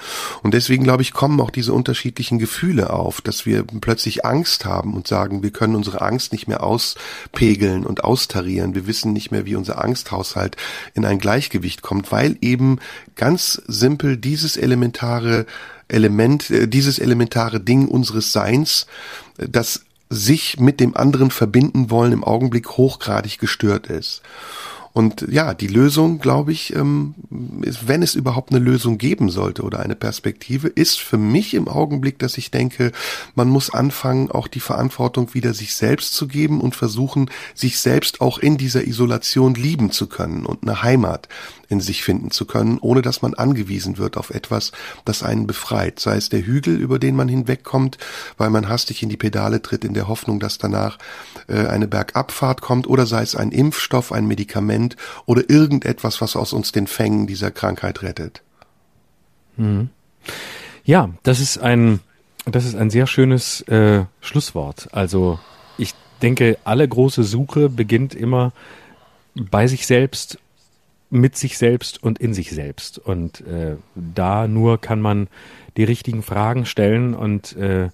[0.43, 4.94] Und deswegen, glaube ich, kommen auch diese unterschiedlichen Gefühle auf, dass wir plötzlich Angst haben
[4.94, 8.74] und sagen, wir können unsere Angst nicht mehr auspegeln und austarieren.
[8.74, 10.56] Wir wissen nicht mehr, wie unser Angsthaushalt
[10.94, 12.78] in ein Gleichgewicht kommt, weil eben
[13.16, 15.47] ganz simpel dieses elementare
[15.89, 18.86] Element, äh, dieses elementare Ding unseres Seins,
[19.39, 24.22] äh, das sich mit dem anderen verbinden wollen, im Augenblick hochgradig gestört ist.
[24.98, 27.14] Und ja, die Lösung, glaube ich, ähm,
[27.62, 31.68] ist, wenn es überhaupt eine Lösung geben sollte oder eine Perspektive, ist für mich im
[31.68, 32.90] Augenblick, dass ich denke,
[33.36, 38.20] man muss anfangen, auch die Verantwortung wieder sich selbst zu geben und versuchen, sich selbst
[38.20, 41.28] auch in dieser Isolation lieben zu können und eine Heimat
[41.69, 44.73] in sich finden zu können, ohne dass man angewiesen wird auf etwas,
[45.05, 46.01] das einen befreit.
[46.01, 47.99] Sei es der Hügel, über den man hinwegkommt,
[48.39, 50.99] weil man hastig in die Pedale tritt, in der Hoffnung, dass danach
[51.47, 54.97] äh, eine Bergabfahrt kommt, oder sei es ein Impfstoff, ein Medikament
[55.27, 58.43] oder irgendetwas, was aus uns den Fängen dieser Krankheit rettet.
[59.57, 59.90] Mhm.
[60.85, 62.01] Ja, das ist ein,
[62.47, 64.89] das ist ein sehr schönes äh, Schlusswort.
[64.93, 65.39] Also
[65.77, 68.53] ich denke, alle große Suche beginnt immer
[69.35, 70.39] bei sich selbst
[71.10, 72.98] mit sich selbst und in sich selbst.
[72.98, 75.28] Und äh, da nur kann man
[75.76, 77.89] die richtigen Fragen stellen und äh,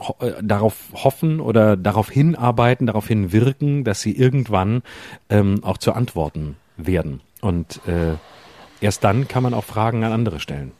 [0.00, 4.82] ho äh, darauf hoffen oder darauf hinarbeiten, darauf hinwirken, dass sie irgendwann
[5.28, 7.20] ähm, auch zu Antworten werden.
[7.40, 8.14] Und äh,
[8.80, 10.72] erst dann kann man auch Fragen an andere stellen.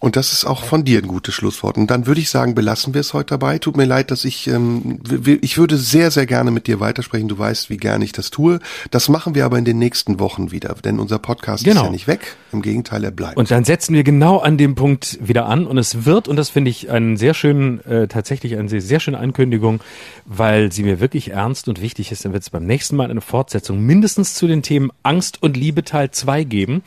[0.00, 1.76] Und das ist auch von dir ein gutes Schlusswort.
[1.76, 3.58] Und dann würde ich sagen, belassen wir es heute dabei.
[3.58, 5.00] Tut mir leid, dass ich, ähm,
[5.42, 7.28] ich würde sehr, sehr gerne mit dir weitersprechen.
[7.28, 8.60] Du weißt, wie gerne ich das tue.
[8.90, 11.82] Das machen wir aber in den nächsten Wochen wieder, denn unser Podcast genau.
[11.82, 12.36] ist ja nicht weg.
[12.50, 13.36] Im Gegenteil, er bleibt.
[13.36, 15.66] Und dann setzen wir genau an dem Punkt wieder an.
[15.66, 19.00] Und es wird, und das finde ich einen sehr schönen, äh, tatsächlich eine sehr, sehr
[19.00, 19.80] schöne Ankündigung,
[20.24, 23.20] weil sie mir wirklich ernst und wichtig ist, dann wird es beim nächsten Mal eine
[23.20, 26.82] Fortsetzung mindestens zu den Themen Angst und Liebe Teil 2 geben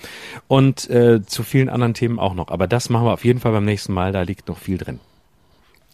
[0.47, 2.47] und äh, zu vielen anderen Themen auch noch.
[2.47, 4.77] Aber das machen machen wir auf jeden Fall beim nächsten Mal, da liegt noch viel
[4.77, 4.99] drin.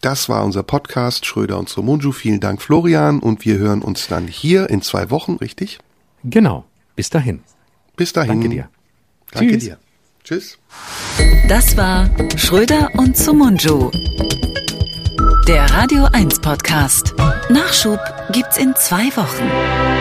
[0.00, 2.12] Das war unser Podcast Schröder und Somunju.
[2.12, 5.78] Vielen Dank, Florian, und wir hören uns dann hier in zwei Wochen, richtig?
[6.24, 6.64] Genau.
[6.96, 7.40] Bis dahin.
[7.96, 8.40] Bis dahin.
[8.40, 8.68] Danke dir.
[9.32, 9.64] Danke Tschüss.
[9.64, 9.78] dir.
[10.24, 10.58] Tschüss.
[11.48, 13.90] Das war Schröder und Sumunju.
[15.46, 17.14] Der Radio 1 Podcast.
[17.50, 18.00] Nachschub
[18.32, 19.99] gibt's in zwei Wochen.